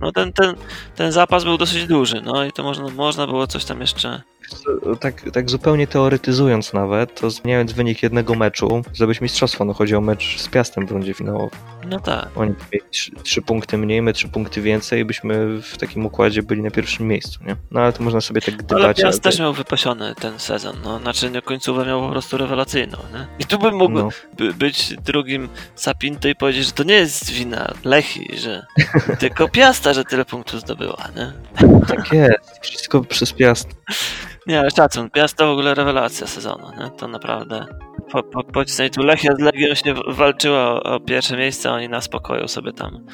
No 0.00 0.12
ten, 0.12 0.32
ten, 0.32 0.54
ten 0.96 1.12
zapas 1.12 1.44
był 1.44 1.58
dosyć 1.58 1.86
duży, 1.86 2.22
no 2.24 2.44
i 2.44 2.52
to 2.52 2.62
można, 2.62 2.88
można 2.88 3.26
było 3.26 3.46
coś 3.46 3.64
tam 3.64 3.80
jeszcze 3.80 4.22
Tak, 5.00 5.30
tak 5.32 5.50
zupełnie 5.50 5.86
teoretyzując 5.86 6.72
nawet, 6.72 7.20
to 7.20 7.30
zmieniając 7.30 7.72
wynik 7.72 8.02
jednego 8.02 8.34
meczu, 8.34 8.82
zdobyć 8.94 9.20
mistrzostwo, 9.20 9.64
no 9.64 9.72
chodzi 9.74 9.94
o 9.94 10.00
mecz 10.00 10.40
z 10.40 10.48
Piastem 10.48 10.86
w 10.86 10.90
rundzie 10.90 11.14
finałowej. 11.14 11.58
No 11.88 12.00
tak. 12.00 12.28
Oni 12.34 12.54
mieli 12.72 12.84
trzy, 13.22 13.42
punkty 13.42 13.78
mniej, 13.78 14.02
my 14.02 14.12
trzy 14.12 14.28
punkty 14.28 14.62
więcej, 14.62 15.04
byśmy 15.04 15.62
w 15.62 15.78
takim 15.78 16.06
układzie 16.06 16.42
byli 16.42 16.62
na 16.62 16.70
pierwszym 16.70 17.08
miejscu, 17.08 17.44
nie? 17.44 17.56
No 17.70 17.80
ale 17.80 17.92
to 17.92 18.02
można 18.02 18.20
sobie 18.20 18.40
tak 18.40 18.54
Ale 18.54 18.62
gdybać. 18.62 18.96
Piast 18.96 19.26
ale 19.26 19.32
też 19.32 19.40
miał 19.40 19.52
wypasiony 19.52 20.14
ten 20.14 20.38
sezon, 20.38 20.76
no 20.84 20.98
naczynie 20.98 21.42
końcowe 21.42 21.86
miał 21.86 22.00
po 22.00 22.10
prostu 22.10 22.36
rewelacyjną, 22.36 22.98
nie? 23.12 23.26
I 23.38 23.44
tu 23.44 23.58
bym 23.58 23.74
mógł 23.74 23.94
no, 23.94 24.08
by, 24.38 24.54
być 24.54 24.94
drugim 25.04 25.48
Sapinto 25.74 26.28
i 26.28 26.34
powiedzieć, 26.34 26.66
że 26.66 26.72
to 26.72 26.82
nie 26.82 26.94
jest 26.94 27.30
wina 27.30 27.74
Lechi, 27.84 28.38
że 28.38 28.66
tylko 29.20 29.48
Piasta, 29.48 29.92
że 29.92 30.04
tyle 30.04 30.24
punktów 30.24 30.60
zdobyła, 30.60 31.08
nie? 31.16 31.32
tak 31.86 32.12
jest, 32.12 32.58
wszystko 32.62 33.00
przez 33.04 33.32
Piast. 33.32 33.68
Nie, 34.46 34.70
szacun, 34.70 35.10
Piast 35.10 35.36
to 35.36 35.46
w 35.46 35.50
ogóle 35.50 35.74
rewelacja 35.74 36.26
sezonu, 36.26 36.70
nie? 36.80 36.90
To 36.90 37.08
naprawdę 37.08 37.66
po, 38.12 38.22
po, 38.22 38.44
pocisnąć 38.44 38.94
tu 38.94 39.02
Lechia 39.02 39.34
z 39.36 39.40
Legią 39.40 39.74
się 39.74 39.94
walczyła 40.08 40.58
o, 40.58 40.82
o 40.82 41.00
pierwsze 41.00 41.36
miejsce, 41.36 41.72
oni 41.72 41.88
na 41.88 42.00
spokoju 42.00 42.48
sobie 42.48 42.72
tam 42.72 43.06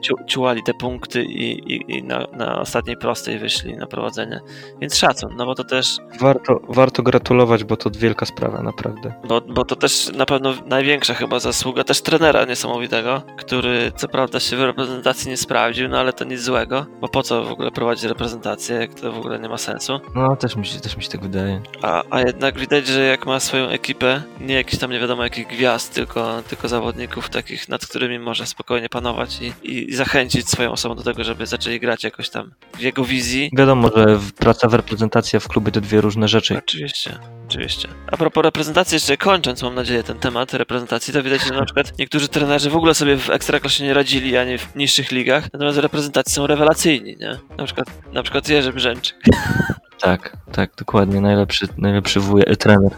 ciu, 0.00 0.14
ciułali 0.26 0.62
te 0.62 0.74
punkty 0.74 1.24
i, 1.24 1.72
i, 1.74 1.96
i 1.96 2.02
na, 2.02 2.26
na 2.32 2.60
ostatniej 2.60 2.96
prostej 2.96 3.38
wyszli 3.38 3.76
na 3.76 3.86
prowadzenie. 3.86 4.40
Więc 4.80 4.96
szacun, 4.96 5.36
no 5.36 5.46
bo 5.46 5.54
to 5.54 5.64
też 5.64 5.96
Warto, 6.20 6.60
warto 6.68 7.02
gratulować, 7.02 7.64
bo 7.64 7.76
to 7.76 7.90
wielka 7.90 8.26
sprawa, 8.26 8.62
naprawdę. 8.62 9.14
Bo, 9.28 9.40
bo 9.40 9.64
to 9.64 9.76
też 9.76 10.12
na 10.12 10.26
pewno 10.26 10.54
największa 10.66 11.14
chyba 11.14 11.40
zasługa 11.40 11.84
też 11.84 12.02
trenera 12.02 12.44
niesamowitego, 12.44 13.22
który 13.36 13.92
co 13.96 14.08
prawda 14.08 14.40
się 14.40 14.56
w 14.56 14.60
reprezentacji 14.60 15.30
nie 15.30 15.36
sprawdził, 15.36 15.88
no 15.88 15.98
ale 15.98 16.12
to 16.12 16.24
nic 16.24 16.40
złego, 16.40 16.86
bo 17.00 17.08
po 17.08 17.22
co 17.22 17.44
w 17.44 17.52
ogóle 17.52 17.70
prowadzić 17.70 18.04
reprezentację, 18.04 18.76
jak 18.76 18.94
to 18.94 19.12
w 19.12 19.18
ogóle 19.18 19.38
nie 19.38 19.48
ma 19.48 19.58
sensu. 19.58 20.00
No, 20.14 20.36
też 20.36 20.56
mi 20.56 20.66
się, 20.66 20.80
też 20.80 20.96
mi 20.96 21.02
się 21.02 21.08
tak 21.08 21.20
wydaje. 21.22 21.62
A, 21.82 22.02
a 22.10 22.20
jednak 22.20 22.58
widać, 22.58 22.86
że 22.86 23.02
jak 23.04 23.26
ma 23.26 23.40
swoją 23.40 23.68
ekipę, 23.68 24.22
nie 24.40 24.54
jakiś 24.54 24.78
tam 24.78 24.90
nie 24.90 25.00
wiadomo 25.00 25.22
jakich 25.22 25.46
gwiazd, 25.48 25.94
tylko, 25.94 26.42
tylko 26.48 26.68
zawodników 26.68 27.30
takich, 27.30 27.68
nad 27.68 27.86
którymi 27.86 28.18
może 28.18 28.46
spokojnie 28.46 28.88
panować 28.88 29.40
i, 29.42 29.52
i 29.62 29.87
zachęcić 29.94 30.48
swoją 30.48 30.72
osobą 30.72 30.94
do 30.94 31.02
tego, 31.02 31.24
żeby 31.24 31.46
zaczęli 31.46 31.80
grać 31.80 32.04
jakoś 32.04 32.30
tam 32.30 32.50
w 32.74 32.80
jego 32.80 33.04
wizji. 33.04 33.50
Wiadomo, 33.56 33.90
że 33.96 34.18
praca 34.36 34.68
w 34.68 34.74
reprezentacji, 34.74 35.36
a 35.36 35.40
w 35.40 35.48
klubie 35.48 35.72
to 35.72 35.80
dwie 35.80 36.00
różne 36.00 36.28
rzeczy. 36.28 36.58
Oczywiście, 36.58 37.18
oczywiście. 37.48 37.88
A 38.12 38.16
propos 38.16 38.44
reprezentacji, 38.44 38.94
jeszcze 38.96 39.16
kończąc, 39.16 39.62
mam 39.62 39.74
nadzieję, 39.74 40.02
ten 40.02 40.18
temat 40.18 40.54
reprezentacji, 40.54 41.12
to 41.14 41.22
widać, 41.22 41.42
że 41.42 41.54
na 41.54 41.64
przykład 41.64 41.98
niektórzy 41.98 42.28
trenerzy 42.28 42.70
w 42.70 42.76
ogóle 42.76 42.94
sobie 42.94 43.16
w 43.16 43.30
ekstraklasie 43.30 43.84
nie 43.84 43.94
radzili, 43.94 44.36
ani 44.36 44.58
w 44.58 44.76
niższych 44.76 45.12
ligach, 45.12 45.52
natomiast 45.52 45.78
reprezentacji 45.78 46.34
są 46.34 46.46
rewelacyjni, 46.46 47.16
nie? 47.20 47.38
Na 47.58 47.64
przykład, 47.64 48.12
na 48.12 48.22
przykład 48.22 48.48
Jerzy 48.48 48.72
Brzęczyk. 48.72 49.16
Tak, 50.00 50.36
tak, 50.52 50.70
dokładnie. 50.78 51.20
Najlepszy, 51.20 51.66
najlepszy 51.78 52.20
wuj, 52.20 52.42
e, 52.46 52.56
trener. 52.56 52.90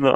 No, 0.00 0.14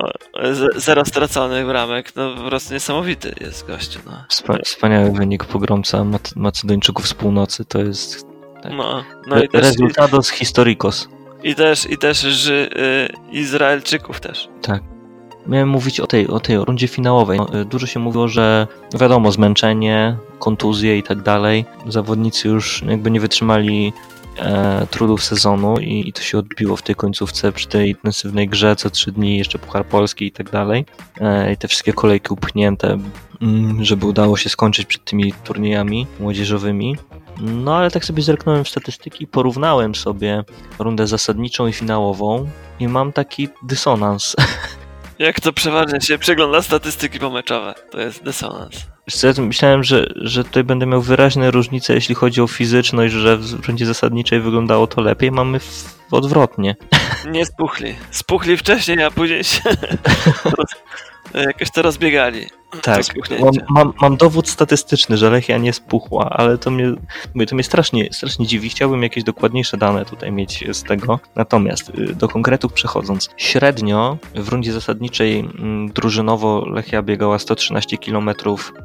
z- 0.52 0.82
zero 0.84 1.04
straconych 1.04 1.66
bramek, 1.66 2.16
no 2.16 2.34
po 2.36 2.42
prostu 2.48 2.74
niesamowity 2.74 3.34
jest 3.40 3.66
gościu, 3.66 4.00
no. 4.06 4.12
Wspa- 4.30 4.62
wspaniały 4.64 5.10
wynik 5.12 5.44
pogromca 5.44 5.98
Mac- 5.98 6.36
Macedończyków 6.36 7.08
z 7.08 7.14
północy. 7.14 7.64
To 7.64 7.78
jest 7.78 8.26
Tak. 8.62 8.72
No, 8.72 9.04
no 9.26 9.42
i 9.42 9.48
też, 9.48 9.60
Resultados 9.62 10.28
historicos. 10.30 11.08
i 11.42 11.54
też, 11.54 11.90
i 11.90 11.98
też 11.98 12.18
Ży, 12.18 12.68
y, 13.32 13.32
Izraelczyków 13.32 14.20
też. 14.20 14.48
Tak. 14.62 14.82
Miałem 15.46 15.68
mówić 15.68 16.00
o 16.00 16.06
tej, 16.06 16.28
o 16.28 16.40
tej 16.40 16.56
rundzie 16.58 16.88
finałowej. 16.88 17.38
No, 17.38 17.60
y, 17.60 17.64
Dużo 17.64 17.86
się 17.86 18.00
mówiło, 18.00 18.28
że 18.28 18.66
no 18.92 18.98
wiadomo, 18.98 19.32
zmęczenie, 19.32 20.16
kontuzje 20.38 20.98
i 20.98 21.02
tak 21.02 21.22
dalej. 21.22 21.64
Zawodnicy 21.88 22.48
już 22.48 22.82
jakby 22.88 23.10
nie 23.10 23.20
wytrzymali 23.20 23.92
e, 24.38 24.86
trudów 24.90 25.24
sezonu 25.24 25.78
i, 25.80 26.08
i 26.08 26.12
to 26.12 26.22
się 26.22 26.38
odbiło 26.38 26.76
w 26.76 26.82
tej 26.82 26.94
końcówce 26.94 27.52
przy 27.52 27.68
tej 27.68 27.88
intensywnej 27.88 28.48
grze 28.48 28.76
co 28.76 28.90
trzy 28.90 29.12
dni, 29.12 29.38
jeszcze 29.38 29.58
Puchar 29.58 29.86
Polski 29.86 30.26
i 30.26 30.32
tak 30.32 30.50
dalej. 30.50 30.86
E, 31.20 31.52
I 31.52 31.56
te 31.56 31.68
wszystkie 31.68 31.92
kolejki 31.92 32.32
upchnięte, 32.32 32.98
mm, 33.42 33.84
żeby 33.84 34.06
udało 34.06 34.36
się 34.36 34.48
skończyć 34.48 34.86
przed 34.86 35.04
tymi 35.04 35.32
turniejami 35.32 36.06
młodzieżowymi. 36.20 36.96
No 37.40 37.76
ale 37.76 37.90
tak 37.90 38.04
sobie 38.04 38.22
zerknąłem 38.22 38.64
w 38.64 38.68
statystyki, 38.68 39.26
porównałem 39.26 39.94
sobie 39.94 40.44
rundę 40.78 41.06
zasadniczą 41.06 41.66
i 41.66 41.72
finałową 41.72 42.48
i 42.80 42.88
mam 42.88 43.12
taki 43.12 43.48
dysonans. 43.62 44.36
Jak 45.18 45.40
to 45.40 45.52
przeważnie 45.52 46.00
się 46.00 46.18
przegląda 46.18 46.62
statystyki 46.62 47.18
pomeczowe. 47.18 47.74
To 47.90 48.00
jest 48.00 48.24
dysonans. 48.24 48.93
Wiesz 49.08 49.38
myślałem, 49.38 49.84
że, 49.84 50.06
że 50.16 50.44
tutaj 50.44 50.64
będę 50.64 50.86
miał 50.86 51.02
wyraźne 51.02 51.50
różnice, 51.50 51.94
jeśli 51.94 52.14
chodzi 52.14 52.40
o 52.40 52.46
fizyczność, 52.46 53.14
że 53.14 53.36
w 53.36 53.68
rundzie 53.68 53.86
zasadniczej 53.86 54.40
wyglądało 54.40 54.86
to 54.86 55.00
lepiej. 55.00 55.30
Mamy 55.30 55.60
w, 55.60 55.98
odwrotnie. 56.10 56.76
Nie 57.30 57.46
spuchli. 57.46 57.94
Spuchli 58.10 58.56
wcześniej, 58.56 59.02
a 59.02 59.10
później 59.10 59.44
się 59.44 59.62
jakoś 61.34 61.70
to 61.70 61.82
rozbiegali. 61.82 62.46
Tak, 62.82 63.02
mam, 63.40 63.54
mam, 63.68 63.92
mam, 64.00 64.16
dowód 64.16 64.48
statystyczny, 64.48 65.16
że 65.16 65.30
Lechia 65.30 65.58
nie 65.58 65.72
spuchła, 65.72 66.30
ale 66.30 66.58
to 66.58 66.70
mnie, 66.70 66.92
mówię, 67.34 67.46
to 67.46 67.54
mnie 67.54 67.64
strasznie, 67.64 68.12
strasznie 68.12 68.46
dziwi. 68.46 68.68
Chciałbym 68.68 69.02
jakieś 69.02 69.24
dokładniejsze 69.24 69.76
dane 69.76 70.04
tutaj 70.04 70.32
mieć 70.32 70.64
z 70.72 70.82
tego. 70.82 71.20
Natomiast 71.36 71.88
y, 71.88 72.14
do 72.14 72.28
konkretów 72.28 72.72
przechodząc, 72.72 73.30
średnio 73.36 74.18
w 74.34 74.48
rundzie 74.48 74.72
zasadniczej 74.72 75.38
mm, 75.38 75.88
drużynowo 75.92 76.64
Lechia 76.66 77.02
biegała 77.02 77.38
113 77.38 77.98
km 77.98 78.30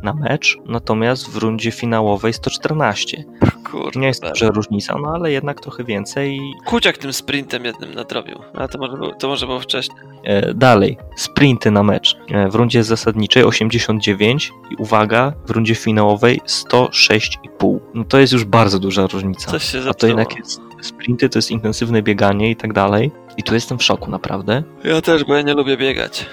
na 0.04 0.14
mecz, 0.14 0.58
natomiast 0.66 1.30
w 1.30 1.38
rundzie 1.38 1.72
finałowej 1.72 2.34
114. 2.34 3.24
Kurde, 3.72 4.00
nie 4.00 4.08
jest 4.08 4.24
duża 4.24 4.48
różnica, 4.48 4.96
no 5.02 5.12
ale 5.16 5.32
jednak 5.32 5.62
trochę 5.62 5.84
więcej. 5.84 6.40
Kuciak 6.66 6.98
tym 6.98 7.14
sprintem 7.14 7.66
jednym 7.66 7.94
nadrobił, 7.94 8.40
ale 8.54 8.68
to 8.68 8.78
może, 8.78 8.98
było, 8.98 9.12
to 9.12 9.28
może 9.28 9.46
było 9.46 9.60
wcześniej. 9.60 10.00
E, 10.24 10.54
dalej, 10.54 10.98
sprinty 11.16 11.72
na 11.72 11.84
mecz. 11.84 12.18
E, 12.32 12.50
w 12.50 12.56
rundzie 12.56 12.84
zasadniczej 12.84 13.44
89 13.84 14.52
i 14.72 14.76
uwaga, 14.76 15.34
w 15.46 15.52
rundzie 15.52 15.76
finałowej 15.76 16.42
106,5. 16.42 17.80
No 17.94 18.04
to 18.04 18.20
jest 18.20 18.34
już 18.34 18.46
bardzo 18.46 18.80
duża 18.80 19.08
różnica. 19.08 19.52
Coś 19.52 19.64
się 19.64 19.82
A 19.90 19.94
to 19.94 20.08
jednak 20.08 20.38
jest 20.38 20.62
sprinty, 20.82 21.30
to 21.30 21.38
jest 21.38 21.52
intensywne 21.52 22.02
bieganie 22.02 22.52
i 22.52 22.56
tak 22.56 22.74
dalej. 22.74 23.12
I 23.38 23.44
tu 23.44 23.54
jestem 23.54 23.78
w 23.78 23.84
szoku, 23.84 24.12
naprawdę. 24.12 24.64
Ja 24.84 25.02
też, 25.02 25.24
bo 25.24 25.36
ja 25.36 25.42
nie 25.42 25.54
lubię 25.54 25.78
biegać. 25.78 26.26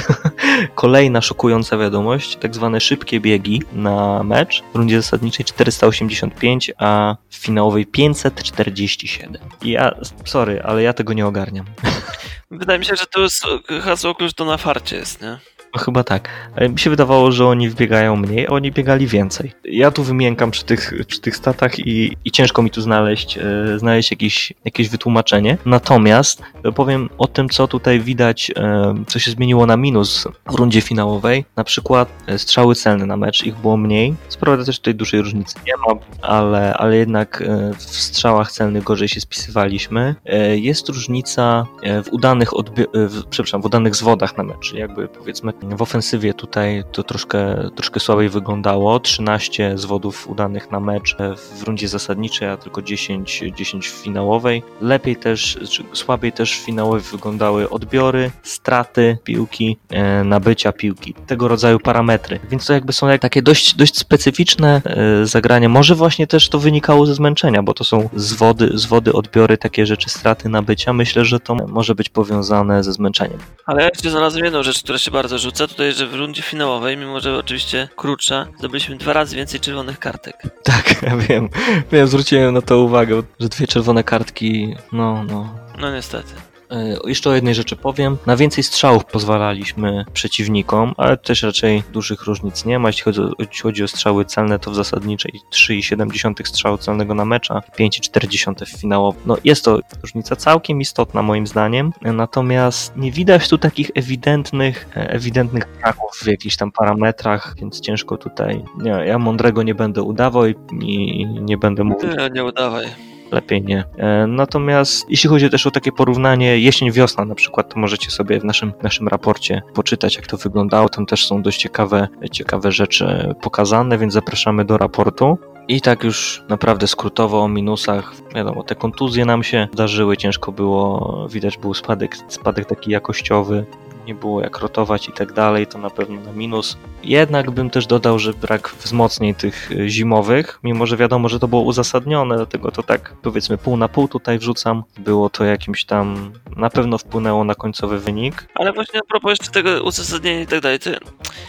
Kolejna 0.74 1.20
szokująca 1.20 1.78
wiadomość, 1.78 2.36
tak 2.36 2.54
zwane 2.54 2.80
szybkie 2.80 3.20
biegi 3.20 3.62
na 3.72 4.22
mecz. 4.22 4.62
W 4.72 4.76
rundzie 4.76 5.02
zasadniczej 5.02 5.44
485, 5.44 6.70
a 6.78 7.16
w 7.28 7.36
finałowej 7.36 7.86
547. 7.86 9.42
I 9.62 9.70
ja, 9.70 9.94
sorry, 10.24 10.62
ale 10.62 10.82
ja 10.82 10.92
tego 10.92 11.12
nie 11.12 11.26
ogarniam. 11.26 11.66
Wydaje 12.50 12.78
mi 12.78 12.84
się, 12.84 12.96
że 12.96 13.06
to 13.06 13.20
jest 13.20 13.44
hasło 13.82 14.14
klucz 14.14 14.34
to 14.34 14.44
na 14.44 14.56
farcie 14.56 14.96
jest, 14.96 15.22
nie? 15.22 15.38
No 15.74 15.80
chyba 15.80 16.04
tak. 16.04 16.28
Mi 16.70 16.78
się 16.78 16.90
wydawało, 16.90 17.32
że 17.32 17.46
oni 17.46 17.68
wbiegają 17.68 18.16
mniej, 18.16 18.46
a 18.46 18.50
oni 18.50 18.72
biegali 18.72 19.06
więcej. 19.06 19.52
Ja 19.64 19.90
tu 19.90 20.02
wymiękam 20.02 20.50
przy 20.50 20.64
tych, 20.64 20.94
przy 21.06 21.20
tych 21.20 21.36
statach 21.36 21.78
i, 21.78 22.16
i 22.24 22.30
ciężko 22.30 22.62
mi 22.62 22.70
tu 22.70 22.80
znaleźć, 22.80 23.38
e, 23.38 23.78
znaleźć 23.78 24.10
jakieś, 24.10 24.52
jakieś 24.64 24.88
wytłumaczenie. 24.88 25.58
Natomiast 25.66 26.42
powiem 26.74 27.08
o 27.18 27.26
tym, 27.26 27.48
co 27.48 27.68
tutaj 27.68 28.00
widać, 28.00 28.50
e, 28.56 28.94
co 29.06 29.18
się 29.18 29.30
zmieniło 29.30 29.66
na 29.66 29.76
minus 29.76 30.28
w 30.50 30.54
rundzie 30.54 30.80
finałowej. 30.80 31.44
Na 31.56 31.64
przykład 31.64 32.08
e, 32.26 32.38
strzały 32.38 32.74
celne 32.74 33.06
na 33.06 33.16
mecz, 33.16 33.44
ich 33.46 33.56
było 33.56 33.76
mniej. 33.76 34.14
Sprawia 34.28 34.64
też 34.64 34.78
tutaj 34.78 34.94
dużej 34.94 35.22
różnicy 35.22 35.54
nie 35.66 35.72
ma, 35.76 36.00
ale, 36.22 36.74
ale 36.74 36.96
jednak 36.96 37.42
e, 37.42 37.74
w 37.78 37.82
strzałach 37.82 38.52
celnych 38.52 38.84
gorzej 38.84 39.08
się 39.08 39.20
spisywaliśmy. 39.20 40.14
E, 40.26 40.58
jest 40.58 40.88
różnica 40.88 41.66
e, 41.82 42.02
w 42.02 42.12
udanych 42.12 42.50
odbi- 42.50 42.86
przepraszam, 43.30 43.62
w 43.62 43.64
udanych 43.64 43.94
zwodach 43.94 44.36
na 44.36 44.44
mecz. 44.44 44.72
Jakby 44.72 45.08
powiedzmy 45.08 45.52
w 45.62 45.82
ofensywie 45.82 46.34
tutaj 46.34 46.84
to 46.92 47.02
troszkę, 47.02 47.70
troszkę 47.74 48.00
słabiej 48.00 48.28
wyglądało. 48.28 49.00
13 49.00 49.78
zwodów 49.78 50.28
udanych 50.28 50.70
na 50.70 50.80
mecz 50.80 51.16
w 51.58 51.62
rundzie 51.62 51.88
zasadniczej, 51.88 52.48
a 52.48 52.56
tylko 52.56 52.82
10, 52.82 53.44
10 53.56 53.88
w 53.88 53.92
finałowej. 53.92 54.62
Lepiej 54.80 55.16
też, 55.16 55.58
słabiej 55.92 56.32
też 56.32 56.58
w 56.58 56.64
finałowej 56.64 57.00
wyglądały 57.00 57.70
odbiory, 57.70 58.30
straty 58.42 59.18
piłki, 59.24 59.76
e, 59.90 60.24
nabycia 60.24 60.72
piłki. 60.72 61.14
Tego 61.26 61.48
rodzaju 61.48 61.78
parametry. 61.78 62.40
Więc 62.50 62.66
to 62.66 62.72
jakby 62.72 62.92
są 62.92 63.18
takie 63.18 63.42
dość, 63.42 63.74
dość 63.74 63.98
specyficzne 63.98 64.82
e, 64.84 65.26
zagrania. 65.26 65.68
Może 65.68 65.94
właśnie 65.94 66.26
też 66.26 66.48
to 66.48 66.58
wynikało 66.58 67.06
ze 67.06 67.14
zmęczenia, 67.14 67.62
bo 67.62 67.74
to 67.74 67.84
są 67.84 68.08
zwody, 68.16 68.70
zwody, 68.74 69.12
odbiory, 69.12 69.58
takie 69.58 69.86
rzeczy, 69.86 70.10
straty 70.10 70.48
nabycia. 70.48 70.92
Myślę, 70.92 71.24
że 71.24 71.40
to 71.40 71.54
może 71.54 71.94
być 71.94 72.08
powiązane 72.08 72.84
ze 72.84 72.92
zmęczeniem. 72.92 73.38
Ale 73.66 73.82
ja 73.82 73.88
jeszcze 73.88 74.10
znalazłem 74.10 74.44
jedną 74.44 74.62
rzecz, 74.62 74.82
która 74.82 74.98
się 74.98 75.10
bardzo 75.10 75.38
rzuca 75.38 75.51
wrzucę 75.52 75.68
tutaj, 75.68 75.92
że 75.92 76.06
w 76.06 76.14
rundzie 76.14 76.42
finałowej, 76.42 76.96
mimo 76.96 77.20
że 77.20 77.38
oczywiście 77.38 77.88
krótsza, 77.96 78.46
zdobyliśmy 78.58 78.96
dwa 78.96 79.12
razy 79.12 79.36
więcej 79.36 79.60
czerwonych 79.60 79.98
kartek. 79.98 80.42
Tak, 80.62 80.94
ja 81.02 81.16
wiem. 81.16 81.48
Wiem, 81.92 82.06
zwróciłem 82.06 82.54
na 82.54 82.62
to 82.62 82.78
uwagę, 82.78 83.22
że 83.40 83.48
dwie 83.48 83.66
czerwone 83.66 84.04
kartki, 84.04 84.74
no, 84.92 85.24
no. 85.24 85.54
No 85.78 85.92
niestety. 85.92 86.32
E, 86.72 86.96
jeszcze 87.06 87.30
o 87.30 87.34
jednej 87.34 87.54
rzeczy 87.54 87.76
powiem. 87.76 88.16
Na 88.26 88.36
więcej 88.36 88.64
strzałów 88.64 89.04
pozwalaliśmy 89.04 90.04
przeciwnikom, 90.12 90.94
ale 90.96 91.16
też 91.16 91.42
raczej 91.42 91.82
dużych 91.92 92.22
różnic 92.22 92.64
nie 92.64 92.78
ma. 92.78 92.88
Jeśli 92.88 93.02
chodzi 93.02 93.20
o, 93.20 93.32
chodzi 93.62 93.84
o 93.84 93.88
strzały 93.88 94.24
celne, 94.24 94.58
to 94.58 94.70
w 94.70 94.74
zasadniczej 94.74 95.32
3,7 95.52 96.46
strzału 96.46 96.78
celnego 96.78 97.14
na 97.14 97.24
mecza, 97.24 97.62
5,4 97.78 98.66
w 98.66 98.80
finałowo. 98.80 99.18
No 99.26 99.36
jest 99.44 99.64
to 99.64 99.80
różnica 100.02 100.36
całkiem 100.36 100.80
istotna 100.80 101.22
moim 101.22 101.46
zdaniem, 101.46 101.92
natomiast 102.02 102.96
nie 102.96 103.12
widać 103.12 103.48
tu 103.48 103.58
takich 103.58 103.90
ewidentnych, 103.94 104.88
e, 104.96 105.10
ewidentnych 105.10 105.68
braków 105.80 106.10
w 106.22 106.26
jakichś 106.26 106.56
tam 106.56 106.72
parametrach, 106.72 107.54
więc 107.60 107.80
ciężko 107.80 108.16
tutaj. 108.16 108.64
Nie, 108.78 108.90
ja 108.90 109.18
mądrego 109.18 109.62
nie 109.62 109.74
będę 109.74 110.02
udawał 110.02 110.46
i, 110.46 110.54
i 110.80 111.26
nie 111.26 111.58
będę 111.58 111.84
mówił. 111.84 112.10
Nie, 112.10 112.30
nie 112.30 112.44
udawaj 112.44 113.11
lepiej 113.32 113.62
nie. 113.62 113.84
E, 113.96 114.26
natomiast 114.26 115.10
jeśli 115.10 115.30
chodzi 115.30 115.50
też 115.50 115.66
o 115.66 115.70
takie 115.70 115.92
porównanie 115.92 116.58
jesień-wiosna 116.58 117.24
na 117.24 117.34
przykład, 117.34 117.74
to 117.74 117.80
możecie 117.80 118.10
sobie 118.10 118.40
w 118.40 118.44
naszym, 118.44 118.72
naszym 118.82 119.08
raporcie 119.08 119.62
poczytać, 119.74 120.16
jak 120.16 120.26
to 120.26 120.36
wyglądało. 120.36 120.88
Tam 120.88 121.06
też 121.06 121.26
są 121.26 121.42
dość 121.42 121.60
ciekawe, 121.60 122.08
ciekawe 122.30 122.72
rzeczy 122.72 123.34
pokazane, 123.42 123.98
więc 123.98 124.12
zapraszamy 124.12 124.64
do 124.64 124.78
raportu. 124.78 125.38
I 125.68 125.80
tak 125.80 126.04
już 126.04 126.42
naprawdę 126.48 126.86
skrótowo 126.86 127.42
o 127.42 127.48
minusach. 127.48 128.14
Wiadomo, 128.34 128.62
te 128.62 128.74
kontuzje 128.74 129.24
nam 129.24 129.42
się 129.42 129.68
zdarzyły, 129.72 130.16
ciężko 130.16 130.52
było, 130.52 131.26
widać 131.30 131.58
był 131.58 131.74
spadek, 131.74 132.16
spadek 132.28 132.66
taki 132.66 132.90
jakościowy 132.90 133.66
nie 134.06 134.14
było 134.14 134.40
jak 134.40 134.58
rotować 134.58 135.08
i 135.08 135.12
tak 135.12 135.32
dalej, 135.32 135.66
to 135.66 135.78
na 135.78 135.90
pewno 135.90 136.20
na 136.20 136.32
minus. 136.32 136.76
Jednak 137.04 137.50
bym 137.50 137.70
też 137.70 137.86
dodał, 137.86 138.18
że 138.18 138.32
brak 138.32 138.74
wzmocnień 138.80 139.34
tych 139.34 139.72
e, 139.72 139.88
zimowych, 139.88 140.58
mimo 140.62 140.86
że 140.86 140.96
wiadomo, 140.96 141.28
że 141.28 141.38
to 141.38 141.48
było 141.48 141.62
uzasadnione, 141.62 142.36
dlatego 142.36 142.70
to 142.70 142.82
tak 142.82 143.14
powiedzmy 143.22 143.58
pół 143.58 143.76
na 143.76 143.88
pół 143.88 144.08
tutaj 144.08 144.38
wrzucam. 144.38 144.84
Było 144.98 145.30
to 145.30 145.44
jakimś 145.44 145.84
tam, 145.84 146.32
na 146.56 146.70
pewno 146.70 146.98
wpłynęło 146.98 147.44
na 147.44 147.54
końcowy 147.54 147.98
wynik. 147.98 148.48
Ale 148.54 148.72
właśnie 148.72 149.00
a 149.00 149.06
propos 149.08 149.30
jeszcze 149.30 149.50
tego 149.50 149.82
uzasadnienia 149.82 150.40
i 150.40 150.46
tak 150.46 150.60
dalej, 150.60 150.78
to 150.78 150.90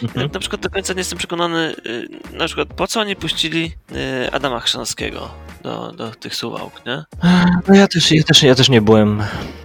mhm. 0.02 0.30
na 0.32 0.40
przykład 0.40 0.60
do 0.60 0.70
końca 0.70 0.92
nie 0.92 1.00
jestem 1.00 1.18
przekonany, 1.18 1.74
y, 1.86 2.08
na 2.32 2.46
przykład 2.46 2.68
po 2.68 2.86
co 2.86 3.00
oni 3.00 3.16
puścili 3.16 3.72
y, 4.26 4.32
Adama 4.32 4.60
Chrzanowskiego 4.60 5.30
do, 5.62 5.92
do 5.92 6.10
tych 6.10 6.34
suwałk, 6.34 6.86
nie? 6.86 7.04
No 7.68 7.74
ja 7.74 7.86
też, 7.88 8.12
ja 8.12 8.22
też, 8.22 8.42
ja 8.42 8.54
też 8.54 8.68
nie 8.68 8.82
byłem 8.82 9.22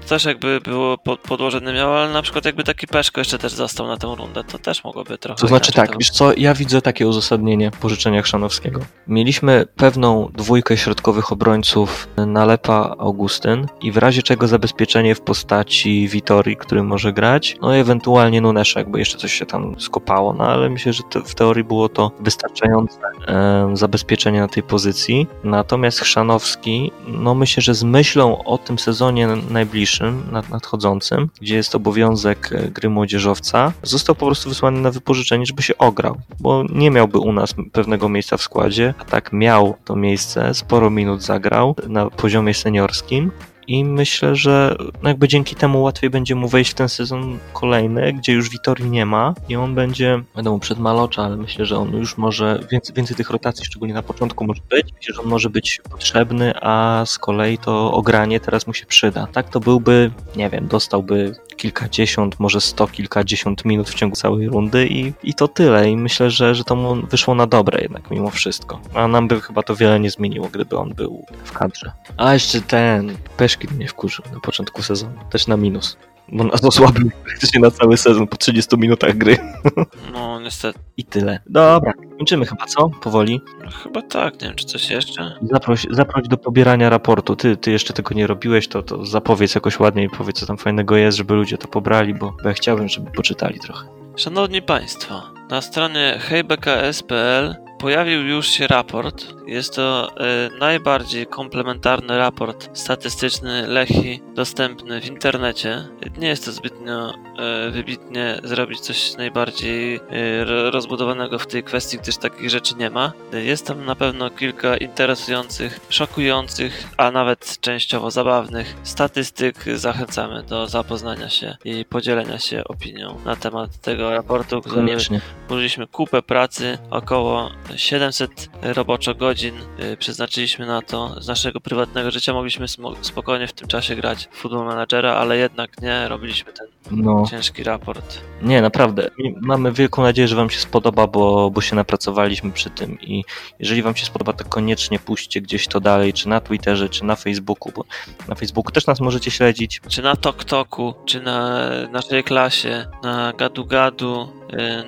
też 0.10 0.26
jakby 0.26 0.62
było 0.62 0.98
podłożone 0.98 1.74
miało, 1.74 2.00
ale 2.00 2.14
na 2.14 2.22
przykład 2.22 2.46
jakby 2.46 2.64
taki 2.80 2.88
Peszko 2.88 3.22
jeszcze 3.22 3.38
też 3.38 3.54
został 3.54 3.88
na 3.88 3.98
tę 3.98 4.16
rundę, 4.18 4.44
to 4.44 4.60
też 4.60 4.84
mogłoby 4.84 5.18
trochę... 5.18 5.42
To 5.42 5.48
znaczy 5.48 5.72
tak, 5.72 5.92
to... 5.92 5.98
wiesz 5.98 6.10
co, 6.10 6.34
ja 6.38 6.54
widzę 6.54 6.82
takie 6.82 7.08
uzasadnienie 7.08 7.72
pożyczenia 7.72 8.22
Chrzanowskiego. 8.22 8.80
Mieliśmy 9.08 9.66
pewną 9.76 10.30
dwójkę 10.34 10.78
środkowych 10.78 11.32
obrońców 11.32 12.08
Nalepa 12.28 12.96
Augustyn 13.00 13.68
i 13.82 13.92
w 13.92 13.98
razie 13.98 14.22
czego 14.22 14.48
zabezpieczenie 14.48 15.16
w 15.16 15.22
postaci 15.22 16.08
Witorii, 16.08 16.58
który 16.58 16.84
może 16.84 17.14
grać, 17.14 17.58
no 17.62 17.76
i 17.76 17.80
ewentualnie 17.80 18.42
Nuneszek, 18.42 18.90
bo 18.90 18.98
jeszcze 18.98 19.18
coś 19.18 19.34
się 19.34 19.46
tam 19.46 19.80
skopało, 19.80 20.34
no 20.34 20.44
ale 20.44 20.70
myślę, 20.70 20.94
że 20.94 21.04
w 21.26 21.36
teorii 21.36 21.64
było 21.64 21.90
to 21.90 22.12
wystarczające 22.20 23.00
e, 23.28 23.72
zabezpieczenie 23.74 24.40
na 24.40 24.48
tej 24.48 24.64
pozycji. 24.64 25.28
Natomiast 25.44 26.00
Chrzanowski, 26.00 26.92
no 27.08 27.36
myślę, 27.36 27.64
że 27.64 27.76
z 27.76 27.84
myślą 27.84 28.44
o 28.44 28.58
tym 28.58 28.80
sezonie 28.80 29.28
najbliższym 29.28 29.70
najbliższym, 29.70 30.24
nadchodzącym, 30.52 31.30
gdzie 31.42 31.56
jest 31.56 31.76
obowiązek 31.76 32.50
e, 32.52 32.69
gry 32.70 32.90
młodzieżowca, 32.90 33.74
został 33.84 34.16
po 34.16 34.26
prostu 34.26 34.50
wysłany 34.50 34.82
na 34.82 34.92
wypożyczenie, 34.92 35.46
żeby 35.46 35.62
się 35.62 35.78
ograł, 35.78 36.18
bo 36.40 36.64
nie 36.70 36.92
miałby 36.92 37.20
u 37.20 37.34
nas 37.34 37.54
pewnego 37.72 38.10
miejsca 38.10 38.38
w 38.38 38.42
składzie, 38.42 38.94
a 39.00 39.06
tak 39.06 39.34
miał 39.34 39.76
to 39.86 39.96
miejsce, 39.96 40.54
sporo 40.54 40.90
minut 40.90 41.22
zagrał 41.22 41.76
na 41.88 42.10
poziomie 42.10 42.54
seniorskim 42.54 43.32
i 43.70 43.86
myślę, 43.86 44.36
że 44.36 44.76
jakby 45.04 45.28
dzięki 45.28 45.56
temu 45.56 45.82
łatwiej 45.82 46.10
będzie 46.10 46.36
mu 46.36 46.48
wejść 46.48 46.72
w 46.72 46.74
ten 46.74 46.90
sezon 46.90 47.40
kolejny, 47.54 48.14
gdzie 48.14 48.34
już 48.34 48.50
Witorii 48.50 48.90
nie 48.90 49.06
ma 49.06 49.34
i 49.50 49.56
on 49.56 49.76
będzie, 49.76 50.24
wiadomo, 50.36 50.60
przed 50.60 50.80
Malocza, 50.80 51.24
ale 51.24 51.38
myślę, 51.38 51.66
że 51.66 51.78
on 51.78 51.98
już 51.98 52.18
może, 52.18 52.60
więcej, 52.72 52.96
więcej 52.96 53.16
tych 53.18 53.30
rotacji, 53.30 53.66
szczególnie 53.66 53.94
na 53.94 54.04
początku 54.04 54.46
może 54.46 54.62
być, 54.70 54.94
myślę, 54.98 55.16
że 55.16 55.22
on 55.22 55.28
może 55.28 55.50
być 55.50 55.82
potrzebny, 55.90 56.54
a 56.62 57.04
z 57.06 57.18
kolei 57.18 57.58
to 57.58 57.94
ogranie 57.94 58.40
teraz 58.40 58.68
mu 58.68 58.74
się 58.74 58.86
przyda. 58.86 59.28
Tak 59.34 59.50
to 59.50 59.60
byłby, 59.60 60.12
nie 60.36 60.50
wiem, 60.50 60.68
dostałby 60.68 61.36
kilkadziesiąt, 61.60 62.40
może 62.40 62.62
sto 62.62 62.88
kilkadziesiąt 62.88 63.66
minut 63.66 63.90
w 63.90 63.94
ciągu 63.94 64.16
całej 64.16 64.48
rundy 64.48 64.88
i, 64.88 65.14
i 65.24 65.34
to 65.34 65.48
tyle. 65.48 65.90
I 65.90 65.98
myślę, 65.98 66.32
że, 66.32 66.56
że 66.56 66.64
to 66.64 66.76
mu 66.76 66.96
wyszło 66.96 67.36
na 67.36 67.48
dobre 67.48 67.82
jednak 67.82 68.12
mimo 68.12 68.30
wszystko. 68.30 68.80
A 68.94 69.08
nam 69.08 69.28
by 69.28 69.42
chyba 69.42 69.64
to 69.64 69.76
wiele 69.76 70.00
nie 70.00 70.12
zmieniło, 70.12 70.48
gdyby 70.48 70.78
on 70.78 70.94
był 70.94 71.26
w 71.44 71.52
kadrze. 71.52 71.92
A 72.18 72.34
jeszcze 72.34 72.62
ten 72.62 73.18
Peszkin 73.60 73.78
mnie 73.78 73.88
wkurzył 73.88 74.26
na 74.34 74.40
początku 74.40 74.84
sezonu. 74.84 75.14
Też 75.30 75.48
na 75.48 75.58
minus. 75.58 75.98
bo 76.32 76.44
nas 76.44 76.64
osłabił 76.64 77.12
praktycznie 77.26 77.60
na 77.60 77.72
cały 77.72 77.98
sezon 77.98 78.28
po 78.28 78.38
30 78.38 78.78
minutach 78.78 79.18
gry. 79.18 79.38
No 80.14 80.40
niestety. 80.40 80.80
I 80.98 81.04
tyle. 81.04 81.40
Dobra, 81.46 81.94
kończymy 82.18 82.46
chyba, 82.46 82.66
co? 82.66 82.90
Powoli. 82.90 83.42
No, 83.66 83.72
chyba 83.72 84.02
tak, 84.02 84.42
nie 84.42 84.48
wiem 84.48 84.56
czy 84.56 84.66
coś 84.66 84.90
jeszcze. 84.90 85.38
Zaproś, 85.42 85.86
zaproś 85.90 86.28
do 86.28 86.38
pobierania 86.38 86.90
raportu. 86.90 87.36
Ty, 87.36 87.58
ty 87.58 87.72
jeszcze 87.72 87.94
tego 87.94 88.16
nie 88.16 88.28
robiłeś, 88.28 88.68
to, 88.68 88.84
to 88.84 89.06
zapowiedz 89.06 89.56
jakoś 89.56 89.80
ładniej, 89.80 90.10
powiedz 90.10 90.40
co 90.40 90.46
tam 90.46 90.58
fajnego 90.58 90.98
jest, 90.98 91.18
żeby 91.18 91.34
ludzie 91.34 91.58
to 91.58 91.68
pobrali, 91.68 92.14
bo, 92.14 92.34
bo 92.44 92.50
ja 92.50 92.54
chciałbym, 92.54 92.90
żeby 92.90 93.12
poczytali 93.12 93.60
trochę. 93.60 93.88
Szanowni 94.16 94.62
Państwo, 94.62 95.22
na 95.50 95.62
stronie 95.62 96.18
hejbks.pl 96.22 97.56
pojawił 97.80 98.22
już 98.28 98.48
się 98.48 98.68
raport. 98.68 99.26
Jest 99.48 99.76
to 99.76 100.12
e, 100.18 100.50
najbardziej 100.60 101.28
komplementarny 101.28 102.18
raport 102.18 102.70
statystyczny 102.78 103.68
Lechi 103.68 104.22
dostępny 104.36 105.02
w 105.02 105.06
internecie. 105.08 105.88
Nie 106.18 106.28
jest 106.28 106.46
to 106.46 106.52
zbytnio 106.52 107.14
e, 107.38 107.70
wybitnie 107.72 108.40
zrobić 108.44 108.80
coś 108.80 109.18
najbardziej 109.18 110.00
ro- 110.46 110.72
rozbudowanego 110.72 111.40
w 111.40 111.48
tej 111.48 111.64
kwestii, 111.64 111.98
gdyż 111.98 112.18
takich 112.18 112.50
rzeczy 112.50 112.76
nie 112.76 112.90
ma. 112.90 113.12
Jest 113.34 113.68
tam 113.68 113.86
na 113.86 113.96
pewno 113.96 114.30
kilka 114.30 114.78
interesujących, 114.78 115.80
szokujących, 115.90 116.84
a 116.98 117.12
nawet 117.12 117.58
częściowo 117.62 118.12
zabawnych 118.12 118.76
statystyk. 118.84 119.56
Zachęcamy 119.76 120.44
do 120.44 120.68
zapoznania 120.68 121.30
się 121.30 121.58
i 121.66 121.86
podzielenia 121.86 122.40
się 122.40 122.64
opinią 122.64 123.18
na 123.26 123.36
temat 123.36 123.82
tego 123.82 124.12
raportu, 124.12 124.62
który 124.62 124.76
Koniecznie. 124.76 125.22
Użyliśmy 125.50 125.88
kupę 125.88 126.22
pracy, 126.22 126.78
około 126.90 127.52
700 127.76 128.50
roboczo 128.62 129.16
godzin 129.16 129.56
y, 129.94 129.98
przeznaczyliśmy 129.98 130.66
na 130.66 130.82
to. 130.82 131.22
Z 131.22 131.28
naszego 131.28 131.60
prywatnego 131.60 132.12
życia 132.12 132.34
mogliśmy 132.34 132.66
spokojnie 133.02 133.48
w 133.48 133.54
tym 133.54 133.68
czasie 133.68 133.96
grać 133.96 134.28
w 134.32 134.38
Football 134.38 134.66
Managera, 134.66 135.14
ale 135.14 135.38
jednak 135.38 135.82
nie, 135.82 136.08
robiliśmy 136.08 136.54
ten 136.54 136.68
No, 136.92 137.24
ciężki 137.32 137.64
raport. 137.64 138.22
nie, 138.42 138.62
naprawdę. 138.62 139.10
Mamy 139.42 139.72
wielką 139.72 140.02
nadzieję, 140.04 140.28
że 140.28 140.36
Wam 140.36 140.50
się 140.50 140.60
spodoba, 140.60 141.08
bo, 141.08 141.52
bo 141.52 141.62
się 141.62 141.76
napracowaliśmy 141.76 142.52
przy 142.52 142.70
tym 142.70 143.02
i 143.02 143.24
jeżeli 143.60 143.82
Wam 143.82 143.96
się 143.96 144.06
spodoba, 144.06 144.34
to 144.34 144.46
koniecznie 144.46 145.00
puśćcie 145.00 145.42
gdzieś 145.42 145.68
to 145.68 145.80
dalej, 145.80 146.14
czy 146.14 146.30
na 146.30 146.40
Twitterze, 146.42 146.90
czy 146.90 147.06
na 147.06 147.16
Facebooku, 147.16 147.72
bo 147.76 147.84
na 148.28 148.36
Facebooku 148.36 148.72
też 148.72 148.88
nas 148.88 149.00
możecie 149.00 149.32
śledzić. 149.32 149.82
Czy 149.88 150.02
na 150.02 150.16
TokToku, 150.16 150.94
czy 151.06 151.22
na 151.22 151.60
naszej 151.92 152.24
klasie, 152.24 152.86
na 153.04 153.34
Gadu 153.38 153.66
Gadu, 153.66 154.39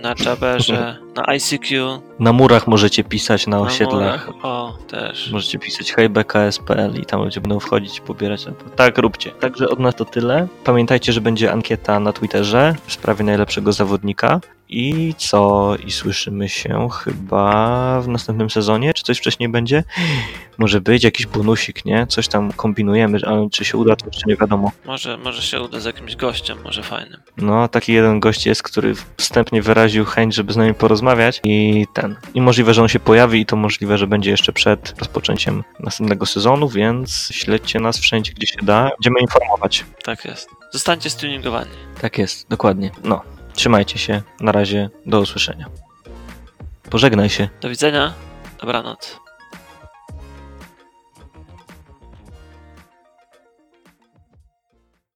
na 0.01 0.15
Jabberze, 0.25 0.97
na 1.15 1.23
ICQ, 1.33 2.01
Na 2.19 2.33
murach 2.33 2.67
możecie 2.67 3.03
pisać 3.03 3.47
na 3.47 3.57
na 3.57 3.63
osiedlach. 3.63 4.27
murach. 4.27 4.45
O, 4.45 4.77
też. 4.87 5.31
Możecie 5.31 5.59
pisać 5.59 5.93
hejbks.pl 5.93 6.95
i 7.01 7.05
tam 7.05 7.23
ludzie 7.23 7.41
będą 7.41 7.59
wchodzić 7.59 7.99
pobierać. 7.99 8.45
Tak, 8.75 8.97
róbcie. 8.97 9.31
Także 9.31 9.69
od 9.69 9.79
nas 9.79 9.95
to 9.95 10.05
tyle. 10.05 10.47
Pamiętajcie, 10.63 11.13
że 11.13 11.21
będzie 11.21 11.51
ankieta 11.51 11.99
na 11.99 12.13
Twitterze 12.13 12.75
w 12.85 12.93
sprawie 12.93 13.23
najlepszego 13.25 13.73
zawodnika. 13.73 14.39
I 14.71 15.13
co? 15.17 15.75
I 15.85 15.91
słyszymy 15.91 16.49
się 16.49 16.87
chyba 17.03 18.01
w 18.01 18.07
następnym 18.07 18.49
sezonie? 18.49 18.93
Czy 18.93 19.03
coś 19.03 19.17
wcześniej 19.17 19.49
będzie? 19.49 19.83
Może 20.57 20.81
być 20.81 21.03
jakiś 21.03 21.25
bonusik, 21.25 21.85
nie? 21.85 22.07
Coś 22.07 22.27
tam 22.27 22.51
kombinujemy, 22.51 23.19
ale 23.25 23.49
czy 23.51 23.65
się 23.65 23.77
uda, 23.77 23.95
to 23.95 24.05
jeszcze 24.05 24.23
nie 24.27 24.35
wiadomo. 24.35 24.71
Może, 24.85 25.17
może 25.17 25.41
się 25.41 25.61
uda 25.61 25.79
z 25.79 25.85
jakimś 25.85 26.15
gościem, 26.15 26.57
może 26.63 26.83
fajnym. 26.83 27.21
No, 27.37 27.67
taki 27.67 27.93
jeden 27.93 28.19
gość 28.19 28.45
jest, 28.45 28.63
który 28.63 28.93
wstępnie 29.17 29.61
wyraził 29.61 30.05
chęć, 30.05 30.35
żeby 30.35 30.53
z 30.53 30.57
nami 30.57 30.73
porozmawiać 30.73 31.41
i 31.43 31.87
ten. 31.93 32.15
I 32.33 32.41
możliwe, 32.41 32.73
że 32.73 32.81
on 32.81 32.87
się 32.87 32.99
pojawi 32.99 33.41
i 33.41 33.45
to 33.45 33.55
możliwe, 33.55 33.97
że 33.97 34.07
będzie 34.07 34.31
jeszcze 34.31 34.53
przed 34.53 34.99
rozpoczęciem 34.99 35.63
następnego 35.79 36.25
sezonu, 36.25 36.69
więc 36.69 37.29
śledźcie 37.31 37.79
nas 37.79 37.99
wszędzie, 37.99 38.33
gdzie 38.33 38.47
się 38.47 38.57
da. 38.63 38.89
Będziemy 38.89 39.19
informować. 39.21 39.85
Tak 40.03 40.25
jest. 40.25 40.49
Zostańcie 40.71 41.09
stuningowani. 41.09 41.71
Tak 42.01 42.17
jest, 42.17 42.49
dokładnie. 42.49 42.91
No, 43.03 43.21
trzymajcie 43.61 43.99
się. 43.99 44.21
Na 44.39 44.51
razie, 44.51 44.89
do 45.05 45.19
usłyszenia. 45.19 45.65
Pożegnaj 46.89 47.29
się. 47.29 47.49
Do 47.61 47.69
widzenia. 47.69 48.13
Dobranoc. 48.59 49.19